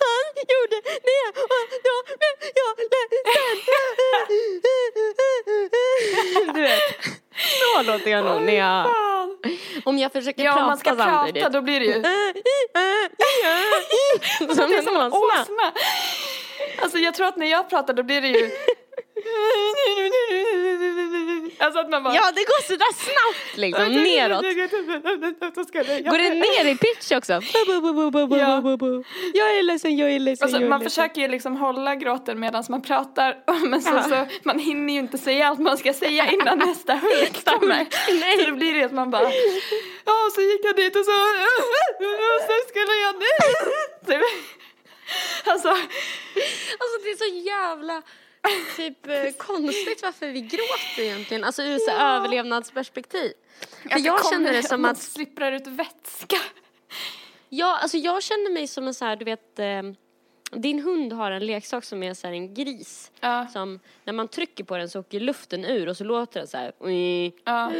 han 0.04 0.26
gjorde 0.52 0.78
det 0.86 1.24
och 1.40 1.58
då 1.86 1.94
blev 2.06 2.52
jag 2.54 2.76
ledsen. 2.78 3.74
Du 6.54 6.60
vet, 6.60 6.80
så 7.60 7.82
låter 7.82 8.10
jag 8.10 8.24
nog 8.24 8.42
när 8.42 8.52
jag... 8.52 8.86
Om 9.84 9.98
jag 9.98 10.12
försöker 10.12 10.44
Ja, 10.44 10.52
prata 10.52 10.66
man 10.66 10.78
ska 10.78 10.96
samtidigt. 10.96 11.42
prata 11.42 11.52
då 11.58 11.62
blir 11.62 11.80
det 11.80 11.86
ju. 11.86 12.02
Som 14.82 14.96
en 14.96 15.12
åsna. 15.12 15.72
Alltså 16.82 16.98
jag 16.98 17.14
tror 17.14 17.26
att 17.26 17.36
när 17.36 17.46
jag 17.50 17.70
pratar 17.70 17.94
då 17.94 18.02
blir 18.02 18.20
det 18.20 18.28
ju. 18.28 18.50
Alltså 21.58 21.80
att 21.80 21.90
man 21.90 22.02
bara. 22.02 22.14
Ja, 22.14 22.32
det 22.34 22.40
går 22.44 22.62
sådär 22.62 22.92
snabbt 22.94 23.56
liksom, 23.56 23.92
neråt. 23.92 24.42
Går 26.10 26.18
det 26.18 26.34
ner 26.34 26.64
i 26.72 26.76
pitch 26.76 27.12
också? 27.12 27.32
Jag 29.34 29.58
är 29.58 29.62
ledsen, 29.62 29.96
jag 29.96 30.10
är 30.10 30.18
ledsen, 30.20 30.44
Alltså, 30.44 30.58
jag 30.60 30.64
är 30.64 30.68
man 30.70 30.80
ledsen. 30.80 30.90
försöker 30.90 31.20
ju 31.20 31.28
liksom 31.28 31.56
hålla 31.56 31.94
gråten 31.94 32.40
medan 32.40 32.64
man 32.68 32.82
pratar 32.82 33.36
men 33.66 33.82
så, 33.82 34.02
så 34.02 34.26
man 34.42 34.58
hinner 34.58 34.92
ju 34.92 34.98
inte 34.98 35.18
säga 35.18 35.48
allt 35.48 35.58
man 35.58 35.78
ska 35.78 35.92
säga 35.92 36.30
innan 36.32 36.58
nästa 36.58 36.94
Hulk 37.02 37.44
kommer. 37.44 37.86
Så 38.44 38.50
då 38.50 38.56
blir 38.56 38.74
det 38.74 38.82
att 38.84 38.92
man 38.92 39.10
bara 39.10 39.22
Ja, 40.04 40.30
så 40.34 40.40
gick 40.40 40.60
jag 40.64 40.76
dit 40.76 40.96
och 40.96 41.04
så 41.04 41.12
och 41.12 42.40
så 42.46 42.68
skulle 42.68 42.94
jag 43.04 43.14
Typ. 44.06 44.22
Alltså, 45.44 45.68
Alltså 45.68 46.96
det 47.04 47.10
är 47.10 47.16
så 47.16 47.34
jävla 47.46 48.02
typ 48.76 49.06
eh, 49.06 49.30
konstigt 49.38 50.02
varför 50.02 50.26
vi 50.26 50.40
gråter 50.40 51.02
egentligen. 51.02 51.44
Alltså 51.44 51.62
ur 51.62 51.78
så 51.78 51.90
här 51.90 52.16
överlevnadsperspektiv. 52.16 53.32
För 53.82 53.90
att 53.96 54.04
jag 54.04 54.30
känner 54.30 54.52
det 54.52 54.62
som 54.62 54.84
att, 54.84 54.98
slipprar 54.98 55.52
ut 55.52 55.66
vätska. 55.66 56.36
ja, 57.48 57.78
alltså 57.82 57.96
jag 57.96 58.22
känner 58.22 58.50
mig 58.52 58.66
som 58.66 58.86
en 58.86 58.94
så 58.94 59.04
här, 59.04 59.16
du 59.16 59.24
vet, 59.24 59.58
eh, 59.58 59.82
din 60.52 60.82
hund 60.82 61.12
har 61.12 61.30
en 61.30 61.46
leksak 61.46 61.84
som 61.84 62.02
är 62.02 62.14
så 62.14 62.26
här 62.26 62.34
en 62.34 62.54
gris. 62.54 63.10
Ja. 63.20 63.46
Som, 63.52 63.80
när 64.04 64.12
man 64.12 64.28
trycker 64.28 64.64
på 64.64 64.76
den 64.76 64.88
så 64.88 65.00
åker 65.00 65.20
luften 65.20 65.64
ur 65.64 65.88
och 65.88 65.96
så 65.96 66.04
låter 66.04 66.40
den 66.40 66.46
så 66.48 66.56
här. 66.56 66.72
"Ui, 66.80 67.32
Ja. 67.44 67.70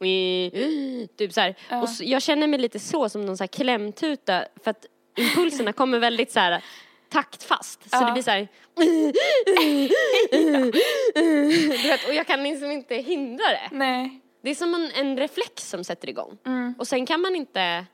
ui", 0.00 1.08
Typ 1.16 1.32
så 1.32 1.40
här. 1.40 1.54
Och 1.82 1.88
så, 1.88 2.04
jag 2.04 2.22
känner 2.22 2.46
mig 2.46 2.60
lite 2.60 2.78
så 2.78 3.08
som 3.08 3.26
någon 3.26 3.36
så 3.36 3.42
här 3.42 3.48
klämtuta 3.48 4.44
för 4.64 4.70
att 4.70 4.86
impulserna 5.16 5.72
kommer 5.72 5.98
väldigt 5.98 6.32
så 6.32 6.40
här 6.40 6.64
taktfast. 7.10 7.90
Så 7.90 7.96
Ja. 7.96 8.06
det 8.06 8.12
blir 8.12 8.22
så 8.22 8.30
här. 8.30 8.48
du 11.82 11.88
vet, 11.88 12.08
och 12.08 12.14
jag 12.14 12.26
kan 12.26 12.42
liksom 12.42 12.70
inte 12.70 12.94
hindra 12.94 13.44
det. 13.48 13.68
Nej, 13.72 14.20
Det 14.42 14.50
är 14.50 14.54
som 14.54 14.74
en, 14.74 14.90
en 14.94 15.16
reflex 15.18 15.68
som 15.70 15.84
sätter 15.84 16.08
igång. 16.08 16.38
Mm. 16.46 16.74
Och 16.78 16.88
sen 16.88 17.06
kan 17.06 17.20
man 17.20 17.36
inte... 17.36 17.86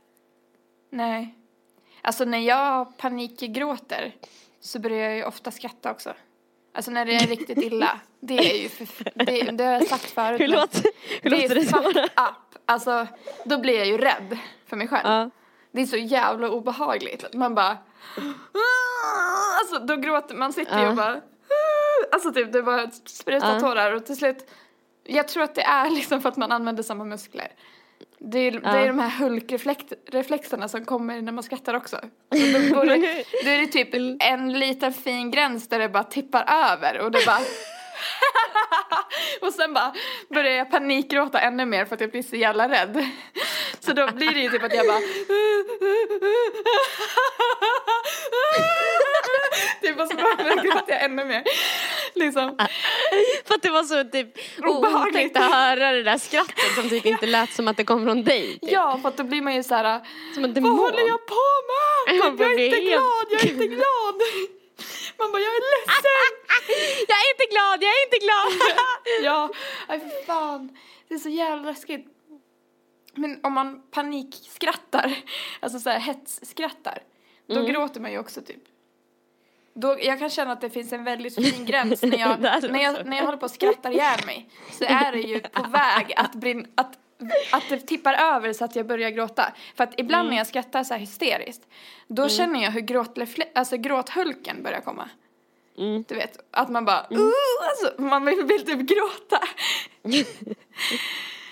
nej. 0.90 1.35
Alltså 2.02 2.24
när 2.24 2.38
jag 2.38 2.98
panikgråter 2.98 4.14
så 4.61 4.79
börjar 4.79 4.98
jag 5.09 5.16
ju 5.16 5.24
ofta 5.24 5.50
skratta 5.50 5.90
också. 5.90 6.14
Alltså 6.74 6.90
när 6.90 7.05
det 7.07 7.14
är 7.14 7.26
riktigt 7.26 7.59
illa. 7.59 8.00
Det 8.20 8.38
är 8.38 8.62
ju 8.62 8.68
för, 8.68 9.12
det, 9.14 9.50
det 9.50 9.64
har 9.64 9.72
jag 9.72 9.87
sagt 9.87 10.11
förut. 10.11 10.40
Hur 10.40 10.46
hur 10.46 10.52
det 11.31 11.42
låter 11.42 11.55
det 11.55 11.61
är 11.61 11.64
fucked 11.64 11.68
svåra? 11.68 12.05
up. 12.05 12.59
Alltså 12.66 13.07
då 13.44 13.59
blir 13.59 13.79
jag 13.79 13.87
ju 13.87 13.98
rädd 13.98 14.38
för 14.66 14.76
mig 14.76 14.88
själv. 14.88 15.09
Ja. 15.09 15.31
Det 15.72 15.83
är 15.83 15.87
så 15.87 15.96
jävla 15.96 16.50
obehagligt. 16.50 17.35
Man 17.35 17.55
bara... 17.55 17.79
Alltså 19.61 19.79
då 19.79 19.97
gråter 19.97 20.35
man, 20.35 20.53
sitter 20.53 20.81
ju 20.83 20.88
och 20.88 20.97
bara... 20.97 21.21
Alltså 22.12 22.33
typ 22.33 22.53
det 22.53 22.62
bara 22.62 22.90
sprutar 22.90 23.61
tårar 23.61 23.92
och 23.92 24.07
till 24.07 24.16
slut... 24.16 24.51
Jag 25.05 25.29
tror 25.29 25.42
att 25.42 25.55
det 25.55 25.62
är 25.62 25.90
liksom 25.90 26.21
för 26.23 26.29
att 26.29 26.37
man 26.37 26.53
använder 26.53 26.83
samma 26.83 27.05
muskler. 27.05 27.49
Det 28.19 28.38
är, 28.38 28.53
det 28.53 28.69
är 28.69 28.87
de 28.87 28.99
här 28.99 29.19
hulkreflexerna 29.19 30.69
som 30.69 30.85
kommer 30.85 31.23
när 31.23 31.33
man 31.33 31.45
skrattar 31.45 31.75
också. 31.75 32.01
Då, 32.29 32.75
borde, 32.75 32.97
då 33.45 33.51
är 33.51 33.59
det 33.59 33.66
typ 33.66 33.88
en 34.23 34.53
liten 34.53 34.92
fin 34.92 35.31
gräns 35.31 35.69
där 35.69 35.79
det 35.79 35.88
bara 35.88 36.05
tippar 36.05 36.45
över 36.73 37.01
och 37.01 37.11
det 37.11 37.27
bara... 37.27 37.38
och 39.40 39.53
sen 39.53 39.75
bara 39.75 39.95
börjar 40.29 40.53
jag 40.53 40.71
panikgråta 40.71 41.40
ännu 41.40 41.66
mer 41.66 41.85
för 41.85 41.95
att 41.95 42.01
jag 42.01 42.11
blir 42.11 42.23
så 42.23 42.37
jävla 42.37 42.69
rädd. 42.69 43.07
Så 43.87 43.92
då 43.92 44.07
blir 44.12 44.31
det 44.35 44.40
ju 44.40 44.51
typ 44.51 44.62
att 44.62 44.75
jag 44.75 44.87
bara... 44.87 45.01
typ 49.83 50.01
och 50.01 50.09
så 50.09 50.16
bara 50.16 50.55
gråter 50.62 50.92
jag 50.92 51.05
ännu 51.05 51.25
mer. 51.25 51.44
Liksom. 52.14 52.57
För 53.44 53.55
att 53.55 53.62
det 53.62 53.70
var 53.70 53.83
så 53.83 54.05
typ 54.05 54.29
Obehagligt. 54.62 55.37
att 55.37 55.53
höra 55.53 55.92
det 55.92 56.03
där 56.03 56.18
skrattet 56.18 56.75
som 56.75 56.88
typ 56.88 57.07
inte 57.07 57.27
lät 57.27 57.53
som 57.53 57.68
att 57.68 57.77
det 57.77 57.85
kom 57.85 58.05
från 58.05 58.25
dig. 58.25 58.59
Typ. 58.59 58.70
Ja, 58.72 58.99
för 59.03 59.09
att 59.09 59.16
då 59.16 59.25
blir 59.25 59.42
man 59.42 59.55
ju 59.55 59.62
så 59.62 59.75
här... 59.75 60.01
Som 60.35 60.44
en 60.44 60.51
Vad 60.51 60.55
demon. 60.55 60.79
håller 60.79 61.09
jag 61.09 61.27
på 61.27 61.44
med? 61.68 62.16
Jag 62.40 62.53
är 62.53 62.59
inte 62.64 62.81
glad, 62.81 63.27
jag 63.31 63.42
är 63.44 63.49
inte 63.53 63.66
glad. 63.66 64.14
Man 65.18 65.33
bara, 65.33 65.42
jag 65.42 65.55
är 65.55 65.61
ledsen. 65.61 66.33
Jag 67.09 67.18
är 67.18 67.31
inte 67.35 67.46
glad, 67.55 67.83
jag 67.83 67.90
är 67.90 68.05
inte 68.07 68.18
glad! 68.27 68.53
Ja, 69.22 69.49
för 69.88 70.27
fan. 70.27 70.77
Det 71.09 71.14
är 71.14 71.18
så 71.18 71.29
jävla 71.29 71.70
läskigt. 71.70 72.07
Men 73.16 73.40
om 73.42 73.52
man 73.52 73.83
panikskrattar, 73.90 75.16
alltså 75.61 75.79
så 75.79 75.90
här 75.90 76.00
hetsskrattar, 76.00 77.02
då 77.46 77.62
gråter 77.62 78.00
man 78.00 78.12
ju 78.12 78.18
också 78.18 78.42
typ. 78.42 78.62
Då, 79.74 79.96
jag 80.00 80.18
kan 80.18 80.31
känna 80.31 80.52
att 80.52 80.61
det 80.61 80.70
finns 80.70 80.92
en 80.92 81.05
väldigt 81.05 81.35
fin 81.35 81.64
gräns 81.66 82.02
när 82.02 82.18
jag, 82.18 82.40
när 82.40 82.83
jag, 82.83 83.07
när 83.07 83.16
jag 83.16 83.24
håller 83.24 83.38
på 83.38 83.46
att 83.46 83.55
skratta 83.55 83.92
ihjäl 83.92 84.26
mig. 84.26 84.48
Så 84.72 84.85
är 84.85 85.12
det 85.12 85.20
ju 85.20 85.40
på 85.40 85.62
väg 85.62 86.12
att, 86.16 86.35
brin, 86.35 86.66
att, 86.74 86.98
att 87.52 87.68
det 87.68 87.81
tippar 87.81 88.14
över 88.14 88.52
så 88.52 88.64
att 88.64 88.76
jag 88.76 88.87
börjar 88.87 89.11
gråta. 89.11 89.52
För 89.76 89.85
att 89.85 90.00
ibland 90.00 90.29
när 90.31 90.37
jag 90.37 90.46
skrattar 90.46 90.85
så 90.85 90.94
här 90.94 91.00
hysteriskt, 91.00 91.62
då 92.09 92.29
känner 92.29 92.62
jag 92.62 92.70
hur 92.70 92.81
gråtlefle- 92.81 93.50
alltså 93.55 93.76
gråthulken 93.76 94.62
börjar 94.62 94.81
komma. 94.81 95.09
Mm. 95.79 96.05
Du 96.09 96.14
vet, 96.14 96.38
att 96.50 96.68
man 96.68 96.85
bara, 96.85 97.07
uh, 97.12 97.31
alltså, 97.70 98.02
man 98.02 98.24
vill, 98.24 98.44
vill 98.44 98.66
typ 98.66 98.81
gråta. 98.81 99.40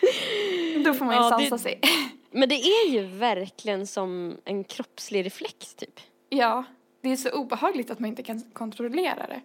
Då 0.85 0.95
får 0.95 1.05
man 1.05 1.15
ju 1.17 1.21
Ja, 1.23 1.29
sansa 1.31 1.55
det- 1.57 1.63
sig. 1.63 1.81
Men 2.31 2.49
det 2.49 2.55
är 2.55 2.89
ju 2.91 3.03
verkligen 3.07 3.87
som 3.87 4.37
en 4.45 4.65
kroppslig 4.65 5.27
reflex 5.27 5.75
typ. 5.75 6.01
Ja, 6.29 6.65
det 7.03 7.09
är 7.13 7.17
så 7.17 7.31
obehagligt 7.31 7.91
att 7.91 7.99
man 7.99 8.11
inte 8.11 8.23
kan 8.23 8.41
kontrollera 8.53 9.27
det. 9.27 9.41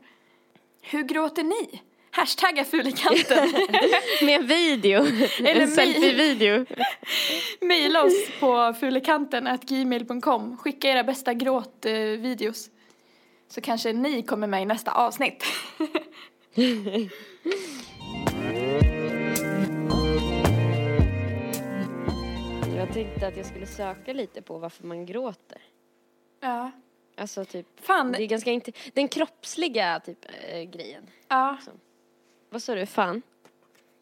Hur 0.82 1.04
gråter 1.04 1.44
ni? 1.44 1.82
Hashtagga 2.12 2.66
fulikanten. 2.66 3.50
Med 4.22 4.48
video, 4.48 5.06
Eller 5.40 5.62
en 5.62 5.72
selfie-video. 5.72 6.66
Maila 7.62 8.04
oss 8.04 8.28
på 8.40 8.74
fulikanten.gmail.com. 8.80 10.58
Skicka 10.58 10.90
era 10.90 11.04
bästa 11.04 11.34
gråtvideos. 11.34 12.70
Så 13.50 13.62
kanske 13.62 13.94
ni 13.94 14.22
kommer 14.24 14.48
med 14.48 14.62
i 14.62 14.66
nästa 14.66 14.92
avsnitt. 14.92 15.44
Tänkte 23.04 23.28
att 23.28 23.38
jag 23.38 23.46
skulle 23.46 23.66
söka 23.66 24.14
lite 24.14 24.42
på 24.42 24.58
varför 24.58 24.84
man 24.84 25.06
gråter. 25.06 25.62
Ja. 26.40 26.72
Alltså 27.18 27.46
typ, 27.46 27.66
Fan. 27.82 28.12
det 28.12 28.24
är 28.24 28.28
ganska 28.28 28.52
inte, 28.52 28.72
den 28.94 29.08
kroppsliga 29.08 30.00
typ 30.00 30.26
äh, 30.26 30.62
grejen. 30.62 31.10
Ja. 31.28 31.58
Vad 32.50 32.64
sa 32.64 32.76
du, 32.76 32.86
fan? 32.86 33.22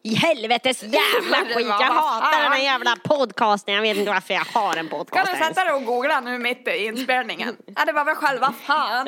I 0.02 0.14
helvetes 0.14 0.82
jävla 0.82 1.36
skit, 1.54 1.66
jag 1.66 1.74
hatar 1.74 2.42
den 2.42 2.52
här 2.52 2.62
jävla 2.62 2.96
podcasten. 3.04 3.74
Jag 3.74 3.82
vet 3.82 3.96
inte 3.96 4.10
varför 4.10 4.34
jag 4.34 4.44
har 4.44 4.76
en 4.76 4.88
Kan 4.88 4.98
podcast 4.98 5.26
du 5.26 5.32
ens. 5.32 5.46
sätta 5.48 5.64
dig 5.64 5.74
och 5.74 5.84
googla 5.84 6.20
nu 6.20 6.38
mitt 6.38 6.68
i 6.68 6.86
inspelningen? 6.86 7.56
Ja 7.76 7.84
det 7.84 7.92
var 7.92 8.04
väl 8.04 8.14
själva 8.14 8.52
fan. 8.52 9.06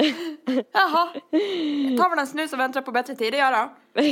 Jaha. 0.72 1.08
Ta 1.98 2.08
väl 2.08 2.18
en 2.18 2.26
snus 2.26 2.52
och 2.52 2.60
vänta 2.60 2.82
på 2.82 2.92
bättre 2.92 3.14
tider 3.14 3.38
jag 3.38 3.52
då. 3.52 4.02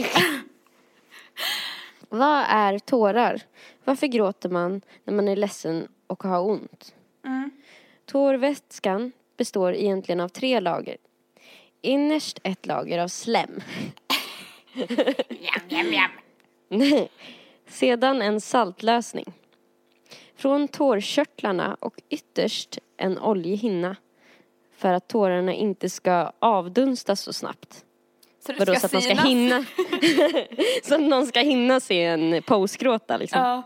Vad 2.08 2.44
är 2.48 2.78
tårar? 2.78 3.42
Varför 3.88 4.06
gråter 4.06 4.48
man 4.48 4.80
när 5.04 5.14
man 5.14 5.28
är 5.28 5.36
ledsen 5.36 5.88
och 6.06 6.22
har 6.22 6.40
ont? 6.40 6.94
Tårvätskan 8.06 9.12
består 9.36 9.74
egentligen 9.74 10.20
av 10.20 10.28
tre 10.28 10.60
lager. 10.60 10.96
Innerst 11.80 12.40
ett 12.42 12.66
lager 12.66 12.98
av 12.98 13.08
slem. 13.08 13.60
Jam, 15.28 15.62
jam, 15.68 15.92
jam. 15.92 16.10
Nej. 16.68 17.08
Sedan 17.66 18.22
en 18.22 18.40
saltlösning. 18.40 19.32
Från 20.36 20.68
tårkörtlarna 20.68 21.76
och 21.80 22.00
ytterst 22.08 22.78
en 22.96 23.18
oljehinna. 23.18 23.96
För 24.76 24.92
att 24.92 25.08
tårarna 25.08 25.54
inte 25.54 25.90
ska 25.90 26.32
avdunstas 26.38 27.20
så 27.20 27.32
snabbt. 27.32 27.84
Så 28.46 28.52
Vadå, 28.58 28.74
så 28.74 28.86
att 28.86 28.92
man 28.92 29.02
ska 29.02 29.14
hinna? 29.14 29.64
så 30.82 30.94
att 30.94 31.00
någon 31.00 31.26
ska 31.26 31.40
hinna 31.40 31.80
se 31.80 32.04
en 32.04 32.42
postgråta 32.42 33.16
liksom. 33.16 33.40
Ja. 33.40 33.62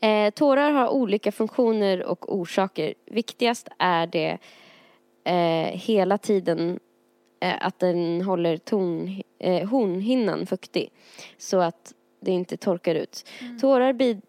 Eh, 0.00 0.30
tårar 0.30 0.70
har 0.70 0.88
olika 0.88 1.32
funktioner 1.32 2.04
och 2.04 2.34
orsaker. 2.34 2.94
Viktigast 3.06 3.68
är 3.78 4.06
det 4.06 4.38
eh, 5.24 5.78
hela 5.80 6.18
tiden 6.18 6.78
eh, 7.40 7.66
att 7.66 7.78
den 7.78 8.22
håller 8.22 8.56
ton, 8.56 9.22
eh, 9.38 9.68
hornhinnan 9.68 10.46
fuktig 10.46 10.90
så 11.38 11.60
att 11.60 11.92
det 12.22 12.30
inte 12.30 12.56
torkar 12.56 12.94
ut. 12.94 13.28
Tårar 13.60 13.92
bi- 13.92 14.20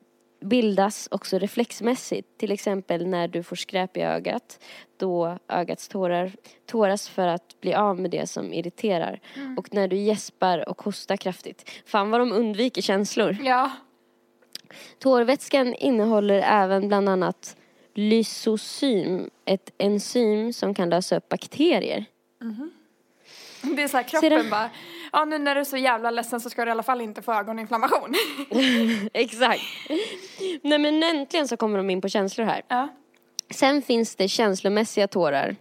bildas 0.45 1.07
också 1.11 1.37
reflexmässigt, 1.37 2.37
till 2.37 2.51
exempel 2.51 3.07
när 3.07 3.27
du 3.27 3.43
får 3.43 3.55
skräp 3.55 3.97
i 3.97 4.01
ögat 4.01 4.59
då 4.97 5.37
ögats 5.47 5.87
tårar 5.87 6.31
tåras 6.65 7.09
för 7.09 7.27
att 7.27 7.61
bli 7.61 7.73
av 7.73 7.99
med 7.99 8.11
det 8.11 8.27
som 8.29 8.53
irriterar 8.53 9.19
och 9.57 9.73
när 9.73 9.87
du 9.87 9.95
gäspar 9.95 10.69
och 10.69 10.81
hostar 10.81 11.17
kraftigt. 11.17 11.69
Fan 11.85 12.09
vad 12.11 12.21
de 12.21 12.31
undviker 12.31 12.81
känslor. 12.81 13.37
ja. 13.43 13.71
Tårvätskan 14.99 15.75
innehåller 15.75 16.41
även 16.45 16.87
bland 16.87 17.09
annat 17.09 17.55
lysosym, 17.93 19.29
ett 19.45 19.71
enzym 19.77 20.53
som 20.53 20.73
kan 20.73 20.89
lösa 20.89 21.17
upp 21.17 21.29
bakterier. 21.29 22.05
Det 23.61 23.83
är 23.83 23.87
så 23.87 23.97
här 23.97 24.03
kroppen 24.03 24.43
du? 24.43 24.49
bara, 24.49 24.69
ja 25.11 25.25
nu 25.25 25.37
när 25.37 25.55
du 25.55 25.61
är 25.61 25.65
så 25.65 25.77
jävla 25.77 26.11
ledsen 26.11 26.41
så 26.41 26.49
ska 26.49 26.65
du 26.65 26.69
i 26.69 26.71
alla 26.71 26.83
fall 26.83 27.01
inte 27.01 27.21
få 27.21 27.33
ögoninflammation. 27.33 28.13
Exakt. 29.13 29.61
Nej 30.61 30.79
men 30.79 31.03
äntligen 31.03 31.47
så 31.47 31.57
kommer 31.57 31.77
de 31.77 31.89
in 31.89 32.01
på 32.01 32.09
känslor 32.09 32.45
här. 32.45 32.61
ja. 32.67 32.87
Sen 33.49 33.81
finns 33.81 34.15
det 34.15 34.27
känslomässiga 34.27 35.07
tårar. 35.07 35.55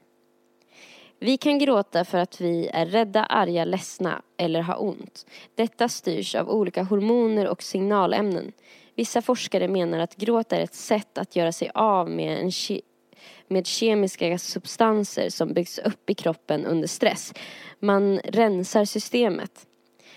Vi 1.19 1.37
kan 1.37 1.59
gråta 1.59 2.05
för 2.05 2.19
att 2.19 2.41
vi 2.41 2.69
är 2.69 2.87
rädda, 2.87 3.25
arga, 3.25 3.65
ledsna 3.65 4.23
eller 4.37 4.61
har 4.61 4.83
ont. 4.83 5.27
Detta 5.55 5.89
styrs 5.89 6.35
av 6.35 6.51
olika 6.51 6.83
hormoner 6.83 7.49
och 7.49 7.63
signalämnen. 7.63 8.53
Vissa 9.01 9.23
forskare 9.23 9.69
menar 9.69 9.99
att 9.99 10.17
gråt 10.17 10.53
är 10.53 10.61
ett 10.61 10.75
sätt 10.75 11.19
att 11.19 11.37
göra 11.37 11.53
sig 11.53 11.71
av 11.75 12.11
med, 12.11 12.39
en 12.39 12.51
ke- 12.51 12.81
med 13.49 13.67
kemiska 13.67 14.39
substanser 14.39 15.29
som 15.29 15.53
byggs 15.53 15.79
upp 15.79 16.11
i 16.11 16.15
kroppen 16.15 16.67
under 16.67 16.89
stress. 16.89 17.35
Man 17.79 18.19
rensar 18.19 18.85
systemet. 18.85 19.67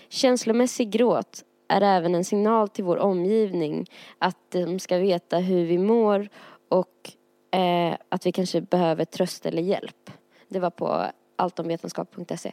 Känslomässig 0.08 0.90
gråt 0.90 1.44
är 1.68 1.80
även 1.80 2.14
en 2.14 2.24
signal 2.24 2.68
till 2.68 2.84
vår 2.84 2.96
omgivning 2.96 3.86
att 4.18 4.50
de 4.50 4.78
ska 4.78 4.98
veta 4.98 5.38
hur 5.38 5.64
vi 5.66 5.78
mår 5.78 6.28
och 6.68 7.12
eh, 7.60 7.96
att 8.08 8.26
vi 8.26 8.32
kanske 8.32 8.60
behöver 8.60 9.04
tröst 9.04 9.46
eller 9.46 9.62
hjälp. 9.62 10.10
Det 10.48 10.60
var 10.60 10.70
på 10.70 11.06
alltomvetenskap.se. 11.36 12.52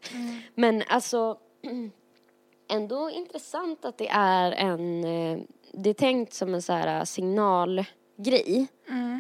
Men 0.56 0.84
alltså 0.88 1.38
ändå 2.72 3.10
intressant 3.10 3.86
att 3.86 3.98
det 3.98 4.10
är 4.10 4.52
en, 4.52 5.04
eh, 5.04 5.40
det 5.74 5.90
är 5.90 5.94
tänkt 5.94 6.34
som 6.34 6.54
en 6.54 6.62
så 6.62 6.74
här 6.74 7.06
signalgrej. 7.06 8.68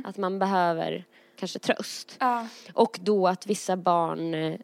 Att 0.06 0.18
man 0.18 0.40
behöver 0.40 1.06
kanske 1.36 1.60
tröst. 1.60 2.18
Ja. 2.20 2.48
Och 2.74 3.00
då 3.02 3.28
att 3.28 3.48
vissa 3.48 3.78
barn, 3.78 4.34
eh, 4.34 4.60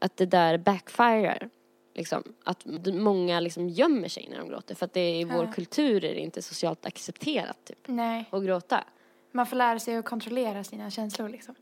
att 0.00 0.16
det 0.16 0.26
där 0.26 0.58
backfirar. 0.58 1.50
Liksom, 1.94 2.22
att 2.44 2.66
många 2.92 3.40
liksom 3.40 3.68
gömmer 3.68 4.08
sig 4.08 4.26
när 4.30 4.38
de 4.38 4.48
gråter 4.48 4.74
för 4.74 4.84
att 4.86 4.92
det 4.92 5.00
är 5.00 5.20
i 5.20 5.24
vår 5.24 5.44
Ja. 5.44 5.52
kultur 5.52 6.04
är 6.04 6.14
det 6.14 6.20
inte 6.20 6.42
socialt 6.42 6.86
accepterat 6.86 7.64
typ, 7.64 7.78
Nej, 7.86 8.28
att 8.30 8.44
gråta. 8.44 8.84
man 9.32 9.46
får 9.46 9.56
lära 9.56 9.78
sig 9.78 9.96
att 9.96 10.04
kontrollera 10.04 10.64
sina 10.64 10.90
känslor 10.90 11.28
liksom. 11.28 11.54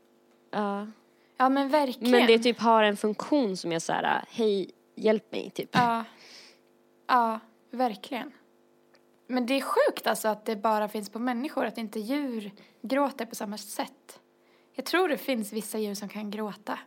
Ja. 0.51 0.87
Ja 1.37 1.49
men 1.49 1.69
verkligen. 1.69 2.11
Men 2.11 2.27
det 2.27 2.39
typ 2.39 2.59
har 2.59 2.83
en 2.83 2.97
funktion 2.97 3.57
som 3.57 3.71
är 3.71 3.79
så 3.79 3.93
här, 3.93 4.25
hej, 4.29 4.69
hjälp 4.95 5.31
mig 5.31 5.49
typ. 5.49 5.69
Ja. 5.71 6.03
Ja, 7.07 7.39
verkligen. 7.71 8.31
Men 9.31 9.45
det 9.45 9.53
är 9.53 9.61
sjukt 9.61 10.07
alltså 10.07 10.27
att 10.27 10.45
det 10.45 10.55
bara 10.55 10.87
finns 10.87 11.09
på 11.09 11.19
människor, 11.19 11.65
att 11.65 11.77
inte 11.77 11.99
djur 11.99 12.51
gråter 12.81 13.25
på 13.25 13.35
samma 13.35 13.57
sätt. 13.57 14.19
Jag 14.73 14.85
tror 14.85 15.09
det 15.09 15.17
finns 15.17 15.53
vissa 15.53 15.77
djur 15.77 15.93
som 15.93 16.09
kan 16.09 16.31
gråta. 16.31 16.79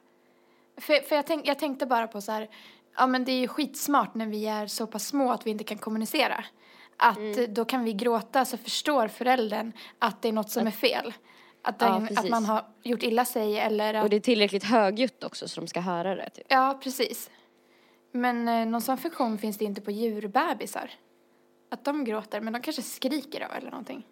För, 0.76 0.94
för 1.00 1.16
jag, 1.16 1.26
tänk, 1.26 1.46
jag 1.46 1.58
tänkte 1.58 1.86
bara 1.86 2.06
på 2.06 2.20
så 2.20 2.32
här, 2.32 2.48
ja 2.96 3.06
men 3.06 3.24
det 3.24 3.32
är 3.32 3.38
ju 3.40 3.48
skitsmart 3.48 4.14
när 4.14 4.26
vi 4.26 4.46
är 4.46 4.66
så 4.66 4.86
pass 4.86 5.06
små 5.06 5.32
att 5.32 5.46
vi 5.46 5.50
inte 5.50 5.64
kan 5.64 5.78
kommunicera. 5.78 6.44
Att 6.96 7.16
Mm. 7.18 7.54
då 7.54 7.64
kan 7.64 7.84
vi 7.84 7.92
gråta 7.92 8.44
så 8.44 8.56
förstår 8.56 9.08
föräldern 9.08 9.72
att 9.98 10.22
det 10.22 10.28
är 10.28 10.32
något 10.32 10.50
som 10.50 10.66
är 10.66 10.70
fel. 10.70 11.14
Att, 11.62 11.76
Ja, 11.78 11.86
den, 11.86 12.02
att 12.02 12.08
precis. 12.08 12.30
man 12.30 12.44
har 12.44 12.64
gjort 12.82 13.02
illa 13.02 13.24
sig 13.24 13.58
eller 13.58 13.94
att 13.94 14.04
Och 14.04 14.10
det 14.10 14.16
är 14.16 14.20
tillräckligt 14.20 14.64
högljutt 14.64 15.24
också 15.24 15.48
så 15.48 15.60
de 15.60 15.66
ska 15.66 15.80
höra 15.80 16.14
det 16.14 16.30
typ. 16.30 16.46
Ja, 16.48 16.78
precis. 16.82 17.30
Men 18.12 18.48
eh, 18.48 18.66
någon 18.66 18.80
sån 18.80 18.98
funktion 18.98 19.38
finns 19.38 19.58
det 19.58 19.64
inte 19.64 19.80
på 19.80 19.90
djurbebisar. 19.90 20.90
Att 21.74 21.84
de 21.84 22.04
gråter, 22.04 22.40
men 22.40 22.52
de 22.52 22.62
kanske 22.62 22.82
skriker 22.82 23.40
då 23.40 23.54
eller 23.54 23.70
någonting. 23.70 24.06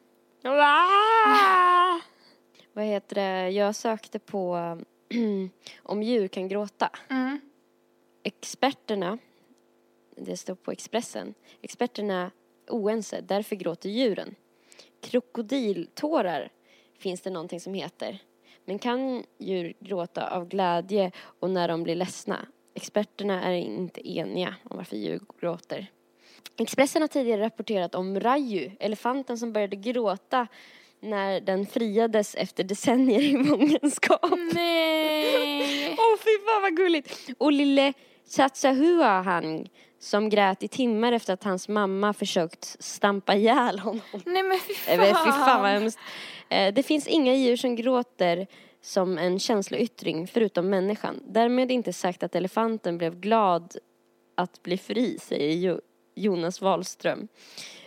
Vad 2.72 2.84
heter 2.84 3.14
det, 3.14 3.50
jag 3.50 3.74
sökte 3.74 4.18
på 4.18 4.56
om 5.82 6.02
djur 6.02 6.28
kan 6.28 6.48
gråta. 6.48 6.90
Mm. 7.10 7.40
Experterna, 8.22 9.18
det 10.16 10.36
står 10.36 10.54
på 10.54 10.72
Expressen, 10.72 11.34
experterna 11.60 12.30
oense, 12.68 13.20
därför 13.20 13.56
gråter 13.56 13.88
djuren. 13.88 14.34
Krokodiltårar 15.00 16.50
finns 16.98 17.20
det 17.20 17.30
någonting 17.30 17.60
som 17.60 17.74
heter. 17.74 18.18
Men 18.64 18.78
kan 18.78 19.24
djur 19.38 19.74
gråta 19.80 20.30
av 20.30 20.48
glädje 20.48 21.12
och 21.16 21.50
när 21.50 21.68
de 21.68 21.82
blir 21.82 21.94
ledsna? 21.94 22.46
Experterna 22.74 23.42
är 23.42 23.52
inte 23.52 24.08
eniga 24.10 24.54
om 24.64 24.76
varför 24.76 24.96
djur 24.96 25.20
gråter. 25.40 25.90
Expressen 26.58 27.02
har 27.02 27.08
tidigare 27.08 27.40
rapporterat 27.42 27.94
om 27.94 28.20
Raju, 28.20 28.70
elefanten 28.80 29.38
som 29.38 29.52
började 29.52 29.76
gråta 29.76 30.46
när 31.00 31.40
den 31.40 31.66
friades 31.66 32.34
efter 32.34 32.64
decennier 32.64 33.20
i 33.22 33.44
fångenskap. 33.44 34.30
Nej! 34.54 35.88
Åh 35.98 36.16
fy 36.18 36.30
fan 36.46 36.62
vad 36.62 36.76
gulligt! 36.76 37.30
Och 37.38 37.52
lille 37.52 37.92
Chatsahuahang 38.36 39.68
som 39.98 40.28
grät 40.28 40.62
i 40.62 40.68
timmar 40.68 41.12
efter 41.12 41.32
att 41.32 41.44
hans 41.44 41.68
mamma 41.68 42.12
försökt 42.12 42.76
stampa 42.84 43.34
ihjäl 43.34 43.78
honom. 43.78 44.00
Nej 44.26 44.42
men 44.42 44.58
fy 44.58 44.74
fan! 44.74 45.00
Eh, 45.00 45.06
Fy 45.24 45.30
fan 45.32 45.62
vad 45.62 45.70
hemskt. 45.70 45.98
Eh, 46.48 46.74
Det 46.74 46.82
finns 46.82 47.06
inga 47.06 47.34
djur 47.34 47.56
som 47.56 47.76
gråter 47.76 48.46
som 48.80 49.18
en 49.18 49.38
känsloyttring 49.38 50.26
förutom 50.26 50.70
människan. 50.70 51.20
Därmed 51.26 51.70
inte 51.70 51.92
sagt 51.92 52.22
att 52.22 52.34
elefanten 52.34 52.98
blev 52.98 53.20
glad 53.20 53.76
att 54.34 54.62
bli 54.62 54.78
fri, 54.78 55.18
säger 55.18 55.80
Jonas 56.14 56.60
Wahlström. 56.60 57.28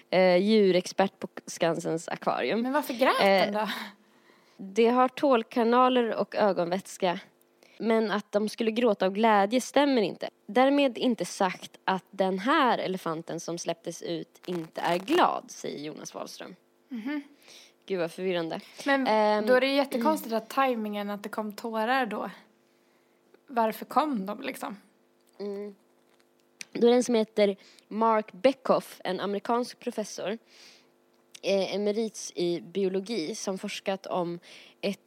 Eh, 0.10 0.38
djurexpert 0.38 1.20
på 1.20 1.28
Skansens 1.46 2.08
akvarium. 2.08 2.62
Men 2.62 2.74
varför 2.74 2.94
grät 2.94 3.22
Eh, 3.22 3.26
den 3.26 3.54
då? 3.54 3.70
Det 4.58 4.88
har 4.88 5.08
tålkanaler 5.08 6.16
och 6.16 6.36
ögonvätska. 6.36 7.20
Men 7.78 8.12
att 8.12 8.32
de 8.32 8.50
skulle 8.50 8.72
gråta 8.72 9.06
av 9.06 9.12
glädje 9.12 9.62
stämmer 9.62 10.02
inte. 10.02 10.30
Därmed 10.48 10.98
inte 10.98 11.26
sagt 11.26 11.78
att 11.84 12.06
den 12.12 12.40
här 12.40 12.78
elefanten 12.78 13.40
som 13.40 13.58
släpptes 13.58 14.02
ut 14.02 14.42
inte 14.46 14.82
är 14.82 14.98
glad, 14.98 15.44
säger 15.48 15.80
Jonas 15.80 16.14
Wahlström. 16.14 16.56
Gud 17.86 18.00
vad 18.00 18.12
förvirrande. 18.12 18.60
Men 18.86 19.08
ehm, 19.08 19.46
då 19.46 19.54
är 19.54 19.62
det 19.62 19.68
jättekonstigt 19.68 20.34
att 20.34 20.50
tajmingen 20.50 21.10
att 21.10 21.24
det 21.24 21.30
kom 21.30 21.54
tårar 21.54 22.06
då. 22.06 22.30
Varför 23.48 23.86
kom 23.86 24.26
de 24.26 24.42
liksom? 24.42 24.78
Då 26.80 26.88
är 26.88 26.92
det 26.92 26.98
en 26.98 27.04
som 27.04 27.16
heter 27.16 27.56
Mark 27.88 28.32
Beckhoff, 28.32 29.02
en 29.04 29.20
amerikansk 29.20 29.80
professor, 29.80 30.38
eh, 31.42 31.76
emerits 31.76 32.32
i 32.36 32.62
biologi 32.62 33.36
som 33.36 33.58
forskat 33.58 34.06
om 34.06 34.40
et 34.82 35.00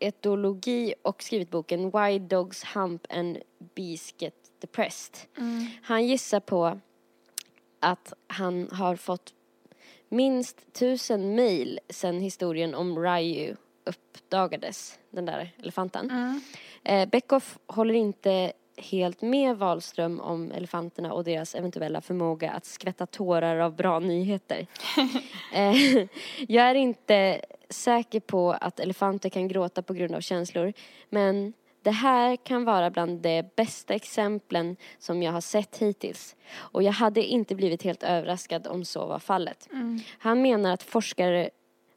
etologi 0.00 0.94
och 1.02 1.22
skrivit 1.22 1.50
boken 1.50 1.90
Why 1.90 2.18
Dogs 2.18 2.64
Hump 2.64 3.06
and 3.10 3.38
Bees 3.74 4.14
Get 4.18 4.34
Depressed. 4.60 5.16
Han 5.82 6.06
gissar 6.06 6.40
på 6.40 6.80
att 7.80 8.12
han 8.26 8.68
har 8.72 8.96
fått 8.96 9.34
minst 10.08 10.72
tusen 10.72 11.34
mejl 11.34 11.80
sedan 11.88 12.20
historien 12.20 12.74
om 12.74 12.98
Ryu 12.98 13.56
uppdagades, 13.84 14.98
den 15.10 15.26
där 15.26 15.52
elefanten. 15.58 16.10
Mm. 16.10 16.40
Eh, 16.84 17.08
Beckhoff 17.08 17.58
håller 17.66 17.94
inte 17.94 18.52
helt 18.82 19.22
med 19.22 19.56
Wahlström 19.56 20.20
om 20.20 20.52
elefanterna 20.52 21.12
och 21.12 21.24
deras 21.24 21.54
eventuella 21.54 22.00
förmåga 22.00 22.50
att 22.50 22.64
skvätta 22.64 23.06
tårar 23.06 23.56
av 23.56 23.76
bra 23.76 23.98
nyheter. 23.98 24.66
eh, 25.54 26.06
jag 26.48 26.70
är 26.70 26.74
inte 26.74 27.40
säker 27.68 28.20
på 28.20 28.52
att 28.52 28.80
elefanter 28.80 29.28
kan 29.28 29.48
gråta 29.48 29.82
på 29.82 29.94
grund 29.94 30.14
av 30.14 30.20
känslor 30.20 30.72
men 31.08 31.52
det 31.82 31.90
här 31.90 32.36
kan 32.36 32.64
vara 32.64 32.90
bland 32.90 33.20
de 33.20 33.42
bästa 33.56 33.94
exemplen 33.94 34.76
som 34.98 35.22
jag 35.22 35.32
har 35.32 35.40
sett 35.40 35.76
hittills 35.76 36.36
och 36.52 36.82
jag 36.82 36.92
hade 36.92 37.24
inte 37.24 37.54
blivit 37.54 37.82
helt 37.82 38.02
överraskad 38.02 38.66
om 38.66 38.84
så 38.84 39.06
var 39.06 39.18
fallet. 39.18 39.68
Han 40.18 40.42
menar 40.42 40.72
att 40.72 40.82
forskare 40.82 41.50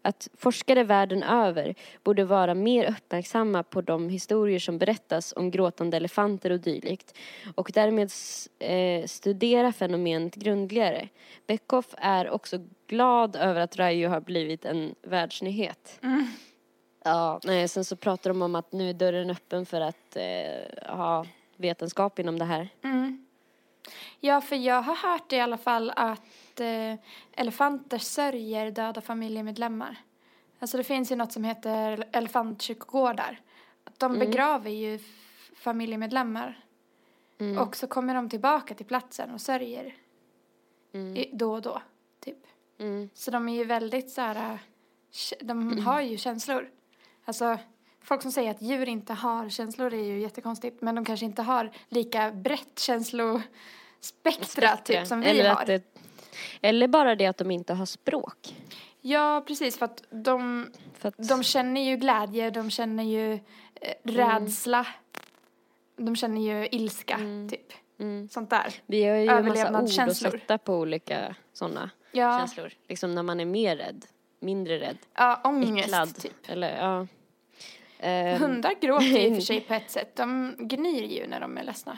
att 0.03 0.27
forskare 0.37 0.83
världen 0.83 1.23
över 1.23 1.75
borde 2.03 2.25
vara 2.25 2.53
mer 2.53 2.89
uppmärksamma 2.89 3.63
på 3.63 3.81
de 3.81 4.09
historier 4.09 4.59
som 4.59 4.77
berättas 4.77 5.33
om 5.35 5.51
gråtande 5.51 5.97
elefanter 5.97 6.51
och 6.51 6.59
dylikt 6.59 7.17
och 7.55 7.71
därmed 7.73 8.11
eh, 8.59 9.05
studera 9.05 9.71
fenomenet 9.71 10.35
grundligare. 10.35 11.09
Beckhoff 11.47 11.95
är 11.97 12.29
också 12.29 12.57
glad 12.87 13.35
över 13.35 13.61
att 13.61 13.77
Rayo 13.77 14.09
har 14.09 14.21
blivit 14.21 14.65
en 14.65 14.95
världsnyhet. 15.01 15.99
Ja, 17.03 17.39
nej, 17.43 17.67
sen 17.67 17.85
så 17.85 17.95
pratar 17.95 18.29
de 18.29 18.41
om 18.41 18.55
att 18.55 18.71
nu 18.71 18.89
är 18.89 18.93
dörren 18.93 19.29
öppen 19.29 19.65
för 19.65 19.81
att 19.81 20.15
eh, 20.15 20.95
ha 20.95 21.25
vetenskap 21.57 22.19
inom 22.19 22.39
det 22.39 22.45
här. 22.45 22.69
Mm. 22.83 23.22
Ja, 24.19 24.41
för 24.41 24.55
jag 24.55 24.81
har 24.81 24.95
hört 24.95 25.33
i 25.33 25.39
alla 25.39 25.57
fall 25.57 25.89
att 25.95 26.59
eh, 26.59 26.95
elefanter 27.31 27.97
sörjer 27.97 28.71
döda 28.71 29.01
familjemedlemmar. 29.01 29.97
Alltså 30.59 30.77
det 30.77 30.83
finns 30.83 31.11
ju 31.11 31.15
något 31.15 31.31
som 31.31 31.43
heter 31.43 32.05
elefantkyrkogårdar. 32.11 33.41
De 33.97 34.19
begraver 34.19 34.69
ju 34.71 34.99
familjemedlemmar. 35.55 36.59
Och 37.59 37.75
så 37.75 37.87
kommer 37.87 38.15
de 38.15 38.29
tillbaka 38.29 38.73
till 38.75 38.85
platsen 38.85 39.31
och 39.31 39.41
sörjer 39.41 39.95
i, 41.15 41.29
då 41.33 41.53
och 41.53 41.61
då, 41.61 41.81
typ. 42.19 42.37
Mm. 42.79 43.09
Så 43.13 43.31
de 43.31 43.49
är 43.49 43.55
ju 43.55 43.63
väldigt 43.63 44.09
så 44.09 44.21
här, 44.21 44.59
kä- 45.11 45.43
de 45.43 45.77
har 45.85 46.01
ju 46.01 46.17
känslor. 46.17 46.69
Alltså, 47.25 47.57
folk 48.03 48.21
som 48.21 48.31
säger 48.31 48.51
att 48.51 48.61
djur 48.61 48.89
inte 48.89 49.13
har 49.13 49.49
känslor 49.49 49.93
är 49.93 50.03
ju 50.03 50.19
jättekonstigt. 50.19 50.81
Men 50.81 50.95
de 50.95 51.05
kanske 51.05 51.25
inte 51.25 51.41
har 51.41 51.71
lika 51.89 52.31
brett 52.31 52.79
känslospektra 52.79 54.77
typ 54.77 55.07
som 55.07 55.19
vi 55.21 55.27
eller 55.29 55.49
har. 55.49 55.61
Att 55.61 55.67
det, 55.67 55.83
eller 56.61 56.87
bara 56.87 57.15
det 57.15 57.25
att 57.25 57.37
de 57.37 57.51
inte 57.51 57.73
har 57.73 57.85
språk. 57.85 58.55
Ja, 59.01 59.43
precis. 59.47 59.77
För 59.77 59.85
att 59.85 60.03
de, 60.09 60.71
För 60.97 61.07
att, 61.09 61.15
de 61.29 61.43
känner 61.43 61.81
ju 61.81 61.97
glädje, 61.97 62.49
de 62.49 62.69
känner 62.69 63.03
ju 63.03 63.33
eh, 63.33 63.39
rädsla. 64.03 64.87
De 65.97 66.15
känner 66.15 66.41
ju 66.41 66.67
ilska, 66.71 67.17
typ. 67.49 67.73
mm. 67.99 68.29
Sånt 68.29 68.49
där. 68.49 68.73
Vi 68.85 69.03
har 69.03 69.15
ju 69.15 69.21
en 69.21 69.27
massa 69.27 69.39
ord 69.41 69.47
att 69.51 69.57
överlevnadskänslor. 69.57 70.31
sätta 70.31 70.57
på 70.57 70.75
olika 70.75 71.35
sådana 71.53 71.89
Ja, 72.11 72.39
känslor. 72.39 72.73
Liksom 72.87 73.15
när 73.15 73.23
man 73.23 73.39
är 73.39 73.45
mer 73.45 73.75
rädd, 73.75 74.05
mindre 74.39 74.79
rädd, 74.79 74.97
ja 75.13 75.41
ångest, 75.43 75.85
äcklad. 75.87 76.15
typ. 76.15 76.49
Eller 76.49 76.77
ja. 76.77 77.07
Ehm, 78.03 78.41
Hundar 78.41 78.73
gråter 78.81 79.19
i 79.19 79.31
och 79.31 79.35
för 79.35 79.41
sig 79.41 79.61
på 79.67 79.73
ett 79.73 79.91
sätt. 79.91 80.15
De 80.15 80.55
gnyr 80.59 81.03
ju 81.03 81.27
när 81.27 81.39
de 81.39 81.57
är 81.57 81.63
ledsna. 81.63 81.97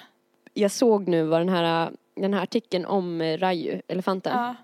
jag 0.54 0.72
såg 0.72 1.08
nu 1.08 1.24
vad 1.24 1.42
den 1.42 1.50
här, 1.50 1.92
den 2.16 2.34
här 2.34 2.44
artikeln 2.44 2.86
om 2.86 3.22
eh, 3.22 3.38
Raju, 3.38 3.82
elefanten. 3.88 4.38
Ja. 4.38 4.56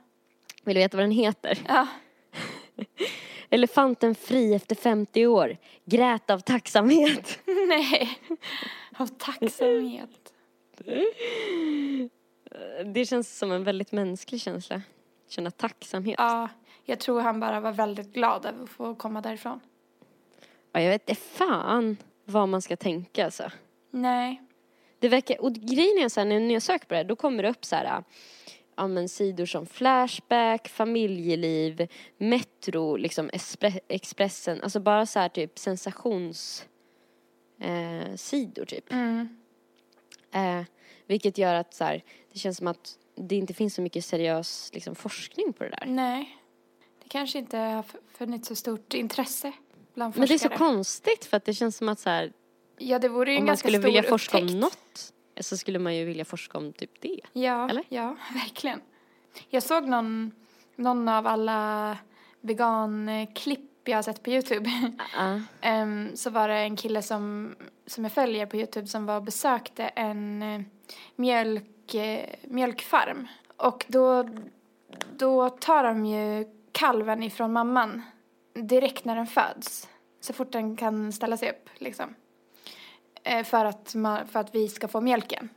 Vill 0.63 0.75
du 0.75 0.81
veta 0.81 0.97
vad 0.97 1.03
den 1.03 1.11
heter? 1.11 1.57
Ja. 1.67 1.87
Elefanten 3.49 4.15
fri 4.15 4.53
efter 4.53 4.75
50 4.75 5.25
år. 5.27 5.57
Grät 5.85 6.29
av 6.29 6.39
tacksamhet. 6.39 7.39
Nej. 7.67 8.19
Av 8.97 9.07
tacksamhet. 9.07 10.33
Det 12.85 13.05
känns 13.05 13.37
som 13.37 13.51
en 13.51 13.63
väldigt 13.63 13.91
mänsklig 13.91 14.41
känsla. 14.41 14.81
Känna 15.29 15.51
tacksamhet. 15.51 16.15
Ja, 16.17 16.49
jag 16.85 16.99
tror 16.99 17.21
han 17.21 17.39
bara 17.39 17.59
var 17.59 17.71
väldigt 17.71 18.13
glad 18.13 18.45
över 18.45 18.63
att 18.63 18.69
få 18.69 18.95
komma 18.95 19.21
därifrån. 19.21 19.59
Ja, 20.71 20.81
jag 20.81 20.89
vet 20.89 21.09
inte 21.09 21.21
fan 21.21 21.97
vad 22.25 22.49
man 22.49 22.61
ska 22.61 22.75
tänka 22.75 23.25
alltså. 23.25 23.51
Nej. 23.91 24.41
Det 24.99 25.09
verkar, 25.09 25.41
och 25.41 25.53
grejen 25.53 25.97
är 25.97 26.09
så 26.09 26.19
här, 26.19 26.27
när 26.27 26.53
jag 26.53 26.61
söker 26.61 26.85
på 26.85 26.93
det 26.93 26.97
här, 26.97 27.03
då 27.03 27.15
kommer 27.15 27.43
det 27.43 27.49
upp 27.49 27.65
så 27.65 27.75
här, 27.75 28.03
ja 28.75 28.87
men 28.87 29.09
sidor 29.09 29.45
som 29.45 29.65
Flashback, 29.65 30.67
familjeliv, 30.67 31.87
Metro, 32.17 32.95
liksom 32.95 33.29
Expressen, 33.87 34.63
alltså 34.63 34.79
bara 34.79 35.05
så 35.05 35.19
här 35.19 35.29
typ 35.29 35.59
sensations 35.59 36.65
eh, 37.59 38.15
typ. 38.65 38.91
Mm. 38.91 39.37
Eh, 40.33 40.63
vilket 41.07 41.37
gör 41.37 41.53
att 41.53 41.73
så 41.73 41.83
här, 41.83 42.03
det 42.33 42.39
känns 42.39 42.57
som 42.57 42.67
att 42.67 42.97
det 43.15 43.35
inte 43.35 43.53
finns 43.53 43.75
så 43.75 43.81
mycket 43.81 44.05
seriös 44.05 44.71
liksom, 44.73 44.95
forskning 44.95 45.53
på 45.53 45.63
det 45.63 45.69
där. 45.69 45.85
Nej. 45.85 46.37
Det 47.03 47.09
kanske 47.09 47.39
inte 47.39 47.57
har 47.57 47.85
funnits 48.13 48.47
så 48.47 48.55
stort 48.55 48.93
intresse 48.93 49.53
bland 49.93 50.15
Men 50.17 50.21
det 50.21 50.33
forskare. 50.33 50.53
är 50.53 50.57
så 50.57 50.63
konstigt 50.63 51.25
för 51.25 51.37
att 51.37 51.45
det 51.45 51.53
känns 51.53 51.77
som 51.77 51.89
att 51.89 51.99
så 51.99 52.09
här, 52.09 52.31
Ja, 52.77 52.99
det 52.99 53.09
vore 53.09 53.31
ju 53.31 53.35
en 53.35 53.41
om 53.41 53.45
man 53.45 53.47
ganska 53.47 53.67
skulle 53.67 53.77
stor 53.79 53.85
vilja 53.87 54.03
forska 54.03 54.37
om 54.37 54.43
upptäckt. 54.43 54.61
något 54.61 55.13
så 55.45 55.57
skulle 55.57 55.79
man 55.79 55.95
ju 55.95 56.05
vilja 56.05 56.25
forska 56.25 56.57
om 56.57 56.73
typ 56.73 57.01
det. 57.01 57.19
Ja, 57.33 57.69
Eller? 57.69 57.83
ja, 57.89 58.15
verkligen. 58.33 58.81
Jag 59.49 59.63
såg 59.63 59.87
någon, 59.87 60.31
någon 60.75 61.07
av 61.09 61.27
alla 61.27 61.97
veganklipp 62.41 63.61
jag 63.85 63.97
har 63.97 64.03
sett 64.03 64.23
på 64.23 64.29
Youtube. 64.29 64.69
Ja. 65.17 65.41
Em, 65.61 66.09
så 66.15 66.29
var 66.29 66.47
det 66.47 66.55
en 66.55 66.75
kille 66.75 67.01
som, 67.01 67.55
som 67.87 68.03
jag 68.03 68.13
följer 68.13 68.45
på 68.45 68.57
Youtube 68.57 68.87
som 68.87 69.05
var 69.05 69.15
och 69.15 69.23
besökte 69.23 69.83
en 69.83 70.41
eh, 70.41 70.61
mjölk, 71.15 71.93
eh, 71.93 72.29
mjölkfarm. 72.43 73.27
Och 73.57 73.85
då, 73.87 74.29
då 75.17 75.49
tar 75.49 75.83
de 75.83 76.05
ju 76.05 76.45
kalven 76.71 77.23
ifrån 77.23 77.53
mamman 77.53 78.01
direkt 78.53 79.05
när 79.05 79.15
den 79.15 79.27
föds. 79.27 79.89
Så 80.19 80.33
fort 80.33 80.51
den 80.51 80.75
kan 80.75 81.13
ställa 81.13 81.37
sig 81.37 81.49
upp 81.51 81.69
liksom. 81.75 82.15
Eh, 83.23 83.43
för, 83.43 83.65
att 83.65 83.93
ma- 83.95 84.25
för 84.25 84.39
att 84.39 84.55
vi 84.55 84.67
ska 84.67 84.87
få 84.87 85.01
mjölken. 85.01 85.49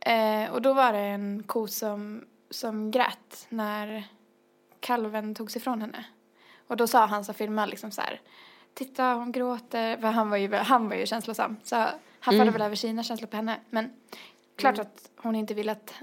Eh, 0.00 0.52
och 0.52 0.62
då 0.62 0.72
var 0.72 0.92
det 0.92 0.98
en 0.98 1.42
ko 1.46 1.66
som, 1.66 2.24
som 2.50 2.90
grät 2.90 3.46
när 3.48 4.04
kalven 4.80 5.34
togs 5.34 5.56
ifrån 5.56 5.80
henne. 5.80 6.04
Och 6.66 6.76
då 6.76 6.86
sa 6.86 7.06
han 7.06 7.24
som 7.24 7.34
filmade 7.34 7.70
liksom 7.70 7.90
så 7.90 8.00
här, 8.00 8.20
titta 8.74 9.04
hon 9.04 9.32
gråter, 9.32 9.96
för 9.96 10.08
han 10.08 10.30
var 10.30 10.36
ju, 10.36 10.54
han 10.54 10.88
var 10.88 10.96
ju 10.96 11.06
känslosam. 11.06 11.56
Så 11.62 11.76
han 12.20 12.34
förde 12.38 12.50
väl 12.50 12.62
över 12.62 12.76
sina 12.76 13.02
känslor 13.02 13.28
på 13.28 13.36
henne. 13.36 13.60
Men 13.70 13.92
klart 14.56 14.78
att 14.78 15.10
hon 15.16 15.34
inte 15.34 15.54
vill 15.54 15.68
att 15.68 15.94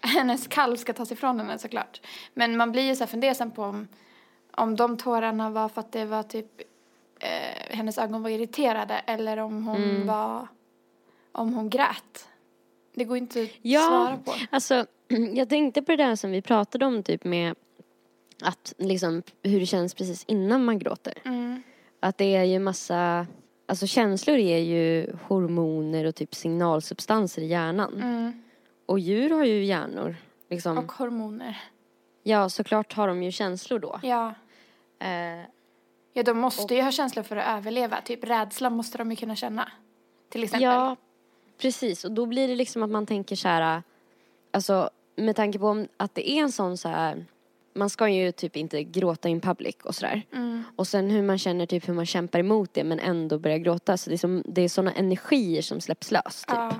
hennes 0.00 0.46
kalv 0.46 0.76
ska 0.76 0.92
tas 0.92 1.12
ifrån 1.12 1.40
henne 1.40 1.58
såklart. 1.58 2.00
Men 2.34 2.56
man 2.56 2.72
blir 2.72 2.82
ju 2.82 2.96
så 2.96 3.04
här 3.04 3.08
fundersam 3.08 3.50
på 3.50 3.62
om, 3.62 3.88
om 4.56 4.76
de 4.76 4.96
tårarna 4.96 5.50
var 5.50 5.68
för 5.68 5.80
att 5.80 5.92
det 5.92 6.04
var 6.04 6.22
typ 6.22 6.60
eh, 7.20 7.76
hennes 7.76 7.98
ögon 7.98 8.22
var 8.22 8.30
irriterade 8.30 8.94
eller 8.94 9.36
om 9.36 9.66
hon 9.66 10.06
var, 10.06 10.48
om 11.32 11.54
hon 11.54 11.70
grät. 11.70 12.28
Det 12.94 13.04
går 13.04 13.16
inte 13.16 13.42
att 13.42 13.48
Ja. 13.62 13.80
svara 13.80 14.16
på. 14.16 14.34
Alltså, 14.50 14.86
jag 15.34 15.48
tänkte 15.48 15.82
på 15.82 15.92
det 15.92 16.04
där 16.04 16.16
som 16.16 16.30
vi 16.30 16.42
pratade 16.42 16.86
om 16.86 17.02
typ 17.02 17.24
med 17.24 17.54
att 18.42 18.74
liksom 18.78 19.22
hur 19.42 19.60
det 19.60 19.66
känns 19.66 19.94
precis 19.94 20.24
innan 20.24 20.64
man 20.64 20.78
gråter. 20.78 21.14
Mm. 21.24 21.62
Att 22.00 22.18
det 22.18 22.34
är 22.36 22.44
ju 22.44 22.58
massa, 22.58 23.26
alltså 23.66 23.86
känslor 23.86 24.36
är 24.36 24.58
ju 24.58 25.12
hormoner 25.28 26.04
och 26.04 26.14
typ 26.14 26.34
signalsubstanser 26.34 27.42
i 27.42 27.46
hjärnan. 27.46 27.94
Mm. 27.94 28.42
Och 28.86 28.98
djur 28.98 29.30
har 29.30 29.44
ju 29.44 29.64
hjärnor. 29.64 30.16
Liksom. 30.50 30.78
Och 30.78 30.92
hormoner. 30.92 31.58
Ja, 32.28 32.48
såklart 32.48 32.92
har 32.92 33.08
de 33.08 33.22
ju 33.22 33.32
känslor 33.32 33.78
då. 33.78 34.00
Ja. 34.02 34.34
Eh, 35.00 35.44
Ja, 36.12 36.22
de 36.22 36.38
måste 36.38 36.74
ju 36.74 36.82
ha 36.82 36.92
känslor 36.92 37.22
för 37.22 37.36
att 37.36 37.58
överleva. 37.58 38.00
Typ 38.00 38.24
rädsla 38.24 38.70
måste 38.70 38.98
de 38.98 39.10
ju 39.10 39.16
kunna 39.16 39.36
känna. 39.36 39.72
Till 40.28 40.44
exempel. 40.44 40.64
ja, 40.64 40.96
precis. 41.60 42.04
Och 42.04 42.12
då 42.12 42.26
blir 42.26 42.48
det 42.48 42.54
liksom 42.54 42.82
att 42.82 42.90
man 42.90 43.06
tänker 43.06 43.36
så 43.36 43.48
här, 43.48 43.82
alltså 44.50 44.90
med 45.16 45.36
tanke 45.36 45.58
på 45.58 45.86
att 45.96 46.14
det 46.14 46.30
är 46.30 46.42
en 46.42 46.52
sån 46.52 46.76
så 46.76 46.88
här, 46.88 47.24
man 47.74 47.90
ska 47.90 48.08
ju 48.08 48.32
typ 48.32 48.56
inte 48.56 48.84
gråta 48.84 49.28
in 49.28 49.40
public 49.40 49.76
och 49.84 49.94
sådär. 49.94 50.22
Mm. 50.32 50.64
Och 50.76 50.86
sen 50.86 51.10
hur 51.10 51.22
man 51.22 51.38
känner 51.38 51.66
typ 51.66 51.88
hur 51.88 51.94
man 51.94 52.06
kämpar 52.06 52.38
emot 52.38 52.74
det 52.74 52.84
men 52.84 53.00
ändå 53.00 53.38
börjar 53.38 53.58
gråta. 53.58 53.96
Så 53.96 54.10
det 54.10 54.16
är, 54.16 54.18
som, 54.18 54.42
det 54.46 54.62
är 54.62 54.68
såna 54.68 54.92
energier 54.92 55.62
som 55.62 55.80
släpps 55.80 56.10
lös 56.10 56.44
typ. 56.48 56.56
Ja. 56.56 56.74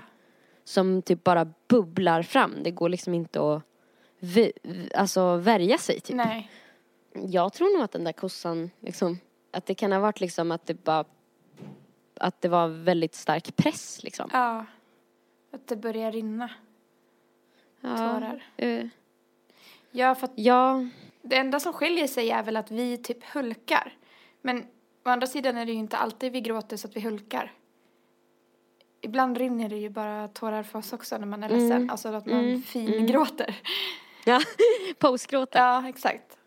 Som 0.64 1.02
typ 1.02 1.24
bara 1.24 1.52
bubblar 1.68 2.22
fram. 2.22 2.54
Det 2.62 2.70
går 2.70 2.88
liksom 2.88 3.14
inte 3.14 3.40
att 3.40 3.62
alltså 4.94 5.36
värja 5.36 5.78
sig 5.78 6.00
typ. 6.00 6.16
Nej. 6.16 6.50
Jag 7.12 7.52
tror 7.52 7.74
nog 7.76 7.84
att 7.84 7.92
den 7.92 8.04
där 8.04 8.12
kossan 8.12 8.70
liksom, 8.80 9.18
att 9.50 9.66
det 9.66 9.74
kan 9.74 9.92
ha 9.92 9.98
varit 10.00 10.20
liksom 10.20 10.50
att 10.52 10.66
det 10.66 10.74
bara, 10.84 11.04
att 12.20 12.40
det 12.40 12.48
var 12.48 12.68
väldigt 12.68 13.14
stark 13.14 13.56
press 13.56 14.02
liksom. 14.02 14.30
Ja. 14.32 14.64
Att 15.52 15.66
det 15.66 15.76
börjar 15.76 16.12
rinna. 16.12 16.50
tårar. 17.82 18.46
eh, 18.56 18.86
Ja, 19.90 20.14
för 20.14 20.24
att 20.24 20.32
ja, 20.34 20.86
det 21.22 21.36
enda 21.36 21.60
som 21.60 21.72
skiljer 21.72 22.06
sig 22.06 22.30
är 22.30 22.42
väl 22.42 22.56
att 22.56 22.70
vi 22.70 22.96
typ 22.96 23.24
hulkar. 23.24 23.96
Men 24.42 24.58
å 25.04 25.08
andra 25.10 25.26
sidan 25.26 25.56
är 25.56 25.66
det 25.66 25.72
ju 25.72 25.78
inte 25.78 25.96
alltid 25.96 26.32
vi 26.32 26.40
gråter 26.40 26.76
så 26.76 26.88
att 26.88 26.96
vi 26.96 27.00
hulkar. 27.00 27.52
Ibland 29.00 29.38
rinner 29.38 29.68
det 29.68 29.76
ju 29.76 29.88
bara 29.90 30.28
tårar 30.28 30.62
för 30.62 30.78
oss 30.78 30.92
också 30.92 31.18
när 31.18 31.26
man 31.26 31.42
är 31.42 31.48
ledsen. 31.48 31.72
Mm. 31.72 31.90
Alltså 31.90 32.08
att 32.08 32.26
man 32.26 32.38
Mm. 32.38 32.62
fingråter. 32.62 33.54
Ja. 34.24 34.40
postgråta. 34.98 35.58
Ja, 35.58 35.88
exakt. 35.88 36.38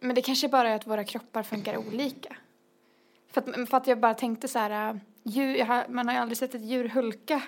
Men 0.00 0.14
det 0.14 0.22
kanske 0.22 0.48
bara 0.48 0.68
är 0.68 0.76
att 0.76 0.86
våra 0.86 1.04
kroppar 1.04 1.42
funkar 1.42 1.76
olika. 1.76 2.36
För 3.32 3.40
att, 3.40 3.68
för 3.70 3.76
att 3.76 3.86
jag 3.86 3.98
bara 3.98 4.14
tänkte 4.14 4.48
så 4.48 4.58
här, 4.58 4.90
äh, 4.90 4.96
djur, 5.22 5.64
har, 5.64 5.84
man 5.88 6.08
har 6.08 6.14
ju 6.14 6.20
aldrig 6.20 6.38
sett 6.38 6.54
ett 6.54 6.62
djur 6.62 6.88
hulka. 6.88 7.42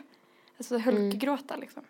Alltså 0.59 0.79
hulkgråta 0.79 1.57
liksom. 1.57 1.83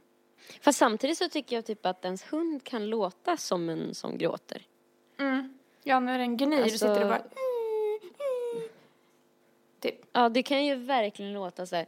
Fast 0.60 0.78
samtidigt 0.78 1.18
så 1.18 1.28
tycker 1.28 1.56
jag 1.56 1.66
typ 1.66 1.86
att 1.86 2.04
ens 2.04 2.32
hund 2.32 2.64
kan 2.64 2.86
låta 2.90 3.36
som 3.36 3.68
en 3.68 3.94
som 3.94 4.18
gråter. 4.18 4.62
Mm. 5.18 5.58
Ja, 5.82 6.00
när 6.00 6.18
den 6.18 6.36
gnyr 6.36 6.62
Alltså- 6.62 6.78
sitter 6.78 7.00
det 7.00 7.06
bara... 7.06 7.22
Typ. 9.80 9.94
Ja, 10.12 10.28
det 10.28 10.42
kan 10.42 10.64
ju 10.64 10.74
verkligen 10.74 11.32
låta 11.32 11.66
så 11.66 11.76
här. 11.76 11.86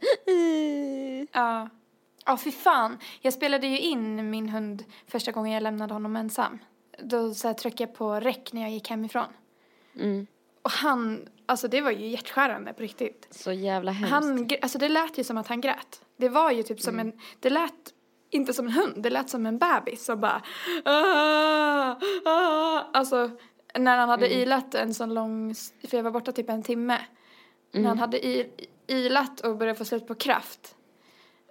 Ja. 1.31 1.69
Ja, 2.25 2.37
fy 2.37 2.51
fan. 2.51 2.97
Jag 3.21 3.33
spelade 3.33 3.67
ju 3.67 3.79
in 3.79 4.29
min 4.29 4.49
hund 4.49 4.83
första 5.07 5.31
gången 5.31 5.53
jag 5.53 5.63
lämnade 5.63 5.93
honom 5.93 6.15
ensam. 6.15 6.59
Då 6.99 7.33
så 7.33 7.47
här, 7.47 7.53
tryckte 7.53 7.83
jag 7.83 7.95
på 7.95 8.13
räck 8.13 8.53
när 8.53 8.61
jag 8.61 8.71
gick 8.71 8.89
hemifrån. 8.89 9.27
Mm. 9.99 10.27
Och 10.61 10.71
han, 10.71 11.27
alltså 11.45 11.67
det 11.67 11.81
var 11.81 11.91
ju 11.91 12.07
hjärtskärande 12.07 12.73
på 12.73 12.81
riktigt. 12.81 13.27
Så 13.31 13.51
jävla 13.51 13.91
hemskt. 13.91 14.11
Han, 14.11 14.49
alltså 14.61 14.77
det 14.77 14.89
lät 14.89 15.17
ju 15.17 15.23
som 15.23 15.37
att 15.37 15.47
han 15.47 15.61
grät. 15.61 16.01
Det 16.17 16.29
var 16.29 16.51
ju 16.51 16.63
typ 16.63 16.81
som 16.81 16.99
en, 16.99 17.19
det 17.39 17.49
lät 17.49 17.73
inte 18.29 18.53
som 18.53 18.65
en 18.65 18.71
hund, 18.71 19.03
det 19.03 19.09
lät 19.09 19.29
som 19.29 19.45
en 19.45 19.57
bebis 19.57 20.05
som 20.05 20.21
bara 20.21 20.41
ah, 20.85 21.95
ah. 22.25 22.85
Alltså 22.93 23.31
när 23.79 23.97
han 23.97 24.09
hade 24.09 24.33
ilat 24.33 24.75
en 24.75 24.93
sån 24.93 25.13
lång, 25.13 25.55
för 25.87 25.97
jag 25.97 26.03
var 26.03 26.11
borta 26.11 26.31
typ 26.31 26.49
en 26.49 26.63
timme. 26.63 26.99
När 27.71 27.87
han 27.87 27.99
hade 27.99 28.25
i, 28.25 28.49
ilat 28.87 29.39
och 29.39 29.57
började 29.57 29.77
få 29.77 29.85
slut 29.85 30.07
på 30.07 30.15
kraft. 30.15 30.74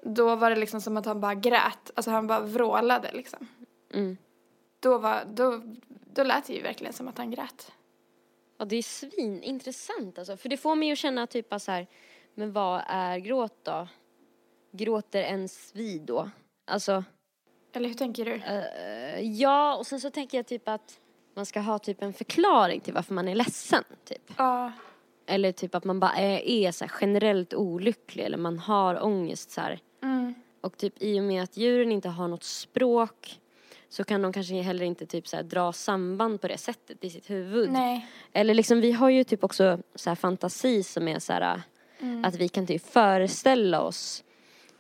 Då 0.05 0.37
var 0.37 0.51
det 0.51 0.57
liksom 0.57 0.81
som 0.81 0.97
att 0.97 1.07
han 1.07 1.21
bara 1.21 1.35
grät, 1.35 1.91
alltså 1.95 2.11
han 2.11 2.27
bara 2.27 2.41
vrålade 2.41 3.11
liksom. 3.13 3.47
Mm. 3.95 4.17
Då 4.81 4.99
var, 4.99 5.25
då, 5.35 5.63
då 6.15 6.23
lät 6.23 6.47
det 6.47 6.53
ju 6.53 6.63
verkligen 6.63 6.93
som 6.93 7.09
att 7.09 7.19
han 7.19 7.31
grät. 7.31 7.73
Ja, 8.59 8.65
det 8.65 8.77
är 8.77 8.83
svinintressant 8.83 10.19
alltså. 10.19 10.37
För 10.37 10.49
det 10.49 10.57
får 10.57 10.75
mig 10.75 10.93
att 10.93 10.99
känna 10.99 11.27
typ 11.27 11.47
så 11.61 11.73
här, 11.73 11.87
men 12.35 12.53
vad 12.53 12.83
är 12.87 13.19
gråt 13.19 13.65
då? 13.65 13.89
Gråter 14.73 15.23
ens 15.23 15.71
vi 15.75 15.99
då? 15.99 16.31
Alltså, 16.67 17.05
Eller 17.73 17.89
hur 17.89 17.95
tänker 17.97 18.25
du? 18.25 18.35
eh, 18.35 19.21
ja, 19.21 19.77
och 19.77 19.87
sen 19.87 20.01
så 20.01 20.11
tänker 20.11 20.39
jag 20.39 20.47
typ 20.47 20.69
att 20.69 20.99
man 21.37 21.47
ska 21.47 21.61
ha 21.61 21.79
typ 21.79 22.03
en 22.03 22.13
förklaring 22.13 22.81
till 22.81 22.95
varför 22.95 23.15
man 23.15 23.29
är 23.29 23.35
ledsen, 23.35 23.85
typ. 24.05 24.33
Ja, 24.37 24.73
Eller 25.27 25.53
typ 25.53 25.75
att 25.75 25.85
man 25.85 26.01
bara 26.01 26.13
är, 26.13 26.39
är 26.49 26.73
så 26.73 26.87
generellt 27.01 27.55
olycklig 27.55 28.25
eller 28.25 28.39
man 28.39 28.59
har 28.59 29.05
ångest 29.05 29.51
så 29.51 29.61
här. 29.61 29.81
Mm, 30.65 30.73
Och 30.73 30.79
typ 30.79 31.03
i 31.03 31.21
och 31.21 31.25
med 31.25 31.43
att 31.43 31.57
djuren 31.57 31.93
inte 31.93 32.09
har 32.09 32.29
något 32.29 32.45
språk 32.45 33.41
så 33.89 34.05
kan 34.05 34.23
de 34.23 34.33
kanske 34.33 34.55
heller 34.63 34.85
inte 34.85 35.07
typ 35.07 35.29
så 35.29 35.43
dra 35.43 35.73
samband 35.73 36.41
på 36.41 36.49
det 36.49 36.59
sättet 36.59 37.05
i 37.05 37.11
sitt 37.11 37.31
huvud. 37.31 37.71
nej. 37.73 38.07
Eller 38.33 38.55
liksom 38.55 38.81
vi 38.81 38.93
har 38.93 39.09
ju 39.11 39.25
typ 39.25 39.45
också 39.45 39.79
så 39.95 40.11
här 40.11 40.15
fantasi 40.17 40.83
som 40.83 41.09
är 41.09 41.19
så 41.19 41.33
här 41.33 41.63
att 42.25 42.35
vi 42.37 42.49
kan 42.49 42.67
typ 42.67 42.87
föreställa 42.93 43.81
oss 43.81 44.25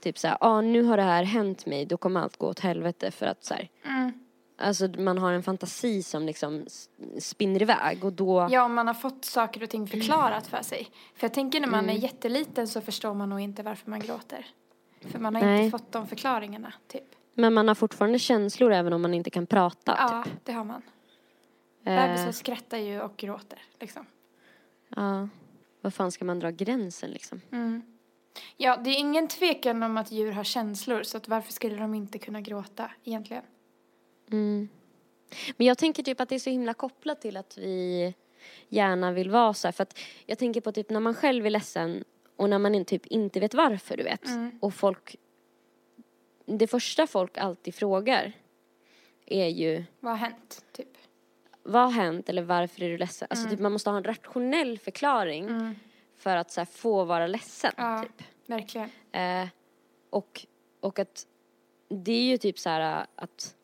typ 0.01 0.19
så 0.19 0.29
här, 0.29 0.37
ah, 0.41 0.61
nu 0.61 0.83
har 0.83 0.97
det 0.97 1.03
här 1.03 1.25
hänt 1.25 1.67
mig, 1.67 1.87
då 1.87 1.97
kommer 1.97 2.21
allt 2.21 2.37
gå 2.37 2.47
åt 2.49 2.61
helvete 2.61 3.11
för 3.11 3.27
att 3.27 3.45
så 3.45 3.55
här, 3.55 3.69
Mm. 3.85 4.13
alltså 4.59 4.89
man 4.99 5.19
har 5.19 5.33
en 5.33 5.43
fantasi 5.43 6.03
som 6.03 6.27
liksom 6.27 6.67
spinner 7.19 7.63
iväg 7.63 8.05
och 8.05 8.13
då, 8.13 8.49
Ja, 8.51 8.69
man 8.69 8.87
har 8.87 8.95
fått 8.95 9.25
saker 9.25 9.63
och 9.63 9.71
ting 9.71 9.87
förklarat 9.87 10.47
för 10.53 10.63
sig. 10.63 10.89
För 11.15 11.25
jag 11.27 11.35
tänker 11.35 11.61
när 11.61 11.69
man 11.69 11.85
Mm. 11.85 11.97
är 11.97 12.01
jätteliten 12.01 12.69
så 12.69 12.81
förstår 12.81 13.15
man 13.15 13.29
nog 13.29 13.41
inte 13.41 13.63
varför 13.63 13.91
man 13.91 14.01
gråter. 14.01 14.47
För 15.11 15.19
man 15.19 15.35
har 15.35 15.43
Nej. 15.43 15.65
inte 15.65 15.79
fått 15.79 15.93
de 15.93 16.07
förklaringarna, 16.07 16.73
typ. 16.89 17.05
men 17.35 17.55
man 17.55 17.69
har 17.69 17.75
fortfarande 17.75 18.19
känslor 18.19 18.73
även 18.73 18.93
om 18.93 19.03
man 19.03 19.15
inte 19.15 19.31
kan 19.31 19.47
prata. 19.47 19.97
Ja, 19.99 20.23
Typ. 20.25 20.45
det 20.45 20.53
har 20.53 20.65
man. 20.65 20.83
Eh, 21.85 21.97
Bebisar 21.97 22.33
skrattar 22.33 22.79
ju 22.79 23.01
och 23.01 23.17
gråter, 23.17 23.63
liksom. 23.81 24.07
ja. 24.89 25.29
Vad 25.81 25.95
fan 25.95 26.13
ska 26.13 26.25
man 26.25 26.39
dra 26.41 26.51
gränsen 26.51 27.11
liksom? 27.11 27.41
Mm. 27.53 27.83
Ja, 28.57 28.77
det 28.77 28.91
är 28.91 28.99
ingen 28.99 29.29
tvekan 29.29 29.83
om 29.83 29.97
att 29.97 30.13
djur 30.13 30.33
har 30.33 30.45
känslor, 30.45 31.03
så 31.03 31.17
att 31.17 31.29
varför 31.29 31.53
skulle 31.53 31.77
de 31.77 31.95
inte 31.95 32.19
kunna 32.19 32.41
gråta 32.41 32.91
egentligen? 33.05 33.43
Mm. 34.31 34.69
Men 35.57 35.67
jag 35.67 35.79
tänker 35.79 36.03
typ 36.03 36.21
att 36.21 36.29
det 36.29 36.35
är 36.35 36.39
så 36.39 36.51
himla 36.51 36.75
kopplat 36.75 37.21
till 37.21 37.37
att 37.37 37.59
vi 37.59 38.15
gärna 38.69 39.13
vill 39.13 39.31
vara 39.31 39.55
så 39.55 39.67
här. 39.67 39.73
För 39.73 39.83
att 39.83 39.99
jag 40.27 40.39
tänker 40.39 40.61
på 40.61 40.73
typ 40.73 40.91
när 40.91 41.01
man 41.01 41.15
själv 41.15 41.47
är 41.47 41.51
ledsen 41.51 42.05
och 42.37 42.51
när 42.51 42.59
man 42.59 42.85
typ 42.85 43.07
inte 43.07 43.41
vet 43.41 43.55
varför, 43.55 43.97
du 43.97 44.03
vet. 44.03 44.27
Mm. 44.27 44.59
Och 44.63 44.75
folk... 44.75 45.17
Det 46.47 46.67
första 46.67 47.07
folk 47.07 47.39
alltid 47.39 47.75
frågar 47.75 48.33
är 49.27 49.47
ju 49.49 49.85
Vad 50.01 50.13
har 50.13 50.19
hänt, 50.19 50.65
typ? 50.73 50.89
vad 51.63 51.83
har 51.83 51.91
hänt 51.91 52.29
eller 52.29 52.43
varför 52.43 52.83
är 52.83 52.89
du 52.91 52.99
ledsen? 52.99 53.29
Alltså 53.31 53.45
Mm. 53.47 53.57
typ 53.57 53.63
man 53.63 53.73
måste 53.73 53.91
ha 53.91 53.97
en 53.97 54.05
rationell 54.05 54.79
förklaring 54.79 55.45
Mm. 55.49 55.75
för 56.17 56.37
att 56.37 56.51
så 56.51 56.61
här, 56.61 56.67
få 56.67 57.05
vara 57.05 57.27
ledsen. 57.27 57.73
Ja. 57.77 58.03
Typ. 58.03 58.27
Verkligen. 58.47 58.91
Eh, 59.13 59.49
och, 60.11 60.47
och 60.81 60.99
att 60.99 61.27
det 61.89 62.13
är 62.13 62.23
ju 62.25 62.37
typ 62.39 62.59
så 62.59 62.69
här 62.69 63.07
att 63.17 63.57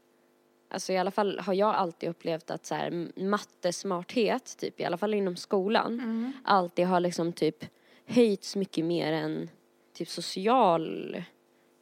Alltså 0.72 0.92
i 0.92 0.98
alla 0.98 1.10
fall 1.10 1.38
har 1.38 1.54
jag 1.54 1.74
alltid 1.74 2.08
upplevt 2.08 2.50
att 2.50 2.66
så 2.66 2.74
här 2.74 3.08
mattesmarthet, 3.20 4.56
typ 4.58 4.80
i 4.80 4.84
alla 4.84 4.96
fall 4.96 5.14
inom 5.14 5.36
skolan, 5.36 5.86
Mm. 6.00 6.32
alltid 6.44 6.86
har 6.86 7.00
liksom 7.00 7.32
typ 7.32 7.64
höjts 8.10 8.56
mycket 8.56 8.84
mer 8.84 9.12
än 9.12 9.50
typ 9.92 10.08
social 10.08 11.16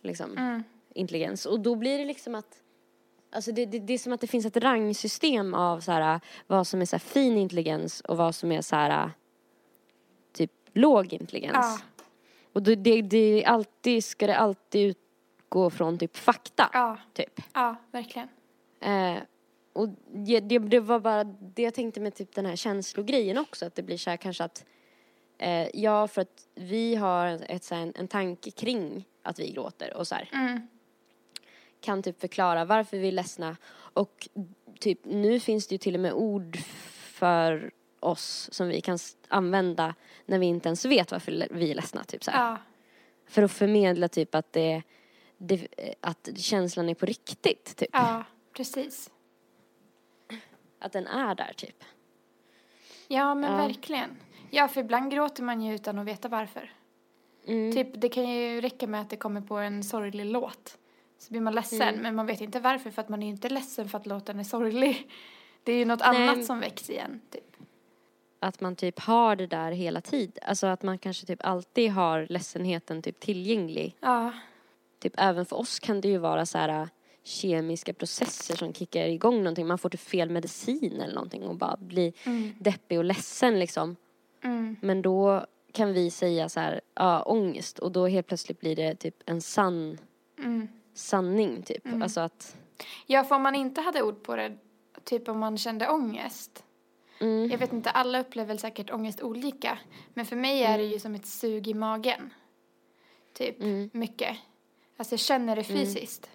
liksom 0.02 0.36
Mm. 0.38 0.62
intelligens. 0.94 1.46
Och 1.46 1.60
då 1.60 1.74
blir 1.74 1.98
det 1.98 2.04
liksom 2.04 2.34
att 2.34 2.62
Alltså 3.30 3.52
det, 3.52 3.66
det, 3.66 3.78
det 3.78 3.92
är 3.94 3.98
som 3.98 4.12
att 4.12 4.20
det 4.20 4.26
finns 4.26 4.46
ett 4.46 4.56
rangsystem 4.56 5.54
av 5.54 5.80
så 5.80 5.92
här, 5.92 6.20
vad 6.46 6.66
som 6.66 6.80
är 6.80 6.84
så 6.84 6.98
fin 6.98 7.36
intelligens 7.38 8.00
och 8.00 8.16
vad 8.16 8.34
som 8.34 8.52
är 8.52 8.60
så 8.62 8.76
här 8.76 9.10
typ 10.32 10.52
låg 10.72 11.12
intelligens. 11.12 11.56
Ja. 11.56 11.78
Och 12.52 12.62
det, 12.62 12.74
det, 12.74 13.02
det 13.02 13.44
alltid, 13.44 14.04
ska 14.04 14.26
det 14.26 14.36
alltid 14.36 14.86
utgå 14.90 15.70
från 15.70 15.98
typ 15.98 16.16
fakta, 16.16 16.70
Ja, 16.72 16.96
typ. 17.12 17.40
ja, 17.54 17.76
verkligen. 17.90 18.28
Eh, 18.80 19.16
och 19.72 19.88
det, 20.12 20.40
det, 20.40 20.58
det 20.58 20.80
var 20.80 21.00
bara 21.00 21.24
det 21.24 21.62
jag 21.62 21.74
tänkte 21.74 22.00
med 22.00 22.14
typ 22.14 22.34
den 22.34 22.46
här 22.46 22.56
känslogrejen 22.56 23.38
också, 23.38 23.66
att 23.66 23.74
det 23.74 23.82
blir 23.82 23.96
så 23.98 24.10
här 24.10 24.16
kanske 24.16 24.44
att 24.44 24.64
eh, 25.38 25.68
ja, 25.74 26.08
för 26.08 26.20
att 26.22 26.48
vi 26.54 26.94
har 26.94 27.26
ett, 27.48 27.64
så 27.64 27.74
här, 27.74 27.82
en, 27.82 27.92
en 27.96 28.08
tanke 28.08 28.50
kring 28.50 29.04
att 29.22 29.38
vi 29.38 29.50
gråter 29.50 29.96
och 29.96 30.06
så 30.08 30.14
här, 30.14 30.28
Mm. 30.32 30.68
kan 31.80 32.02
typ 32.02 32.20
förklara 32.20 32.64
varför 32.64 32.96
vi 32.98 33.08
är 33.08 33.12
ledsna 33.12 33.56
och 33.72 34.28
typ 34.80 34.98
nu 35.04 35.40
finns 35.40 35.66
det 35.66 35.74
ju 35.74 35.78
till 35.78 35.94
och 35.94 36.00
med 36.00 36.12
ord 36.12 36.58
för 37.00 37.70
oss 38.00 38.48
som 38.52 38.68
vi 38.68 38.80
kan 38.80 38.98
använda 39.28 39.94
när 40.26 40.38
vi 40.38 40.46
inte 40.46 40.68
ens 40.68 40.84
vet 40.84 41.12
varför 41.12 41.46
vi 41.50 41.70
är 41.70 41.74
ledsna, 41.74 42.04
typ 42.04 42.24
så. 42.24 42.30
Ja, 42.34 42.56
För 43.26 43.42
att 43.42 43.52
förmedla 43.52 44.08
typ 44.08 44.34
att 44.34 44.52
det, 44.52 44.82
det 45.38 45.66
att 46.00 46.28
känslan 46.36 46.88
är 46.88 46.94
på 46.94 47.06
riktigt, 47.06 47.76
typ. 47.76 47.88
ja, 47.92 48.24
precis. 48.52 49.10
Att 50.78 50.92
den 50.92 51.06
är 51.06 51.34
där, 51.34 51.52
typ. 51.56 51.84
Ja, 53.08 53.34
men 53.34 53.50
Ja. 53.52 53.56
verkligen. 53.66 54.16
Ja, 54.50 54.68
för 54.68 54.80
ibland 54.80 55.10
gråter 55.12 55.42
man 55.42 55.60
ju 55.62 55.74
utan 55.74 55.98
att 55.98 56.06
veta 56.06 56.28
varför. 56.28 56.72
Mm. 57.46 57.72
Typ, 57.72 57.88
det 58.00 58.08
kan 58.08 58.28
ju 58.28 58.60
räcka 58.60 58.86
med 58.86 59.00
att 59.00 59.10
det 59.10 59.16
kommer 59.16 59.40
på 59.40 59.56
en 59.56 59.82
sorglig 59.82 60.24
låt. 60.26 60.78
Så 61.18 61.30
blir 61.30 61.40
man 61.40 61.54
ledsen, 61.54 61.82
Mm. 61.88 62.02
men 62.02 62.14
man 62.14 62.26
vet 62.26 62.40
inte 62.40 62.60
varför 62.60 62.90
för 62.90 63.02
att 63.02 63.08
man 63.08 63.22
är 63.22 63.26
ju 63.26 63.32
inte 63.32 63.48
ledsen 63.48 63.88
för 63.88 63.98
att 63.98 64.06
låten 64.06 64.40
är 64.40 64.44
sorglig. 64.44 65.10
Det 65.62 65.72
är 65.72 65.76
ju 65.76 65.84
något 65.84 66.00
Nej. 66.00 66.28
annat 66.28 66.44
som 66.46 66.60
väcks 66.60 66.90
igen, 66.90 67.20
typ. 67.30 67.44
Att 68.40 68.60
man 68.60 68.76
typ 68.76 68.98
har 69.00 69.36
det 69.36 69.46
där 69.46 69.72
hela 69.72 70.00
tiden. 70.00 70.42
Alltså 70.42 70.66
att 70.66 70.82
man 70.82 70.98
kanske 70.98 71.26
typ 71.26 71.40
alltid 71.44 71.90
har 71.90 72.26
ledsenheten 72.30 73.02
typ 73.02 73.20
tillgänglig. 73.20 73.96
Ja, 74.00 74.32
Typ 75.00 75.12
även 75.16 75.46
för 75.46 75.56
oss 75.56 75.78
kan 75.78 76.00
det 76.00 76.08
ju 76.08 76.18
vara 76.18 76.46
så 76.46 76.58
här 76.58 76.68
äh, 76.68 76.88
kemiska 77.22 77.92
processer 77.92 78.56
som 78.56 78.74
kickar 78.74 79.06
igång 79.06 79.36
någonting. 79.38 79.66
Man 79.66 79.78
får 79.78 79.88
typ 79.88 80.00
fel 80.00 80.30
medicin 80.30 81.00
eller 81.00 81.14
någonting 81.14 81.42
och 81.42 81.56
bara 81.56 81.76
blir 81.76 82.12
mm, 82.24 82.52
deppig 82.58 82.98
och 82.98 83.04
ledsen 83.04 83.58
liksom. 83.58 83.96
Mm, 84.42 84.76
Men 84.80 85.02
då 85.02 85.46
kan 85.72 85.92
vi 85.92 86.10
säga 86.10 86.48
så 86.48 86.60
här, 86.60 86.80
ja, 86.94 87.22
ångest. 87.22 87.78
Och 87.78 87.92
då 87.92 88.06
helt 88.06 88.26
plötsligt 88.26 88.60
blir 88.60 88.76
det 88.76 88.94
typ 88.94 89.22
en 89.26 89.40
sann 89.40 89.98
mm. 90.38 90.68
sanning 90.94 91.62
typ. 91.62 91.86
Mm. 91.86 92.02
Alltså 92.02 92.20
att, 92.20 92.56
Ja, 93.06 93.24
för 93.24 93.34
om 93.34 93.42
man 93.42 93.54
inte 93.54 93.80
hade 93.80 94.02
ord 94.02 94.22
på 94.22 94.36
det, 94.36 94.58
typ 95.04 95.28
om 95.28 95.38
man 95.38 95.58
kände 95.58 95.88
ångest. 95.88 96.64
mm, 97.20 97.50
Jag 97.50 97.58
vet 97.58 97.72
inte, 97.72 97.90
alla 97.90 98.20
upplever 98.20 98.56
säkert 98.56 98.90
ångest 98.90 99.22
olika. 99.22 99.78
Men 100.14 100.26
för 100.26 100.36
mig 100.36 100.62
är 100.62 100.78
det 100.78 100.84
ju 100.84 100.98
som 100.98 101.14
ett 101.14 101.26
sug 101.26 101.68
i 101.68 101.74
magen. 101.74 102.30
Typ, 103.32 103.60
Mm. 103.60 103.90
mycket. 103.92 104.36
Alltså 104.96 105.12
jag 105.12 105.20
känner 105.20 105.56
det 105.56 105.70
Mm. 105.70 105.80
fysiskt. 105.86 106.30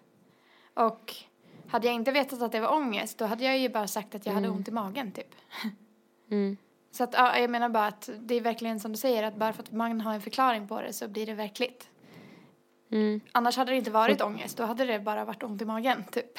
Och 0.73 1.15
hade 1.67 1.87
jag 1.87 1.95
inte 1.95 2.11
vetat 2.11 2.41
att 2.41 2.51
det 2.51 2.59
var 2.59 2.73
ångest 2.73 3.17
då 3.17 3.25
hade 3.25 3.43
jag 3.43 3.57
ju 3.57 3.69
bara 3.69 3.87
sagt 3.87 4.15
att 4.15 4.25
jag 4.25 4.33
hade 4.33 4.49
ont 4.49 4.67
i 4.67 4.71
magen 4.71 5.11
typ. 5.11 5.35
Mm. 6.93 6.97
Så 6.97 7.03
att, 7.03 7.13
ja, 7.13 7.39
jag 7.39 7.49
menar 7.49 7.69
bara 7.69 7.87
att 7.87 8.09
det 8.19 8.35
är 8.35 8.41
verkligen 8.41 8.79
som 8.79 8.91
du 8.91 8.97
säger 8.97 9.23
att 9.23 9.35
bara 9.35 9.53
för 9.53 9.63
att 9.63 9.71
man 9.71 10.01
har 10.01 10.13
en 10.13 10.21
förklaring 10.21 10.67
på 10.67 10.81
det 10.81 10.93
så 10.93 11.07
blir 11.07 11.25
det 11.25 11.33
verkligt. 11.33 11.89
Mm. 12.91 13.21
Annars 13.31 13.57
hade 13.57 13.71
det 13.71 13.77
inte 13.77 13.91
varit 13.91 14.21
ångest, 14.21 14.57
då 14.57 14.63
hade 14.63 14.85
det 14.85 14.99
bara 14.99 15.25
varit 15.25 15.43
ont 15.43 15.61
i 15.61 15.65
magen 15.65 16.03
typ. 16.11 16.37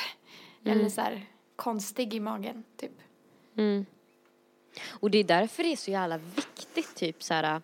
Mm. 0.65 0.79
Eller 0.79 0.91
så 0.91 1.01
här 1.01 1.27
konstig 1.57 2.15
i 2.15 2.21
magen 2.21 2.65
typ. 2.77 2.93
Mm. 3.57 3.87
Och 5.01 5.11
det 5.11 5.19
är 5.19 5.25
därför 5.25 5.63
det 5.63 5.73
är 5.73 5.77
så 5.77 5.91
jävla 5.91 6.19
viktigt, 6.19 6.95
typ 6.95 7.23
så 7.23 7.35
här, 7.35 7.63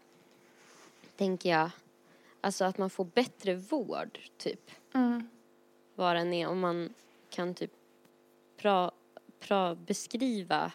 tänker 1.17 1.51
jag, 1.51 1.71
alltså 2.41 2.65
att 2.65 2.79
man 2.79 2.91
får 2.91 3.05
bättre 3.05 3.55
vård, 3.55 4.19
typ. 4.37 4.71
Mm. 4.95 5.29
Vad 5.95 6.17
den 6.17 6.33
är, 6.33 6.49
om 6.49 6.61
man 6.61 6.95
kan 7.31 7.55
typ 7.55 7.73
pra, 8.57 8.91
pra, 9.41 9.75
beskriva 9.75 10.73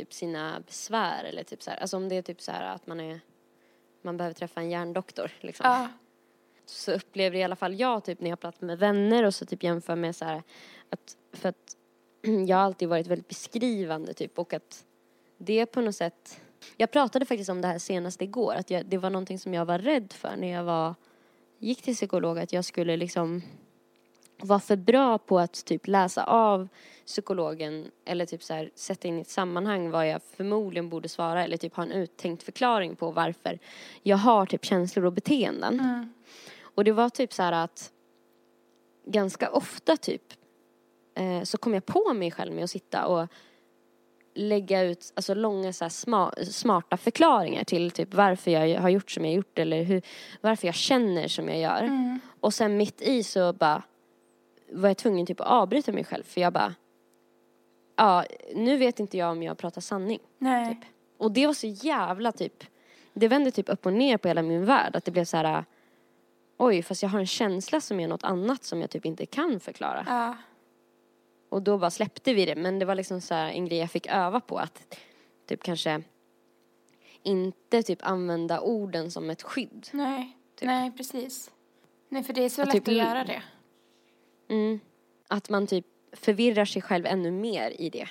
typ 0.00 0.12
sina 0.12 0.62
besvär 0.66 1.24
eller 1.24 1.42
typ 1.42 1.62
så 1.62 1.70
här, 1.70 1.78
alltså 1.78 1.96
om 1.96 2.08
det 2.08 2.16
är 2.16 2.22
typ 2.22 2.40
så 2.40 2.52
här 2.52 2.74
att 2.74 2.86
man 2.86 3.00
är, 3.00 3.20
man 4.02 4.16
behöver 4.16 4.34
träffa 4.34 4.60
en 4.60 4.70
hjärndoktor 4.70 5.30
liksom. 5.40 5.66
Ja. 5.66 5.88
så 6.66 6.92
upplever 6.92 7.38
i 7.38 7.42
alla 7.42 7.56
fall 7.56 7.80
jag 7.80 8.04
typ 8.04 8.20
när 8.20 8.30
jag 8.30 8.40
pratar 8.40 8.66
med 8.66 8.78
vänner 8.78 9.24
och 9.24 9.34
så 9.34 9.46
typ 9.46 9.62
jämför 9.62 9.96
med 9.96 10.16
så 10.16 10.24
här 10.24 10.42
att 10.90 11.16
för 11.32 11.48
att 11.48 11.76
jag 12.46 12.56
har 12.56 12.64
alltid 12.64 12.88
varit 12.88 13.06
väldigt 13.06 13.28
beskrivande 13.28 14.14
typ 14.14 14.38
och 14.38 14.52
att 14.52 14.84
det 15.38 15.66
på 15.66 15.80
något 15.80 15.96
sätt 15.96 16.40
jag 16.76 16.90
pratade 16.90 17.26
faktiskt 17.26 17.50
om 17.50 17.60
det 17.60 17.68
här 17.68 17.78
senast 17.78 18.22
igår 18.22 18.54
att 18.54 18.70
jag, 18.70 18.86
det 18.86 18.98
var 18.98 19.10
någonting 19.10 19.38
som 19.38 19.54
jag 19.54 19.64
var 19.64 19.78
rädd 19.78 20.12
för 20.12 20.36
när 20.36 20.48
jag 20.48 20.64
var 20.64 20.94
gick 21.58 21.82
till 21.82 21.94
psykolog 21.94 22.38
att 22.38 22.52
jag 22.52 22.64
skulle 22.64 22.96
liksom 22.96 23.42
vara 24.42 24.60
för 24.60 24.76
bra 24.76 25.18
på 25.18 25.38
att 25.38 25.64
typ 25.64 25.86
läsa 25.86 26.24
av 26.24 26.68
psykologen 27.06 27.90
eller 28.04 28.26
typ 28.26 28.42
så 28.42 28.54
här 28.54 28.70
sätta 28.74 29.08
in 29.08 29.18
i 29.18 29.20
ett 29.20 29.28
sammanhang 29.28 29.90
vad 29.90 30.08
jag 30.08 30.22
förmodligen 30.36 30.88
borde 30.88 31.08
svara 31.08 31.44
eller 31.44 31.56
typ 31.56 31.76
ha 31.76 31.82
en 31.82 31.92
uttänkt 31.92 32.42
förklaring 32.42 32.96
på 32.96 33.10
varför 33.10 33.58
jag 34.02 34.16
har 34.16 34.46
typ 34.46 34.64
känslor 34.64 35.04
och 35.04 35.12
beteenden. 35.12 35.80
Mm. 35.80 36.12
Och 36.62 36.84
det 36.84 36.92
var 36.92 37.08
typ 37.08 37.32
så 37.32 37.42
här 37.42 37.52
att 37.52 37.92
ganska 39.06 39.50
ofta 39.50 39.96
typ 39.96 40.22
eh, 41.14 41.42
så 41.42 41.58
kom 41.58 41.74
jag 41.74 41.86
på 41.86 42.14
mig 42.14 42.30
själv 42.30 42.52
med 42.52 42.64
att 42.64 42.70
sitta 42.70 43.06
och 43.06 43.28
lägga 44.34 44.82
ut 44.82 45.12
alltså 45.16 45.34
långa 45.34 45.72
så 45.72 45.88
sma, 45.90 46.32
smarta 46.50 46.96
förklaringar 46.96 47.64
till 47.64 47.90
typ 47.90 48.14
varför 48.14 48.50
jag 48.50 48.80
har 48.80 48.88
gjort 48.88 49.10
som 49.10 49.24
jag 49.24 49.34
gjort 49.34 49.58
eller 49.58 49.82
hur, 49.82 50.02
varför 50.40 50.66
jag 50.66 50.74
känner 50.74 51.28
som 51.28 51.48
jag 51.48 51.58
gör. 51.58 51.82
Mm. 51.82 52.20
Och 52.40 52.54
sen 52.54 52.76
mitt 52.76 53.02
i 53.02 53.22
så 53.22 53.52
bara 53.52 53.82
var 54.72 54.88
jag 54.88 54.96
tvungen 54.96 55.26
typ 55.26 55.40
att 55.40 55.46
avbryta 55.46 55.92
mig 55.92 56.04
själv 56.04 56.24
för 56.24 56.40
jag 56.40 56.52
bara 56.52 56.74
ja, 58.00 58.24
nu 58.54 58.76
vet 58.76 59.00
inte 59.00 59.18
jag 59.18 59.30
om 59.30 59.42
jag 59.42 59.58
pratar 59.58 59.80
sanning. 59.80 60.18
Nej. 60.38 60.74
Typ. 60.74 60.84
Och 61.18 61.32
det 61.32 61.46
var 61.46 61.54
så 61.54 61.66
jävla 61.66 62.32
typ, 62.32 62.64
det 63.12 63.28
vände 63.28 63.50
typ 63.50 63.68
upp 63.68 63.86
och 63.86 63.92
ner 63.92 64.16
på 64.16 64.28
hela 64.28 64.42
min 64.42 64.64
värld. 64.64 64.96
Att 64.96 65.04
det 65.04 65.10
blev 65.10 65.24
så 65.24 65.36
här, 65.36 65.64
oj 66.56 66.82
fast 66.82 67.02
jag 67.02 67.10
har 67.10 67.18
en 67.20 67.26
känsla 67.26 67.80
som 67.80 68.00
är 68.00 68.08
något 68.08 68.24
annat 68.24 68.64
som 68.64 68.80
jag 68.80 68.90
typ 68.90 69.06
inte 69.06 69.26
kan 69.26 69.60
förklara. 69.60 70.04
Ja. 70.08 70.36
Och 71.48 71.62
då 71.62 71.78
bara 71.78 71.90
släppte 71.90 72.34
vi 72.34 72.46
det. 72.46 72.56
Men 72.56 72.78
det 72.78 72.84
var 72.84 72.94
liksom 72.94 73.20
så 73.20 73.34
här 73.34 73.50
en 73.50 73.64
grej 73.64 73.78
jag 73.78 73.90
fick 73.90 74.06
öva 74.06 74.40
på 74.40 74.58
att 74.58 74.96
typ 75.46 75.62
kanske 75.62 76.02
inte 77.22 77.82
typ 77.82 77.98
använda 78.02 78.60
orden 78.60 79.10
som 79.10 79.30
ett 79.30 79.42
skydd. 79.42 79.88
Nej. 79.92 80.36
Typ. 80.54 80.66
Nej, 80.66 80.92
precis. 80.96 81.50
Nej, 82.08 82.22
för 82.22 82.32
det 82.32 82.44
är 82.44 82.48
så 82.48 82.62
Och 82.62 82.66
lätt 82.66 82.74
typ 82.74 82.88
att 82.88 82.94
göra 82.94 83.24
det. 83.24 83.42
Mm. 84.50 84.80
Att 85.28 85.48
man 85.48 85.66
typ 85.66 85.86
förvirrar 86.12 86.64
sig 86.64 86.82
själv 86.82 87.06
ännu 87.06 87.30
mer 87.30 87.70
i 87.78 87.90
det. 87.90 88.08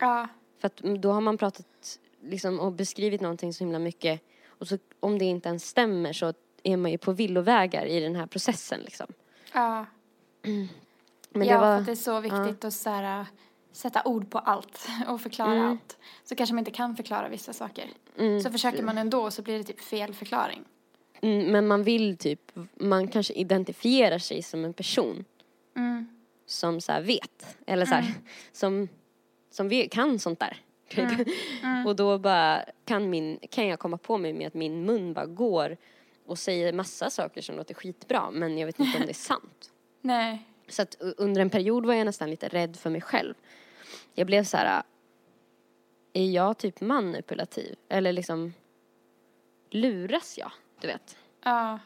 Ja. 0.00 0.28
För 0.60 0.66
att 0.66 0.76
då 0.76 1.12
har 1.12 1.20
man 1.20 1.38
pratat 1.38 1.98
liksom 2.22 2.60
och 2.60 2.72
beskrivit 2.72 3.20
någonting 3.20 3.52
så 3.52 3.64
himla 3.64 3.78
mycket 3.78 4.20
och 4.48 4.68
så 4.68 4.78
om 5.00 5.18
det 5.18 5.24
inte 5.24 5.48
ens 5.48 5.68
stämmer 5.68 6.12
så 6.12 6.32
är 6.62 6.76
man 6.76 6.90
ju 6.90 6.98
på 6.98 7.12
villovägar 7.12 7.86
i 7.86 8.00
den 8.00 8.16
här 8.16 8.26
processen 8.26 8.80
liksom. 8.80 9.06
Ja. 9.52 9.86
Men 11.30 11.48
ja, 11.48 11.54
det 11.54 11.58
var, 11.60 11.66
för 11.74 11.80
att 11.80 11.86
det 11.86 11.92
är 11.92 11.96
så 11.96 12.20
viktigt 12.20 12.64
att 12.64 12.74
så 12.74 12.90
här, 12.90 13.26
sätta 13.72 14.02
ord 14.04 14.30
på 14.30 14.38
allt 14.38 14.88
och 15.08 15.20
förklara 15.20 15.52
Mm. 15.54 15.70
allt. 15.70 15.98
Så 16.24 16.34
kanske 16.34 16.54
man 16.54 16.58
inte 16.58 16.70
kan 16.70 16.96
förklara 16.96 17.28
vissa 17.28 17.52
saker. 17.52 17.88
mm, 18.18 18.40
Så 18.40 18.50
försöker 18.50 18.82
man 18.82 18.98
ändå 18.98 19.30
så 19.30 19.42
blir 19.42 19.58
det 19.58 19.64
typ 19.64 19.80
fel 19.80 20.14
förklaring. 20.14 20.64
mm, 21.20 21.52
men 21.52 21.66
man 21.66 21.82
vill 21.82 22.16
typ, 22.16 22.52
man 22.74 23.08
kanske 23.08 23.32
identifierar 23.34 24.18
sig 24.18 24.42
som 24.42 24.64
en 24.64 24.72
person 24.72 25.24
Mm. 25.76 26.08
som 26.46 26.80
så 26.80 26.92
här 26.92 27.02
vet, 27.02 27.56
eller 27.66 27.86
så 27.86 27.94
här, 27.94 28.14
som, 28.52 28.88
som 29.50 29.68
vet, 29.68 29.92
kan 29.92 30.18
sånt 30.18 30.40
där. 30.40 30.56
Typ. 30.88 31.28
Och 31.86 31.96
då 31.96 32.18
bara 32.18 32.64
kan, 32.84 33.10
min, 33.10 33.38
kan 33.50 33.66
jag 33.66 33.78
komma 33.78 33.98
på 33.98 34.18
mig 34.18 34.32
med 34.32 34.46
att 34.46 34.54
min 34.54 34.84
mun 34.84 35.12
bara 35.12 35.26
går 35.26 35.76
och 36.26 36.38
säger 36.38 36.72
massa 36.72 37.10
saker 37.10 37.40
som 37.40 37.56
låter 37.56 37.74
skitbra 37.74 38.30
men 38.30 38.58
jag 38.58 38.66
vet 38.66 38.80
inte 38.80 38.98
om 38.98 39.04
det 39.04 39.12
är 39.12 39.14
sant. 39.34 39.72
Nej. 40.00 40.48
Så 40.68 40.82
att 40.82 40.96
under 41.00 41.40
en 41.40 41.50
period 41.50 41.86
var 41.86 41.94
jag 41.94 42.04
nästan 42.04 42.30
lite 42.30 42.48
rädd 42.48 42.76
för 42.76 42.90
mig 42.90 43.00
själv. 43.00 43.34
Jag 44.14 44.26
blev 44.26 44.44
så 44.44 44.56
här, 44.56 44.82
är 46.12 46.30
jag 46.30 46.58
typ 46.58 46.80
manipulativ? 46.80 47.76
Eller 47.88 48.12
liksom, 48.12 48.54
luras 49.70 50.38
jag? 50.38 50.50
Du 50.80 50.86
vet. 50.86 51.16
Ja. 51.42 51.78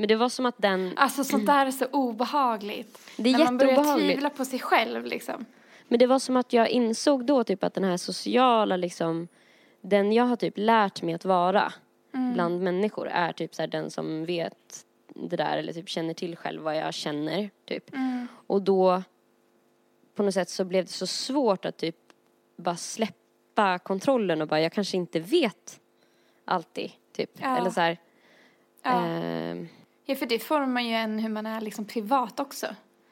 Men 0.00 0.08
det 0.08 0.16
var 0.16 0.28
som 0.28 0.46
att 0.46 0.54
den, 0.58 0.92
Alltså 0.96 1.24
sånt 1.24 1.46
där 1.46 1.66
är 1.66 1.70
så 1.70 1.86
obehagligt. 1.86 2.98
det 3.16 3.30
är 3.30 3.38
När 3.38 3.44
man 3.44 3.58
börjar 3.58 3.98
tvivla 3.98 4.30
på 4.30 4.44
sig 4.44 4.58
själv 4.58 5.04
liksom. 5.04 5.44
Men 5.88 5.98
det 5.98 6.06
var 6.06 6.18
som 6.18 6.36
att 6.36 6.52
jag 6.52 6.68
insåg 6.68 7.24
då 7.26 7.44
typ 7.44 7.64
att 7.64 7.74
den 7.74 7.84
här 7.84 7.96
sociala 7.96 8.76
liksom, 8.76 9.28
den 9.80 10.12
jag 10.12 10.24
har 10.24 10.36
typ 10.36 10.54
lärt 10.56 11.02
mig 11.02 11.14
att 11.14 11.24
vara 11.24 11.72
bland 12.34 12.62
människor 12.62 13.08
är 13.08 13.32
typ 13.32 13.54
så 13.54 13.62
här 13.62 13.66
den 13.66 13.90
som 13.90 14.24
vet 14.24 14.84
det 15.14 15.36
där 15.36 15.56
eller 15.58 15.72
typ 15.72 15.88
känner 15.88 16.14
till 16.14 16.36
själv 16.36 16.62
vad 16.62 16.76
jag 16.76 16.94
känner 16.94 17.50
typ. 17.64 17.90
Och 18.46 18.62
då 18.62 19.02
på 20.14 20.22
något 20.22 20.34
sätt 20.34 20.48
så 20.48 20.64
blev 20.64 20.84
det 20.84 20.90
så 20.90 21.06
svårt 21.06 21.64
att 21.64 21.76
typ 21.76 21.96
bara 22.56 22.76
släppa 22.76 23.78
kontrollen 23.78 24.42
och 24.42 24.48
bara 24.48 24.60
jag 24.60 24.72
kanske 24.72 24.96
inte 24.96 25.20
vet 25.20 25.80
alltid 26.44 26.90
typ. 27.12 27.30
Ja. 27.42 27.56
Eller 27.58 27.70
så 27.70 27.80
här, 27.80 27.98
Ja. 28.82 29.06
ehm, 29.06 29.68
ja, 30.08 30.14
för 30.14 30.26
det 30.26 30.38
formar 30.38 30.80
ju 30.80 30.92
en 30.92 31.18
hur 31.18 31.28
man 31.28 31.46
är 31.46 31.60
liksom 31.60 31.84
privat 31.84 32.40
också. 32.40 32.66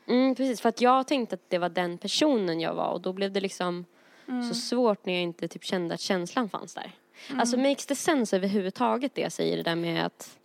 Mm, 0.06 0.34
precis, 0.34 0.60
för 0.60 0.68
att 0.68 0.80
jag 0.80 1.06
tänkte 1.06 1.34
att 1.34 1.50
det 1.50 1.58
var 1.58 1.68
den 1.68 1.98
personen 1.98 2.60
jag 2.60 2.74
var 2.74 2.90
och 2.90 3.00
då 3.00 3.12
blev 3.12 3.32
det 3.32 3.40
liksom 3.40 3.84
så 4.48 4.54
svårt 4.54 5.06
när 5.06 5.12
jag 5.12 5.22
inte 5.22 5.48
typ 5.48 5.64
kände 5.64 5.94
att 5.94 6.00
känslan 6.00 6.48
fanns 6.48 6.74
där. 6.74 6.92
Alltså 7.38 7.56
makes 7.56 7.86
det 7.86 7.94
sense 7.94 8.36
överhuvudtaget 8.36 9.14
det 9.14 9.20
jag 9.20 9.32
säger 9.32 9.56
det 9.56 9.62
där 9.62 9.76
med 9.76 10.06
att 10.06 10.38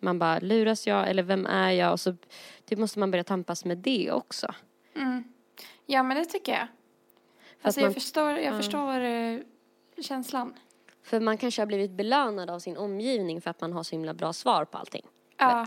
man 0.00 0.18
bara 0.18 0.38
luras 0.38 0.86
jag 0.86 1.10
eller 1.10 1.22
vem 1.22 1.46
är 1.46 1.70
jag 1.70 1.92
och 1.92 2.00
så 2.00 2.16
typ 2.64 2.78
måste 2.78 2.98
man 2.98 3.10
börja 3.10 3.24
tampas 3.24 3.64
med 3.64 3.78
det 3.78 4.12
också. 4.12 4.54
Ja, 5.86 6.02
men 6.02 6.16
det 6.16 6.24
tycker 6.24 6.52
jag. 6.52 6.66
För 7.60 7.68
Alltså 7.68 7.80
man, 7.80 7.84
jag 7.84 7.94
förstår, 7.94 8.30
jag 8.30 8.56
förstår 8.56 9.00
eh, 9.00 9.40
känslan. 10.02 10.54
för 11.02 11.20
man 11.20 11.38
kanske 11.38 11.62
har 11.62 11.66
blivit 11.66 11.90
belönad 11.90 12.50
av 12.50 12.58
sin 12.58 12.76
omgivning 12.76 13.40
för 13.40 13.50
att 13.50 13.60
man 13.60 13.72
har 13.72 13.82
så 13.82 13.90
himla 13.90 14.14
bra 14.14 14.32
svar 14.32 14.64
på 14.64 14.78
allting. 14.78 15.06
Ja. 15.36 15.66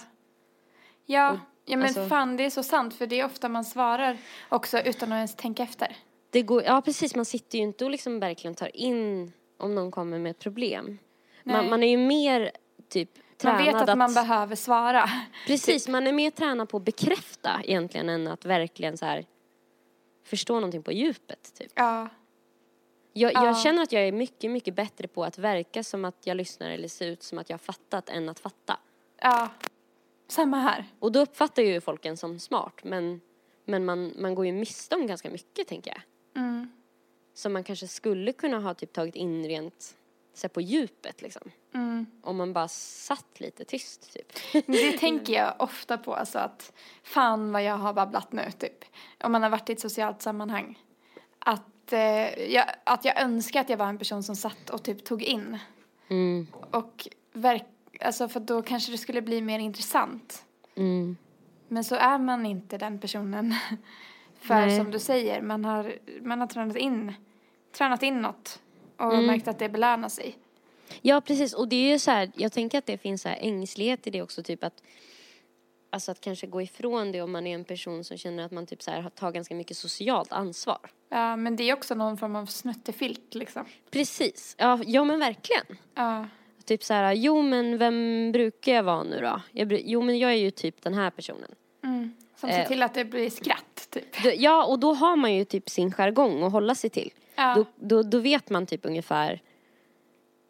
Ja, 1.10 1.32
Och, 1.32 1.38
ja 1.66 1.78
men 1.78 1.86
alltså- 1.88 2.08
fan 2.08 2.38
det 2.38 2.46
är 2.46 2.50
så 2.50 2.64
sant 2.64 2.94
för 2.94 3.08
det 3.08 3.20
är 3.20 3.26
ofta 3.26 3.50
man 3.50 3.66
svarar 3.66 4.18
också 4.50 4.80
utan 4.80 5.12
att 5.12 5.16
ens 5.16 5.36
tänka 5.36 5.64
efter. 5.64 5.96
Det 6.30 6.42
går, 6.42 6.64
ja 6.64 6.82
precis, 6.82 7.16
man 7.16 7.26
sitter 7.26 7.58
ju 7.58 7.64
inte 7.64 7.86
och 7.86 7.92
liksom 7.92 8.20
verkligen 8.20 8.56
tar 8.56 8.76
in 8.78 9.34
om 9.58 9.76
någon 9.76 9.92
kommer 9.92 10.20
med 10.20 10.30
ett 10.30 10.40
problem. 10.40 10.98
Man, 11.44 11.70
man 11.70 11.84
är 11.84 11.88
ju 11.90 11.98
mer 11.98 12.52
typ 12.90 13.10
Man 13.44 13.58
tränad 13.58 13.66
vet 13.82 13.90
att, 13.90 13.98
man 13.98 14.14
behöver 14.14 14.56
svara. 14.56 15.10
Precis, 15.48 15.88
man 15.88 16.08
är 16.08 16.12
mer 16.12 16.32
tränad 16.32 16.70
på 16.70 16.78
att 16.78 16.84
bekräfta 16.84 17.62
egentligen 17.64 18.10
än 18.10 18.28
att 18.28 18.46
verkligen 18.46 18.98
så 18.98 19.06
här 19.06 19.26
förstå 20.24 20.54
någonting 20.54 20.84
på 20.84 20.92
djupet 20.92 21.54
typ. 21.58 21.72
Ja. 21.76 22.10
Jag, 23.14 23.34
Ja. 23.34 23.46
jag 23.46 23.58
känner 23.60 23.84
att 23.84 23.92
jag 23.92 24.08
är 24.08 24.12
mycket, 24.12 24.52
mycket 24.52 24.76
bättre 24.76 25.08
på 25.08 25.24
att 25.24 25.38
verka 25.38 25.84
som 25.84 26.06
att 26.06 26.16
jag 26.28 26.38
lyssnar 26.38 26.70
eller 26.70 26.88
ser 26.88 27.08
ut 27.08 27.24
som 27.24 27.38
att 27.38 27.50
jag 27.50 27.54
har 27.58 27.64
fattat 27.64 28.10
än 28.10 28.30
att 28.30 28.40
fatta. 28.40 28.80
Ja. 29.22 29.50
Samma 30.28 30.58
här. 30.58 30.86
Och 31.00 31.12
då 31.12 31.20
uppfattar 31.20 31.64
ju 31.64 31.82
folk 31.82 32.06
en 32.06 32.18
som 32.18 32.40
smart 32.40 32.84
men, 32.84 33.22
men 33.66 33.86
man, 33.86 34.14
man 34.18 34.36
går 34.36 34.46
ju 34.46 34.52
miste 34.52 34.96
om 34.96 35.08
ganska 35.08 35.30
mycket 35.30 35.68
tänker 35.68 35.92
jag. 35.92 36.02
Mm. 36.44 36.72
Som 37.34 37.54
man 37.54 37.64
kanske 37.64 37.88
skulle 37.88 38.34
kunna 38.34 38.60
ha 38.60 38.74
typ 38.74 38.94
tagit 38.94 39.16
in 39.16 39.48
rent 39.48 39.98
så 40.34 40.50
på 40.50 40.62
djupet 40.62 41.22
liksom. 41.22 41.52
Mm. 41.74 42.06
Om 42.22 42.38
man 42.38 42.54
bara 42.54 42.68
satt 42.68 43.40
lite 43.40 43.66
tyst 43.66 44.14
typ. 44.14 44.66
Det 44.68 44.92
tänker 45.00 45.34
jag 45.34 45.56
ofta 45.60 45.98
på, 45.98 46.16
alltså 46.16 46.40
att 46.40 46.74
fan 47.04 47.52
vad 47.52 47.64
jag 47.64 47.78
har 47.78 47.94
babblat 47.94 48.32
nu, 48.32 48.52
typ. 48.58 48.86
Om 49.24 49.32
man 49.32 49.44
har 49.44 49.50
varit 49.50 49.70
i 49.70 49.74
ett 49.74 49.80
socialt 49.80 50.22
sammanhang. 50.22 50.80
Att, 51.40 51.94
eh, 51.94 52.54
jag, 52.54 52.66
att 52.84 53.06
jag 53.06 53.22
önskar 53.22 53.62
att 53.62 53.70
jag 53.70 53.78
var 53.78 53.88
en 53.88 53.98
person 53.98 54.24
som 54.24 54.36
satt 54.36 54.70
och 54.70 54.84
typ 54.84 55.06
tog 55.06 55.24
in. 55.24 55.58
Mm, 56.08 56.48
Och 56.72 57.08
verk, 57.34 57.66
alltså 58.02 58.28
för 58.30 58.40
då 58.40 58.62
kanske 58.62 58.92
det 58.92 58.98
skulle 58.98 59.22
bli 59.22 59.42
mer 59.42 59.60
intressant. 59.60 60.46
mm, 60.76 61.18
Men 61.68 61.84
så 61.84 61.96
är 61.96 62.18
man 62.20 62.46
inte 62.46 62.78
den 62.78 63.00
personen. 63.00 63.56
För 64.42 64.54
Nej. 64.56 64.78
som 64.78 64.92
du 64.92 65.00
säger, 65.00 65.42
man 65.42 65.66
har, 65.66 65.96
man 66.22 66.40
har 66.40 66.48
tränat 66.48 66.76
in, 66.78 67.14
tränat 67.78 68.04
in 68.04 68.22
något 68.22 68.60
och 68.98 69.14
Mm. 69.14 69.26
märkt 69.26 69.48
att 69.48 69.60
det 69.60 69.70
belönar 69.70 70.10
sig. 70.10 70.38
Ja, 71.02 71.22
precis. 71.22 71.54
Och 71.54 71.68
det 71.68 71.76
är 71.76 71.92
ju 71.92 72.00
så 72.00 72.12
här, 72.12 72.32
jag 72.36 72.52
tänker 72.52 72.78
att 72.78 72.86
det 72.86 72.98
finns 72.98 73.22
så 73.22 73.30
här 73.30 73.38
ängslighet 73.42 74.08
i 74.08 74.10
det 74.10 74.22
också, 74.22 74.44
typ 74.44 74.64
att 74.64 74.84
Alltså 75.90 76.12
att 76.12 76.22
kanske 76.22 76.48
gå 76.48 76.62
ifrån 76.62 77.12
det 77.12 77.22
om 77.22 77.32
man 77.32 77.48
är 77.48 77.56
en 77.56 77.64
person 77.64 78.04
som 78.04 78.18
känner 78.18 78.46
att 78.46 78.52
man 78.52 78.66
typ 78.66 78.82
så 78.84 78.92
här 78.92 79.10
tar 79.10 79.32
ganska 79.32 79.56
mycket 79.56 79.78
socialt 79.78 80.32
ansvar. 80.32 80.80
Ja, 81.10 81.36
men 81.36 81.56
det 81.56 81.70
är 81.70 81.74
också 81.74 81.96
någon 81.96 82.18
form 82.18 82.36
av 82.36 82.46
snuttefilt 82.46 83.36
liksom. 83.36 83.66
Precis. 83.92 84.56
Ja, 84.60 84.80
ja 84.86 85.04
men 85.04 85.20
verkligen. 85.20 85.66
Ja, 85.96 86.26
Typ 86.68 86.84
så 86.84 86.94
här, 86.94 87.14
jo 87.14 87.42
men 87.42 87.78
vem 87.78 88.32
brukar 88.32 88.74
jag 88.74 88.84
vara 88.84 89.04
nu 89.04 89.22
då? 89.22 89.42
Jag, 89.52 89.72
jo 89.86 90.02
men 90.02 90.20
jag 90.20 90.32
är 90.32 90.36
ju 90.36 90.52
typ 90.52 90.82
den 90.82 90.94
här 90.94 91.10
personen. 91.10 91.56
mm. 91.84 92.14
Som 92.36 92.50
ser 92.50 92.60
Eh. 92.62 92.68
till 92.68 92.84
att 92.84 92.94
det 92.94 93.06
blir 93.06 93.30
skratt 93.30 93.88
typ. 93.90 94.06
Ja, 94.36 94.66
och 94.66 94.80
då 94.80 94.94
har 94.94 95.16
man 95.16 95.34
ju 95.34 95.46
typ 95.46 95.70
sin 95.70 95.92
jargong 95.92 96.44
att 96.44 96.52
hålla 96.52 96.76
sig 96.76 96.90
till. 96.90 97.14
Ja, 97.36 97.56
Då, 97.56 97.66
då, 97.76 98.04
då 98.04 98.20
vet 98.20 98.50
man 98.50 98.66
typ 98.66 98.86
ungefär 98.86 99.42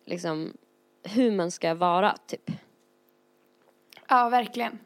liksom 0.05 0.53
hur 1.03 1.31
man 1.31 1.51
ska 1.51 1.73
vara 1.75 2.17
typ. 2.27 2.51
ja 4.09 4.29
verkligen. 4.29 4.79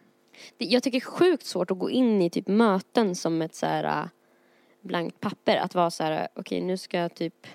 Det- 0.57 0.65
Jag 0.65 0.83
tycker 0.83 0.99
det 0.99 1.03
är 1.05 1.11
sjukt 1.11 1.45
svårt 1.45 1.71
att 1.71 1.79
gå 1.79 1.89
in 1.89 2.21
i 2.21 2.29
typ 2.29 2.47
möten 2.47 3.15
som 3.15 3.41
ett 3.41 3.55
så 3.55 3.65
här 3.65 3.83
äh, 3.83 4.05
blankt 4.81 5.19
papper. 5.19 5.57
Att 5.57 5.75
vara 5.75 5.91
så 5.91 6.03
här, 6.03 6.27
okej 6.35 6.61
nu 6.61 6.77
ska 6.77 6.97
jag 6.97 7.15
typ 7.15 7.47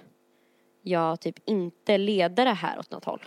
jag 0.83 1.21
typ 1.21 1.39
inte 1.45 1.99
leda 1.99 2.45
det 2.45 2.51
här 2.53 2.79
åt 2.79 2.91
något 2.91 3.05
håll. 3.05 3.25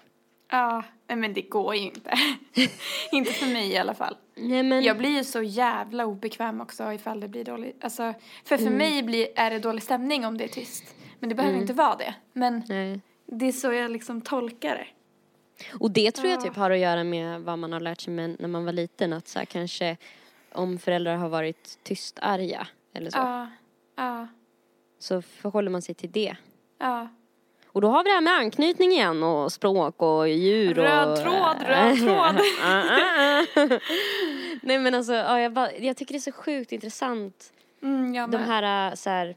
Ja, 0.52 0.84
men 1.08 1.34
det 1.34 1.42
går 1.42 1.76
ju 1.76 1.82
inte. 1.82 2.12
inte 3.12 3.32
för 3.34 3.46
mig 3.54 3.72
i 3.72 3.78
alla 3.78 3.94
fall. 3.94 4.18
Nej 4.36 4.64
men, 4.64 4.84
Jag 4.84 4.98
blir 4.98 5.10
ju 5.10 5.24
så 5.24 5.42
jävla 5.42 6.06
obekväm 6.06 6.62
också 6.62 6.94
ifall 6.94 7.20
det 7.20 7.28
blir 7.28 7.44
dåligt. 7.44 7.84
Alltså, 7.84 8.14
för 8.46 8.56
Mm. 8.58 8.68
för 8.72 8.78
mig 8.78 9.04
blir, 9.04 9.28
är 9.36 9.50
det 9.52 9.60
dålig 9.60 9.84
stämning 9.84 10.26
om 10.26 10.38
det 10.38 10.44
är 10.44 10.48
tyst. 10.48 10.96
Men 11.20 11.30
det 11.30 11.36
behöver 11.36 11.56
ju 11.56 11.62
inte 11.62 11.74
vara 11.74 11.96
det. 11.96 12.16
Men 12.34 12.64
nej. 12.68 13.02
det 13.26 13.46
är 13.48 13.52
så 13.52 13.74
jag 13.74 13.92
liksom 13.92 14.22
tolkar 14.22 14.76
det. 14.76 14.88
Och 15.80 15.92
det 15.92 16.12
tror 16.12 16.30
jag 16.30 16.38
Ja. 16.38 16.42
typ 16.42 16.56
har 16.56 16.72
att 16.72 16.80
göra 16.80 17.04
med 17.04 17.42
vad 17.42 17.60
man 17.60 17.74
har 17.74 17.80
lärt 17.80 18.02
sig 18.02 18.14
när 18.14 18.48
man 18.48 18.66
var 18.66 18.72
liten. 18.74 19.14
Att 19.14 19.28
så 19.28 19.40
här, 19.40 19.46
kanske 19.46 19.98
om 20.52 20.80
föräldrar 20.80 21.16
har 21.16 21.30
varit 21.30 21.80
tystarga 21.84 22.68
eller 22.94 23.12
så. 23.12 23.18
Ja, 23.18 23.48
ja, 23.96 24.28
Så 25.00 25.22
förhåller 25.22 25.72
man 25.72 25.82
sig 25.82 25.96
till 25.96 26.12
det. 26.12 26.36
ja. 26.80 27.08
Och 27.80 27.84
då 27.84 27.90
har 27.90 28.04
vi 28.04 28.10
det 28.10 28.14
här 28.14 28.22
med 28.22 28.34
anknytning 28.34 28.92
igen 28.92 29.24
och 29.24 29.52
språk 29.52 30.02
och 30.02 30.30
djur 30.30 30.80
och... 30.80 30.86
Röd 30.86 31.16
tråd, 31.24 31.56
röd 31.68 31.98
tråd. 32.00 32.36
Nej 34.62 34.80
men 34.80 34.96
alltså, 34.96 35.14
ja, 35.14 35.42
jag, 35.42 35.54
bara, 35.54 35.72
jag 35.78 35.98
tycker 35.98 36.14
det 36.14 36.18
är 36.18 36.20
så 36.20 36.32
sjukt 36.32 36.72
intressant. 36.72 37.54
Mm, 37.84 38.32
De 38.32 38.38
här, 38.38 38.90
äh, 38.90 38.96
så 38.96 39.10
här 39.10 39.36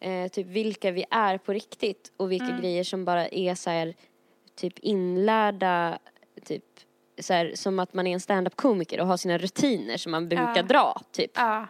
eh, 0.00 0.28
typ 0.28 0.46
vilka 0.46 0.90
vi 0.90 1.04
är 1.10 1.38
på 1.38 1.52
riktigt 1.52 2.12
och 2.16 2.32
vilka 2.32 2.46
Mm. 2.46 2.60
grejer 2.60 2.84
som 2.84 3.04
bara 3.04 3.28
är 3.28 3.54
så 3.54 3.70
här, 3.70 3.94
typ 4.56 4.78
inlärda, 4.78 5.98
typ 6.44 6.64
så 7.20 7.32
här, 7.32 7.52
som 7.54 7.78
att 7.78 7.94
man 7.94 8.06
är 8.06 8.12
en 8.12 8.20
stand-up 8.20 8.56
komiker 8.56 9.00
och 9.00 9.06
har 9.06 9.16
sina 9.16 9.38
rutiner 9.38 9.96
som 9.96 10.12
man 10.12 10.28
brukar 10.28 10.52
Ja. 10.56 10.62
dra, 10.62 11.00
typ. 11.12 11.30
Ja. 11.34 11.66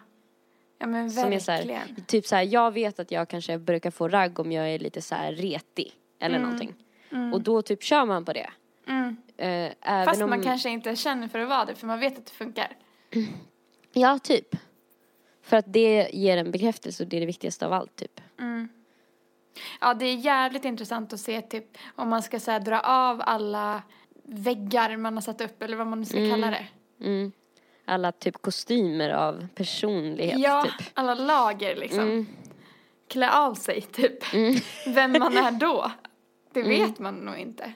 Ja 0.79 0.87
men 0.87 1.11
Som 1.11 1.33
är 1.33 1.39
så 1.39 1.53
verkligen. 1.53 1.81
här, 1.81 1.89
typ 2.07 2.27
så 2.27 2.37
här, 2.37 2.43
jag 2.43 2.71
vet 2.73 2.99
att 2.99 3.11
jag 3.11 3.29
kanske 3.29 3.59
brukar 3.59 3.91
få 3.91 4.09
ragg 4.09 4.39
om 4.39 4.53
jag 4.53 4.71
är 4.71 4.79
lite 4.79 5.03
så 5.03 5.15
här 5.15 5.33
retig 5.33 5.93
eller 6.19 6.39
någonting. 6.39 6.75
Och 7.33 7.41
då 7.41 7.63
typ 7.63 7.83
kör 7.83 8.05
man 8.05 8.25
på 8.25 8.33
det. 8.33 8.51
Mm. 8.87 9.17
Även 9.37 10.05
Fast 10.05 10.23
om, 10.23 10.31
man 10.31 10.43
kanske 10.43 10.71
inte 10.71 10.97
känner 10.97 11.29
för 11.29 11.39
att 11.39 11.49
vara 11.49 11.65
det 11.65 11.75
för 11.75 11.87
man 11.87 12.01
vet 12.01 12.19
att 12.19 12.27
det 12.27 12.33
funkar. 12.33 12.77
Ja, 13.97 14.19
typ. 14.19 14.57
För 15.43 15.57
att 15.57 15.73
det 15.73 16.11
ger 16.13 16.37
en 16.37 16.51
bekräftelse 16.51 17.03
och 17.03 17.09
det 17.09 17.17
är 17.17 17.21
det 17.21 17.27
viktigaste 17.27 17.67
av 17.67 17.73
allt, 17.73 17.97
typ. 17.97 18.21
Ja 19.81 19.95
det 19.95 20.05
är 20.07 20.15
jävligt 20.15 20.65
intressant 20.65 21.13
att 21.13 21.21
se 21.21 21.41
typ 21.41 21.79
om 21.95 22.09
man 22.09 22.23
ska 22.23 22.41
så 22.41 22.51
här, 22.51 22.61
dra 22.61 22.81
av 22.81 23.23
alla 23.25 23.83
väggar 24.23 24.97
man 24.97 25.15
har 25.15 25.21
satt 25.21 25.41
upp 25.41 25.63
eller 25.63 25.77
vad 25.77 25.87
man 25.87 26.07
ska 26.07 26.17
kalla 26.17 26.51
det. 26.51 26.67
Mm. 27.01 27.33
Alla 27.85 28.13
typ 28.13 28.43
kostymer 28.43 29.11
av 29.11 29.47
personlighet, 29.55 30.39
Ja, 30.39 30.63
typ. 30.63 30.87
alla 30.95 31.15
lager 31.15 31.77
liksom. 31.77 32.01
Mm. 32.01 32.27
Klä 33.09 33.31
av 33.33 33.55
sig 33.55 33.81
typ. 33.81 34.35
Vem 34.87 35.13
man 35.13 35.37
är 35.37 35.51
då. 35.51 35.91
Det 36.55 36.63
vet 36.63 36.99
man 36.99 37.15
nog 37.15 37.39
inte. 37.39 37.73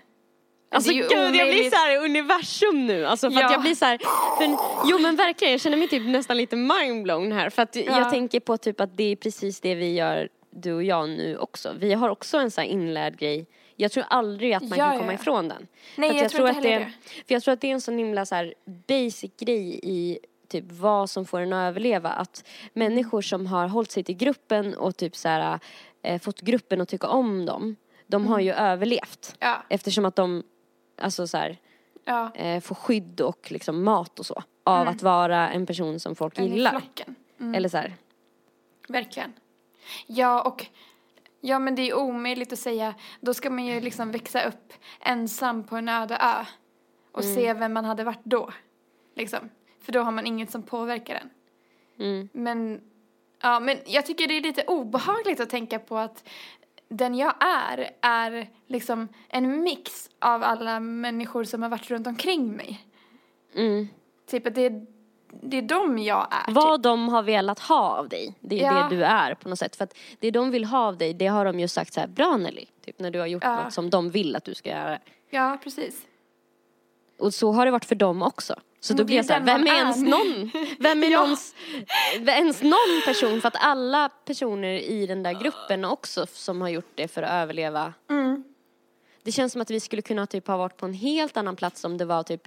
Alltså 0.70 0.92
gud, 0.92 1.06
jag 1.10 1.30
blir 1.30 1.42
omöjligt. 1.42 1.72
så 1.72 1.78
här 1.78 2.04
universum 2.04 2.86
nu. 2.86 3.06
Alltså 3.06 3.30
för 3.30 3.36
att 3.38 3.42
Ja. 3.42 3.52
jag 3.52 3.60
blir 3.60 3.74
så 3.74 3.84
här, 3.84 3.98
för, 4.38 4.56
jo 4.90 4.98
men 4.98 5.16
verkligen, 5.16 5.52
jag 5.52 5.60
känner 5.60 5.76
mig 5.76 5.88
typ 5.88 6.06
nästan 6.06 6.36
lite 6.36 6.56
mindblown 6.56 7.32
här. 7.32 7.50
För 7.50 7.62
att 7.62 7.76
Ja. 7.76 7.82
jag 7.98 8.10
tänker 8.10 8.40
på 8.40 8.56
typ 8.56 8.80
att 8.80 8.96
det 8.96 9.04
är 9.12 9.16
precis 9.16 9.60
det 9.60 9.74
vi 9.74 9.94
gör, 9.94 10.28
du 10.50 10.72
och 10.72 10.82
jag 10.84 11.08
nu 11.08 11.38
också. 11.38 11.72
Vi 11.78 11.92
har 11.94 12.08
också 12.08 12.38
en 12.38 12.50
sån 12.50 12.62
här 12.62 12.68
inlärd 12.70 13.18
grej. 13.18 13.46
Jag 13.80 13.92
tror 13.92 14.04
aldrig 14.08 14.52
att 14.52 14.62
man 14.62 14.78
Ja, 14.78 14.90
kan 14.90 14.98
komma 14.98 15.12
ja. 15.12 15.18
ifrån 15.18 15.48
den. 15.48 15.66
Nej, 15.96 16.10
att 16.10 16.16
jag 16.16 16.30
tror 16.30 16.48
inte 16.48 16.58
att 16.58 16.62
det, 16.62 16.70
heller 16.70 16.92
För 17.26 17.34
jag 17.34 17.42
tror 17.42 17.54
att 17.54 17.60
det 17.60 17.68
är 17.68 17.72
en 17.72 17.80
sån 17.80 17.98
himla 17.98 18.26
så 18.26 18.34
här 18.34 18.54
basic 18.64 19.30
grej 19.38 19.80
i 19.82 20.18
typ 20.48 20.64
vad 20.72 21.10
som 21.10 21.26
får 21.26 21.40
en 21.40 21.52
att 21.52 21.68
överleva. 21.68 22.08
Att 22.10 22.44
människor 22.72 23.22
som 23.22 23.46
har 23.46 23.68
hållit 23.68 23.90
sig 23.90 24.04
till 24.04 24.16
gruppen 24.16 24.74
och 24.74 24.96
typ 24.96 25.16
så 25.16 25.28
här, 25.28 25.58
eh, 26.02 26.20
fått 26.20 26.40
gruppen 26.40 26.80
att 26.80 26.88
tycka 26.88 27.08
om 27.08 27.46
dem, 27.46 27.76
de 28.06 28.26
har 28.26 28.40
ju 28.40 28.52
överlevt. 28.52 29.36
Ja, 29.38 29.62
Eftersom 29.68 30.04
att 30.04 30.16
de, 30.16 30.42
alltså 31.00 31.26
så 31.26 31.36
här, 31.36 31.58
ja. 32.04 32.34
eh, 32.34 32.60
får 32.60 32.74
skydd 32.74 33.20
och 33.20 33.52
liksom 33.52 33.84
mat 33.84 34.18
och 34.18 34.26
så. 34.26 34.42
Av 34.64 34.88
att 34.88 35.02
vara 35.02 35.48
en 35.48 35.66
person 35.66 36.00
som 36.00 36.16
folk 36.16 36.38
i 36.38 36.42
gillar. 36.42 36.82
Mm. 37.40 37.54
Eller 37.54 37.68
så 37.68 37.76
här. 37.76 37.94
Verkligen. 38.88 39.32
Ja, 40.06 40.42
och 40.42 40.66
ja, 41.40 41.58
men 41.58 41.74
det 41.74 41.82
är 41.82 41.94
omöjligt 41.94 42.52
att 42.52 42.58
säga. 42.58 42.94
Då 43.20 43.34
ska 43.34 43.50
man 43.50 43.66
ju 43.66 43.80
liksom 43.80 44.10
växa 44.10 44.44
upp 44.48 44.72
ensam 45.00 45.64
på 45.64 45.76
en 45.76 45.88
öde 45.88 46.16
ö 46.16 46.44
och 47.12 47.22
Mm. 47.22 47.34
se 47.34 47.54
vem 47.54 47.72
man 47.72 47.84
hade 47.84 48.04
varit 48.04 48.24
då. 48.24 48.50
Liksom. 49.14 49.38
För 49.80 49.92
då 49.92 50.00
har 50.00 50.12
man 50.12 50.26
inget 50.26 50.50
som 50.50 50.62
påverkar 50.62 51.14
en. 51.14 51.30
Mm. 52.06 52.28
Men, 52.32 52.80
ja, 53.42 53.60
men 53.60 53.76
jag 53.86 54.06
tycker 54.06 54.26
det 54.28 54.36
är 54.36 54.40
lite 54.40 54.62
obehagligt 54.62 55.40
att 55.40 55.50
tänka 55.50 55.78
på 55.78 55.98
att 55.98 56.28
den 56.88 57.14
jag 57.14 57.34
är 57.40 57.90
är 58.00 58.48
liksom 58.66 59.08
en 59.28 59.62
mix 59.62 60.10
av 60.18 60.42
alla 60.42 60.80
människor 60.80 61.44
som 61.44 61.62
har 61.62 61.68
varit 61.68 61.90
runt 61.90 62.06
omkring 62.06 62.52
mig. 62.56 62.86
Mm. 63.54 63.88
Typ 64.26 64.46
att 64.46 64.54
det 64.54 64.66
är, 64.66 64.86
det 65.42 65.58
är 65.58 65.62
dem 65.62 65.98
jag 65.98 66.28
är. 66.30 66.52
Vad 66.52 66.80
de 66.82 67.08
har 67.08 67.22
velat 67.22 67.58
ha 67.58 67.98
av 67.98 68.08
dig, 68.08 68.34
det 68.40 68.60
är 68.60 68.64
Ja. 68.74 68.88
det 68.90 68.96
du 68.96 69.04
är 69.04 69.34
på 69.34 69.48
något 69.48 69.58
sätt. 69.58 69.76
För 69.76 69.84
att 69.84 69.94
det 70.20 70.30
de 70.30 70.50
vill 70.50 70.64
ha 70.64 70.78
av 70.78 70.96
dig, 70.98 71.14
det 71.14 71.26
har 71.26 71.44
de 71.44 71.60
ju 71.60 71.68
sagt 71.68 71.92
så 71.94 72.00
här, 72.00 72.06
bra 72.08 72.36
Nelly. 72.36 72.64
Typ 72.84 72.98
när 72.98 73.10
du 73.10 73.18
har 73.18 73.26
gjort 73.26 73.42
Ja. 73.44 73.64
något 73.64 73.72
som 73.72 73.90
de 73.90 74.10
vill 74.10 74.36
att 74.36 74.44
du 74.44 74.54
ska 74.54 74.68
göra. 74.70 74.98
Ja, 75.30 75.58
precis. 75.64 76.02
Och 77.18 77.34
så 77.34 77.52
har 77.52 77.64
det 77.66 77.70
varit 77.72 77.84
för 77.84 77.94
dem 77.94 78.22
också. 78.22 78.54
Så 78.80 78.94
då 78.94 79.04
blir 79.04 79.16
jag 79.16 79.24
är 79.24 79.26
så 79.26 79.32
här, 79.32 79.40
den 79.40 79.46
vem 79.64 79.66
är 79.66 79.70
är 79.72 79.76
ens 79.78 79.96
någon? 80.02 80.50
Vem 80.78 81.02
är 81.04 81.08
Ja. 81.10 81.20
någons, 81.20 81.54
ens 82.26 82.62
någon 82.62 83.02
person? 83.06 83.40
För 83.40 83.48
att 83.48 83.56
alla 83.60 84.08
personer 84.24 84.68
i 84.78 85.06
den 85.06 85.22
där 85.22 85.32
gruppen 85.32 85.84
också 85.84 86.26
som 86.26 86.60
har 86.60 86.68
gjort 86.68 86.90
det 86.94 87.08
för 87.08 87.22
att 87.22 87.30
överleva. 87.30 87.94
Mm. 88.10 88.44
Det 89.22 89.32
känns 89.32 89.52
som 89.52 89.60
att 89.62 89.70
vi 89.70 89.80
skulle 89.80 90.02
kunna 90.02 90.26
typ 90.26 90.46
ha 90.46 90.56
varit 90.56 90.76
på 90.76 90.86
en 90.86 90.94
helt 90.94 91.36
annan 91.36 91.56
plats 91.56 91.84
om 91.84 91.98
det 91.98 92.04
var 92.04 92.22
typ 92.22 92.42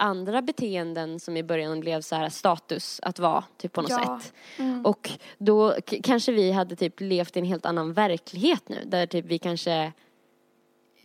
andra 0.00 0.42
beteenden 0.42 1.20
som 1.20 1.36
i 1.36 1.42
början 1.42 1.80
blev 1.80 2.00
så 2.00 2.16
här 2.16 2.28
status 2.28 3.00
att 3.02 3.18
vara 3.18 3.44
typ 3.56 3.72
på 3.72 3.82
något 3.82 3.90
Ja. 3.90 4.20
sätt. 4.22 4.32
Mm. 4.58 4.86
Och 4.86 5.10
då 5.38 5.74
kanske 6.02 6.32
vi 6.32 6.52
hade 6.52 6.76
typ 6.76 7.00
levt 7.00 7.36
i 7.36 7.38
en 7.38 7.44
helt 7.46 7.66
annan 7.66 7.92
verklighet 7.92 8.68
nu 8.68 8.82
där 8.86 9.06
typ 9.06 9.24
vi 9.24 9.38
kanske 9.38 9.92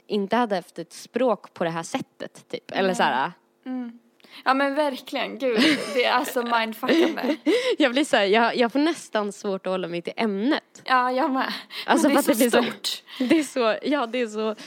inte 0.08 0.36
hade 0.36 0.56
haft 0.56 0.80
ett 0.80 0.94
språk 0.94 1.54
på 1.54 1.64
det 1.64 1.70
här 1.70 1.84
sättet 1.84 2.46
typ. 2.50 2.72
Eller 2.72 2.94
så 2.94 3.04
här. 3.04 3.32
Mm. 3.66 4.00
Ja 4.46 4.54
men 4.54 4.76
verkligen, 4.76 5.40
gud. 5.40 5.60
Det 5.94 6.06
är 6.06 6.12
alltså 6.14 6.44
mindfuckande. 6.44 7.36
Jag 7.78 7.92
blir 7.92 8.06
så 8.06 8.18
här, 8.18 8.26
jag, 8.26 8.56
jag 8.58 8.72
får 8.72 8.80
nästan 8.80 9.32
svårt 9.32 9.68
att 9.68 9.72
hålla 9.72 9.88
mig 9.88 10.02
till 10.02 10.14
ämnet. 10.16 10.82
Ja, 10.86 11.12
jag 11.12 11.32
med. 11.32 11.54
Alltså, 11.86 12.08
Men 12.08 12.16
det 12.16 12.20
är 12.20 12.24
så 12.24 12.32
det 12.32 12.38
blir 12.38 12.50
så- 12.50 12.64
stort. 12.64 13.04
Det 13.30 13.40
är 13.40 13.44
så, 13.44 13.78
ja 13.90 14.06
det 14.08 14.22
är 14.22 14.28
så, 14.28 14.56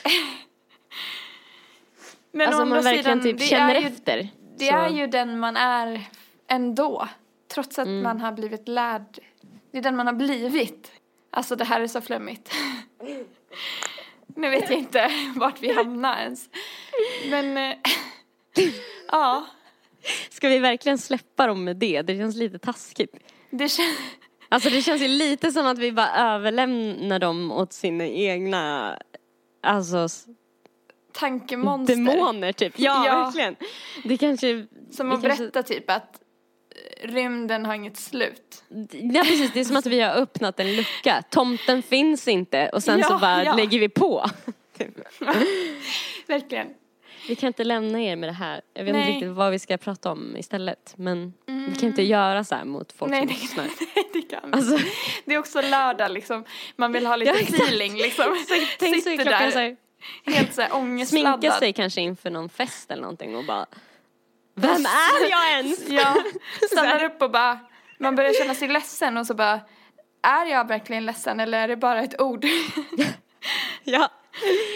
Men 2.32 2.46
alltså 2.46 2.62
å 2.62 2.64
man 2.66 2.82
verkligen 2.82 3.22
sidan, 3.22 3.38
typ 3.38 3.48
känner 3.48 3.80
ju, 3.80 3.86
efter. 3.86 4.28
Det 4.58 4.64
så. 4.66 4.74
är 4.76 4.88
ju 4.88 5.06
den 5.06 5.38
man 5.38 5.56
är 5.56 6.00
ändå. 6.46 7.08
Trots 7.54 7.78
att 7.78 7.86
Mm. 7.86 8.02
man 8.02 8.20
har 8.20 8.32
blivit 8.32 8.68
lärd. 8.68 9.18
Det 9.72 9.78
är 9.78 9.82
den 9.82 9.96
man 9.96 10.06
har 10.06 10.14
blivit. 10.14 10.92
Alltså 11.30 11.56
det 11.56 11.64
här 11.64 11.80
är 11.80 11.86
så 11.86 12.00
flummigt. 12.00 12.54
nu 14.36 14.50
vet 14.50 14.70
jag 14.70 14.78
inte 14.78 15.10
vart 15.36 15.62
vi 15.62 15.72
hamnar 15.72 16.22
ens. 16.22 16.48
Men, 17.30 17.56
eh, 17.56 17.76
ja. 19.08 19.46
Ska 20.30 20.48
vi 20.48 20.58
verkligen 20.58 20.98
släppa 20.98 21.46
dem 21.46 21.64
med 21.64 21.76
det? 21.76 22.02
Det 22.02 22.16
känns 22.16 22.36
lite 22.36 22.58
taskigt. 22.58 23.16
Det 23.50 23.68
känns... 23.68 23.98
Alltså 24.48 24.70
det 24.70 24.82
känns 24.82 25.02
ju 25.02 25.08
lite 25.08 25.52
som 25.52 25.66
att 25.66 25.78
vi 25.78 25.92
bara 25.92 26.10
överlämnar 26.16 27.18
dem 27.18 27.52
åt 27.52 27.72
sina 27.72 28.06
egna, 28.06 28.96
alltså 29.62 30.08
Tankemonster. 31.18 31.94
demoner 31.96 32.52
typ. 32.52 32.72
Ja, 32.76 33.06
Ja. 33.06 33.24
verkligen. 33.24 33.56
Det 34.04 34.16
kanske, 34.16 34.66
Som 34.90 35.12
att 35.12 35.22
kanske- 35.22 35.42
berätta 35.42 35.62
typ 35.62 35.90
att 35.90 36.20
rymden 37.02 37.66
har 37.66 37.74
inget 37.74 37.96
slut. 37.96 38.64
Ja 38.90 39.22
precis, 39.22 39.52
det 39.52 39.60
är 39.60 39.64
som 39.64 39.76
att 39.76 39.86
vi 39.86 40.00
har 40.00 40.14
öppnat 40.14 40.60
en 40.60 40.76
lucka. 40.76 41.22
Tomten 41.30 41.82
finns 41.82 42.28
inte 42.28 42.68
och 42.68 42.82
sen 42.82 43.02
så 43.04 43.12
Ja, 43.12 43.18
bara 43.18 43.44
ja. 43.44 43.54
lägger 43.56 43.78
vi 43.78 43.88
på. 43.88 44.26
Verkligen. 46.26 46.66
Vi 47.28 47.34
kan 47.36 47.46
inte 47.46 47.64
lämna 47.64 48.00
er 48.02 48.16
med 48.16 48.28
det 48.28 48.32
här. 48.32 48.60
Jag 48.74 48.84
vet 48.84 48.88
inte 48.94 49.00
Nej. 49.06 49.12
riktigt 49.14 49.30
vad 49.30 49.50
vi 49.52 49.58
ska 49.58 49.76
prata 49.76 50.10
om 50.12 50.36
istället. 50.36 50.94
Men 50.96 51.34
vi 51.46 51.74
kan 51.80 51.88
inte 51.88 52.02
göra 52.02 52.44
så 52.44 52.54
här 52.54 52.64
mot 52.64 52.92
folk 52.92 53.10
Nej, 53.10 53.20
som 53.20 53.26
det, 53.28 53.34
lyssnar. 53.34 53.64
nej, 53.96 54.08
det 54.12 54.22
kan 54.22 54.40
vi 54.50 54.52
Alltså, 54.52 54.72
inte. 54.74 54.86
Det 55.24 55.34
är 55.34 55.38
också 55.38 55.60
lördag 55.60 56.10
liksom. 56.10 56.44
Man 56.76 56.92
vill 56.92 57.06
ha 57.06 57.16
lite 57.16 57.30
Ja, 57.32 57.38
feeling 57.64 57.96
liksom. 57.96 58.24
tänk 58.78 59.02
så 59.02 59.10
är 59.10 59.16
klockan 59.16 59.32
där 59.42 59.50
så 59.50 59.58
här, 59.58 59.76
helt 60.26 60.54
så 60.54 60.60
här 60.60 60.68
sminka 60.68 60.76
ångestladdad. 60.78 61.52
sig 61.54 61.72
kanske 61.72 62.00
inför 62.00 62.30
någon 62.30 62.48
fest 62.48 62.90
eller 62.90 63.02
någonting 63.02 63.36
och 63.36 63.44
bara 63.44 63.66
Vem 64.54 64.86
är 64.86 65.30
jag 65.30 65.50
ens? 65.58 65.88
Ja, 65.88 66.16
stannar 66.72 67.04
upp 67.04 67.22
och 67.22 67.30
bara, 67.30 67.58
man 67.98 68.16
börjar 68.16 68.32
känna 68.32 68.54
sig 68.54 68.68
ledsen 68.68 69.16
och 69.16 69.26
så 69.26 69.34
bara, 69.34 69.60
är 70.22 70.46
jag 70.46 70.68
verkligen 70.68 71.06
ledsen 71.06 71.40
eller 71.40 71.58
är 71.58 71.68
det 71.68 71.76
bara 71.76 72.02
ett 72.02 72.20
ord? 72.20 72.44
Ja. 73.84 74.08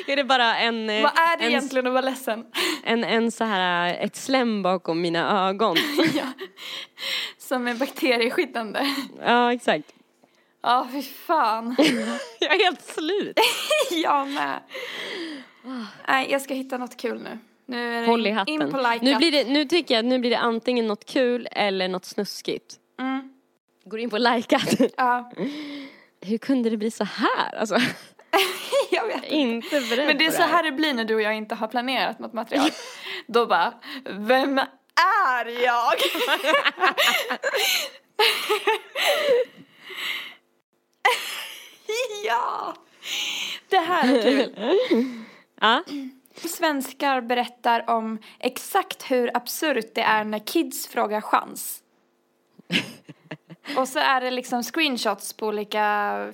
Är 0.07 0.17
det 0.17 0.25
bara 0.25 0.57
en, 0.59 0.91
eh, 0.91 1.03
Vad 1.03 1.19
är 1.19 1.37
det 1.39 1.45
en, 1.45 1.51
egentligen 1.51 1.87
att 1.87 1.93
vara 1.93 2.05
ledsen? 2.05 2.45
en, 2.85 3.05
en 3.05 3.31
så 3.31 3.45
här, 3.45 3.95
ett 3.95 4.17
slem 4.17 4.63
bakom 4.63 5.01
mina 5.01 5.49
ögon? 5.49 5.77
ja. 6.15 6.25
Som 7.39 7.69
är 7.69 7.75
bakterieskyddande. 7.75 8.95
Ja, 9.25 9.53
exakt. 9.53 9.93
Ja, 10.63 10.89
fy 10.93 11.03
fan. 11.03 11.77
Jag 12.41 12.55
är 12.55 12.65
helt 12.65 12.83
slut. 12.83 13.39
jag 13.91 14.29
med. 14.29 14.61
Nej, 16.09 16.31
jag 16.31 16.43
ska 16.43 16.55
hitta 16.55 16.79
något 16.79 16.97
kul 16.97 17.23
nu. 17.23 17.39
Nu 17.67 17.97
är 17.97 18.01
det 18.01 18.07
Håll 18.07 18.27
i 18.27 18.31
hatten. 18.31 18.55
in 18.55 18.71
på 18.71 18.77
like 18.77 18.99
Nu, 19.05 19.17
blir 19.17 19.33
det, 19.33 19.45
nu 19.45 19.65
tycker 19.65 19.95
jag 19.95 20.05
nu 20.05 20.19
blir 20.19 20.31
det 20.31 20.39
antingen 20.39 20.87
något 20.87 21.05
kul 21.05 21.49
eller 21.53 21.89
något 21.89 22.05
snuskigt. 22.05 22.77
Mm. 23.01 23.33
Går 23.85 24.01
in 24.01 24.11
på 24.11 24.19
likat. 24.19 24.81
Ja, 24.97 25.33
Hur 26.21 26.39
kunde 26.39 26.71
det 26.71 26.77
bli 26.77 26.91
så 26.91 27.05
här? 27.05 27.55
Alltså, 27.57 27.77
jag 28.91 29.07
vet. 29.07 29.25
inte 29.25 29.81
beredd 29.81 30.07
Men 30.07 30.19
det 30.19 30.27
är 30.27 30.31
så 30.31 30.43
här 30.43 30.63
det 30.63 30.73
blir 30.73 30.95
när 30.95 31.05
du 31.05 31.15
och 31.15 31.23
jag 31.23 31.37
inte 31.37 31.55
har 31.55 31.69
planerat 31.69 32.19
något 32.19 32.33
material. 32.33 32.71
Då 33.27 33.47
bara, 33.47 33.75
vem 34.05 34.59
är 34.59 35.63
jag? 35.65 35.95
ja! 42.27 42.75
Det 43.69 43.79
här 43.79 44.12
är 44.12 44.12
kul. 44.23 44.55
Ja. 45.61 45.85
Svenskar 46.35 47.21
berättar 47.21 47.91
om 47.91 48.19
exakt 48.39 49.11
hur 49.11 49.37
absurt 49.37 49.95
det 49.95 50.03
är 50.03 50.25
när 50.25 50.39
kids 50.39 50.87
frågar 50.87 51.21
chans. 51.21 51.83
Och 53.77 53.89
så 53.89 53.99
är 53.99 54.21
det 54.21 54.31
liksom 54.31 54.63
screenshots 54.63 55.33
på 55.33 55.47
olika 55.47 55.81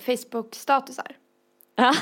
Facebook-statusar. 0.05 1.15
Ja. 1.75 1.93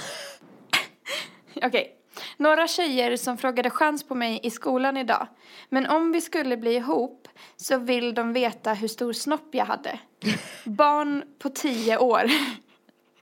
Okej. 1.55 1.93
Några 2.37 2.67
tjejer 2.67 3.17
som 3.17 3.37
frågade 3.37 3.69
chans 3.69 4.07
på 4.07 4.15
mig 4.15 4.39
i 4.43 4.51
skolan 4.51 4.97
idag. 4.97 5.27
Men 5.69 5.85
om 5.85 6.11
vi 6.11 6.21
skulle 6.21 6.57
bli 6.57 6.75
ihop 6.75 7.27
så 7.55 7.77
vill 7.77 8.13
de 8.13 8.33
veta 8.33 8.73
hur 8.73 8.87
stor 8.87 9.13
snopp 9.13 9.49
jag 9.51 9.65
hade. 9.65 9.99
Barn 10.63 11.23
på 11.39 11.49
tio 11.49 11.97
år. 11.97 12.23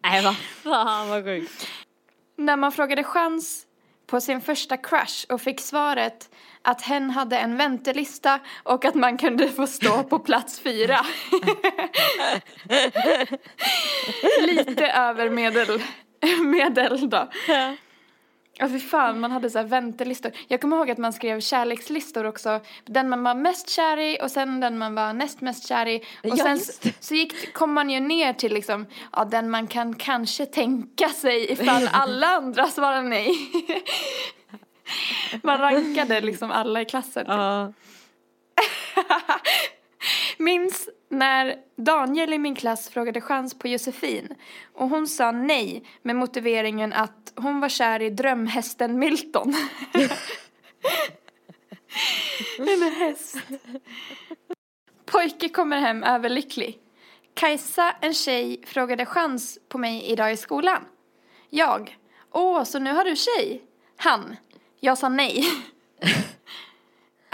Nej, 0.04 0.24
vad 0.24 0.38
fan 0.38 1.10
vad 1.10 1.24
sjukt. 1.24 1.68
När 2.36 2.58
man 2.58 2.72
frågade 2.72 3.04
chans 3.04 3.66
på 4.08 4.22
sin 4.22 4.42
första 4.42 4.78
crush 4.78 5.26
och 5.30 5.42
fick 5.42 5.62
svaret 5.62 6.30
att 6.62 6.82
hen 6.82 7.10
hade 7.10 7.38
en 7.38 7.58
väntelista 7.58 8.40
och 8.64 8.86
att 8.86 8.96
man 8.96 9.18
kunde 9.18 9.50
få 9.50 9.68
stå 9.68 10.04
på 10.04 10.20
plats 10.20 10.60
fyra. 10.60 11.00
Lite 14.42 14.88
över 14.88 15.30
medel, 15.30 15.82
medel 16.44 17.10
då. 17.10 17.30
Ja 17.48 17.76
fy 18.60 18.80
fan, 18.80 19.20
man 19.20 19.32
hade 19.32 19.50
så 19.50 19.58
här 19.58 19.66
väntelistor. 19.66 20.32
Jag 20.48 20.62
kommer 20.62 20.78
ihåg 20.78 20.92
att 20.92 20.98
man 20.98 21.14
skrev 21.14 21.40
kärlekslistor 21.40 22.24
också. 22.26 22.60
Den 22.86 23.10
man 23.10 23.24
var 23.24 23.36
mest 23.36 23.70
kär 23.70 23.98
i 24.00 24.18
och 24.22 24.32
sen 24.32 24.60
den 24.60 24.78
man 24.78 24.96
var 24.96 25.14
näst 25.14 25.42
mest 25.42 25.68
kär 25.68 25.86
i. 25.88 25.98
Och 25.98 26.04
Ja, 26.24 26.36
sen 26.36 26.60
det. 26.82 26.94
så 27.00 27.16
gick, 27.16 27.54
kom 27.54 27.74
man 27.74 27.90
ju 27.90 28.00
ner 28.00 28.34
till 28.34 28.54
liksom, 28.54 28.86
ja 29.14 29.26
den 29.26 29.50
man 29.50 29.68
kan 29.68 29.96
kanske 29.96 30.46
tänka 30.46 31.10
sig 31.10 31.52
ifall 31.52 31.90
alla 31.94 32.28
andra 32.28 32.68
svarar 32.68 33.02
nej. 33.04 33.32
man 35.44 35.58
rankade 35.58 36.22
liksom 36.22 36.52
alla 36.52 36.82
i 36.82 36.86
klassen. 36.86 37.26
Ja. 37.28 37.74
Minns 40.38 40.90
när 41.16 41.56
Daniel 41.76 42.34
i 42.34 42.38
min 42.38 42.56
klass 42.56 42.90
frågade 42.90 43.22
chans 43.22 43.60
på 43.60 43.68
Josefin 43.68 44.36
och 44.74 44.90
hon 44.90 45.08
sa 45.08 45.32
nej 45.32 45.84
med 46.02 46.16
motiveringen 46.16 46.94
att 46.94 47.34
hon 47.36 47.60
var 47.60 47.70
kär 47.70 48.02
i 48.02 48.10
drömhästen 48.10 49.00
Milton. 49.00 49.56
en 52.58 52.82
häst. 52.82 53.38
Pojke 55.06 55.50
kommer 55.50 55.78
hem 55.78 56.04
överlycklig. 56.04 56.80
Kajsa, 57.34 57.96
en 58.02 58.14
tjej, 58.14 58.64
frågade 58.66 59.06
chans 59.06 59.60
på 59.70 59.78
mig 59.78 60.04
idag 60.12 60.32
i 60.32 60.38
skolan. 60.38 60.86
Jag. 61.50 61.98
Åh, 62.32 62.64
så 62.64 62.80
nu 62.80 62.94
har 62.94 63.04
du 63.04 63.16
tjej? 63.16 63.62
Han. 63.98 64.36
Jag 64.80 64.98
sa 64.98 65.10
nej. 65.10 65.44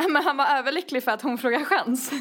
Men 0.09 0.23
han 0.23 0.38
var 0.38 0.45
överlycklig 0.45 1.03
för 1.03 1.11
att 1.11 1.21
hon 1.21 1.38
frågade 1.38 1.65
chans. 1.65 2.11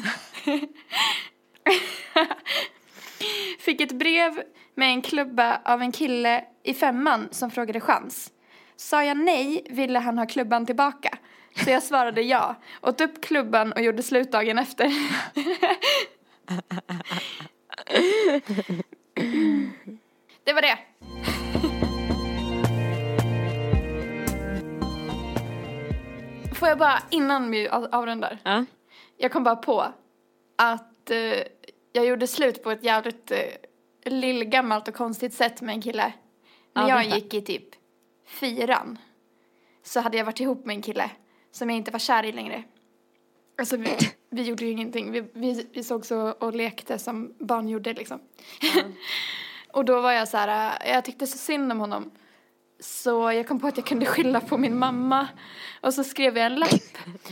Fick 3.59 3.81
ett 3.81 3.91
brev 3.91 4.41
med 4.75 4.89
en 4.89 5.01
klubba 5.01 5.61
av 5.65 5.81
en 5.81 5.91
kille 5.91 6.43
i 6.63 6.73
femman 6.73 7.27
som 7.31 7.51
frågade 7.51 7.79
chans. 7.79 8.31
Sa 8.75 9.03
jag 9.03 9.17
nej 9.17 9.67
ville 9.69 9.99
han 9.99 10.17
ha 10.17 10.25
klubban 10.25 10.65
tillbaka. 10.65 11.17
Så 11.63 11.69
jag 11.69 11.83
svarade 11.83 12.21
ja. 12.21 12.55
Åt 12.81 13.01
upp 13.01 13.21
klubban 13.23 13.71
och 13.71 13.81
gjorde 13.81 14.03
slut 14.03 14.31
dagen 14.31 14.59
efter. 14.59 14.91
Det 20.43 20.53
var 20.53 20.61
det. 20.61 20.77
Får 26.55 26.67
jag 26.67 26.77
bara, 26.77 26.99
innan 27.09 27.51
vi 27.51 27.67
av- 27.69 27.89
avrundar. 27.91 28.37
Ja. 28.43 28.65
Jag 29.17 29.31
kom 29.31 29.43
bara 29.43 29.55
på 29.55 29.85
att 30.57 30.90
eh, 31.09 31.43
jag 31.93 32.05
gjorde 32.05 32.27
slut 32.27 32.63
på 32.63 32.71
ett 32.71 32.83
jävligt 32.83 33.31
eh, 33.31 33.39
lillgammalt 34.05 34.87
och 34.87 34.93
konstigt 34.93 35.33
sätt 35.33 35.61
med 35.61 35.75
en 35.75 35.81
kille. 35.81 36.13
När 36.73 36.89
Ja, 36.89 37.03
jag 37.03 37.15
gick 37.15 37.33
i 37.33 37.41
typ 37.41 37.75
fyran 38.25 38.97
så 39.83 39.99
hade 39.99 40.17
jag 40.17 40.25
varit 40.25 40.39
ihop 40.39 40.65
med 40.65 40.75
en 40.75 40.81
kille 40.81 41.09
som 41.51 41.69
jag 41.69 41.77
inte 41.77 41.91
var 41.91 41.99
kär 41.99 42.25
i 42.25 42.31
längre. 42.31 42.63
Alltså 43.57 43.77
vi, 43.77 43.97
vi 44.29 44.41
gjorde 44.41 44.65
ju 44.65 44.71
ingenting. 44.71 45.11
Vi, 45.11 45.23
vi, 45.33 45.67
vi 45.73 45.83
såg 45.83 46.05
så 46.05 46.31
och 46.31 46.53
lekte 46.53 46.99
som 46.99 47.35
barn 47.39 47.69
gjorde 47.69 47.93
liksom. 47.93 48.19
och 49.73 49.85
då 49.85 50.01
var 50.01 50.11
jag 50.11 50.27
så 50.27 50.37
här, 50.37 50.79
eh, 50.85 50.93
jag 50.93 51.05
tyckte 51.05 51.27
så 51.27 51.37
synd 51.37 51.71
om 51.71 51.79
honom. 51.79 52.11
Så 52.81 53.31
jag 53.31 53.47
kom 53.47 53.59
på 53.59 53.67
att 53.67 53.77
jag 53.77 53.85
kunde 53.85 54.05
skylla 54.05 54.41
på 54.41 54.57
min 54.57 54.77
mamma. 54.79 55.27
Och 55.81 55.93
så 55.93 56.03
skrev 56.03 56.37
jag 56.37 56.45
en 56.45 56.55
lapp 56.55 56.69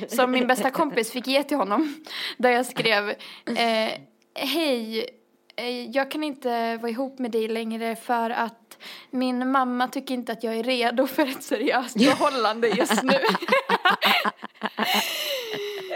som 0.07 0.31
min 0.31 0.47
bästa 0.47 0.71
kompis 0.71 1.11
fick 1.11 1.27
ge 1.27 1.43
till 1.43 1.57
honom. 1.57 1.95
Där 2.37 2.49
jag 2.49 2.65
skrev, 2.65 3.09
eh, 3.09 3.91
hej, 4.35 5.09
eh, 5.55 5.89
jag 5.89 6.11
kan 6.11 6.23
inte 6.23 6.77
vara 6.77 6.89
ihop 6.89 7.19
med 7.19 7.31
dig 7.31 7.47
längre 7.47 7.95
för 7.95 8.29
att 8.29 8.77
min 9.09 9.51
mamma 9.51 9.87
tycker 9.87 10.13
inte 10.13 10.31
att 10.31 10.43
jag 10.43 10.55
är 10.55 10.63
redo 10.63 11.07
för 11.07 11.25
ett 11.25 11.43
seriöst 11.43 12.03
förhållande 12.03 12.67
just 12.67 13.03
nu. 13.03 13.13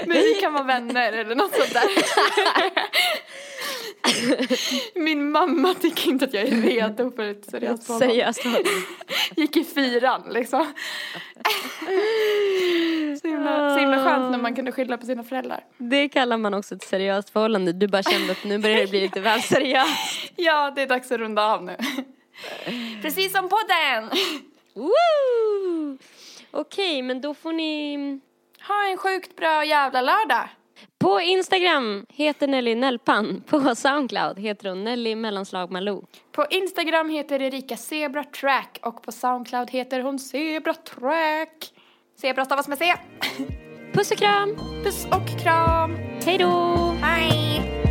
Men 0.05 0.17
vi 0.17 0.33
kan 0.41 0.53
vara 0.53 0.63
vänner 0.63 1.13
eller 1.13 1.35
något 1.35 1.55
sånt 1.55 1.73
där. 1.73 1.83
Min 4.95 5.31
mamma 5.31 5.73
tycker 5.73 6.09
inte 6.09 6.25
att 6.25 6.33
jag 6.33 6.43
är 6.43 6.61
redo 6.61 7.11
för 7.11 7.23
ett 7.23 7.45
seriöst 7.45 7.85
förhållande. 7.85 8.33
Seriöst. 8.33 8.45
Gick 9.35 9.57
i 9.57 9.63
fyran 9.63 10.23
liksom. 10.29 10.65
Så 13.21 13.27
himla, 13.27 13.73
så 13.73 13.79
himla 13.79 14.03
skönt 14.03 14.31
när 14.31 14.37
man 14.37 14.55
kunde 14.55 14.71
skylla 14.71 14.97
på 14.97 15.05
sina 15.05 15.23
föräldrar. 15.23 15.63
Det 15.77 16.09
kallar 16.09 16.37
man 16.37 16.53
också 16.53 16.75
ett 16.75 16.83
seriöst 16.83 17.29
förhållande. 17.29 17.73
Du 17.73 17.87
bara 17.87 18.03
kände 18.03 18.31
att 18.31 18.43
nu 18.43 18.57
börjar 18.57 18.77
det 18.77 18.89
bli 18.89 19.01
lite 19.01 19.21
väl 19.21 19.41
seriöst. 19.41 20.31
Ja, 20.35 20.71
det 20.75 20.81
är 20.81 20.87
dags 20.87 21.11
att 21.11 21.19
runda 21.19 21.45
av 21.45 21.63
nu. 21.63 21.77
Precis 23.01 23.31
som 23.31 23.49
podden! 23.49 24.09
Woo! 24.73 25.97
Okej, 26.51 27.01
men 27.01 27.21
då 27.21 27.33
får 27.33 27.53
ni... 27.53 27.97
Ha 28.67 28.85
en 28.91 28.97
sjukt 28.97 29.35
bra 29.35 29.65
jävla 29.65 30.01
lördag! 30.01 30.49
På 30.99 31.21
Instagram 31.21 32.05
heter 32.09 32.47
Nelly 32.47 32.75
Nellpan. 32.75 33.43
På 33.47 33.75
Soundcloud 33.75 34.39
heter 34.39 34.69
hon 34.69 34.83
Nelly 34.83 35.15
mellanslag 35.15 35.71
Malou. 35.71 36.05
På 36.31 36.45
Instagram 36.49 37.09
heter 37.09 37.41
Erika 37.41 37.77
Zebra 37.77 38.23
Track 38.23 38.79
och 38.81 39.03
på 39.03 39.11
Soundcloud 39.11 39.69
heter 39.71 39.99
hon 39.99 40.19
Zebra 40.19 40.73
Track. 40.73 41.73
Zebra 42.21 42.45
stavas 42.45 42.67
med 42.67 42.77
C. 42.77 42.93
Puss 43.93 44.11
och 44.11 44.17
kram! 44.17 44.55
Puss 44.83 45.05
och 45.05 45.41
kram! 45.43 45.95
Hej 46.25 46.37
då! 46.37 46.95
Hej! 47.01 47.82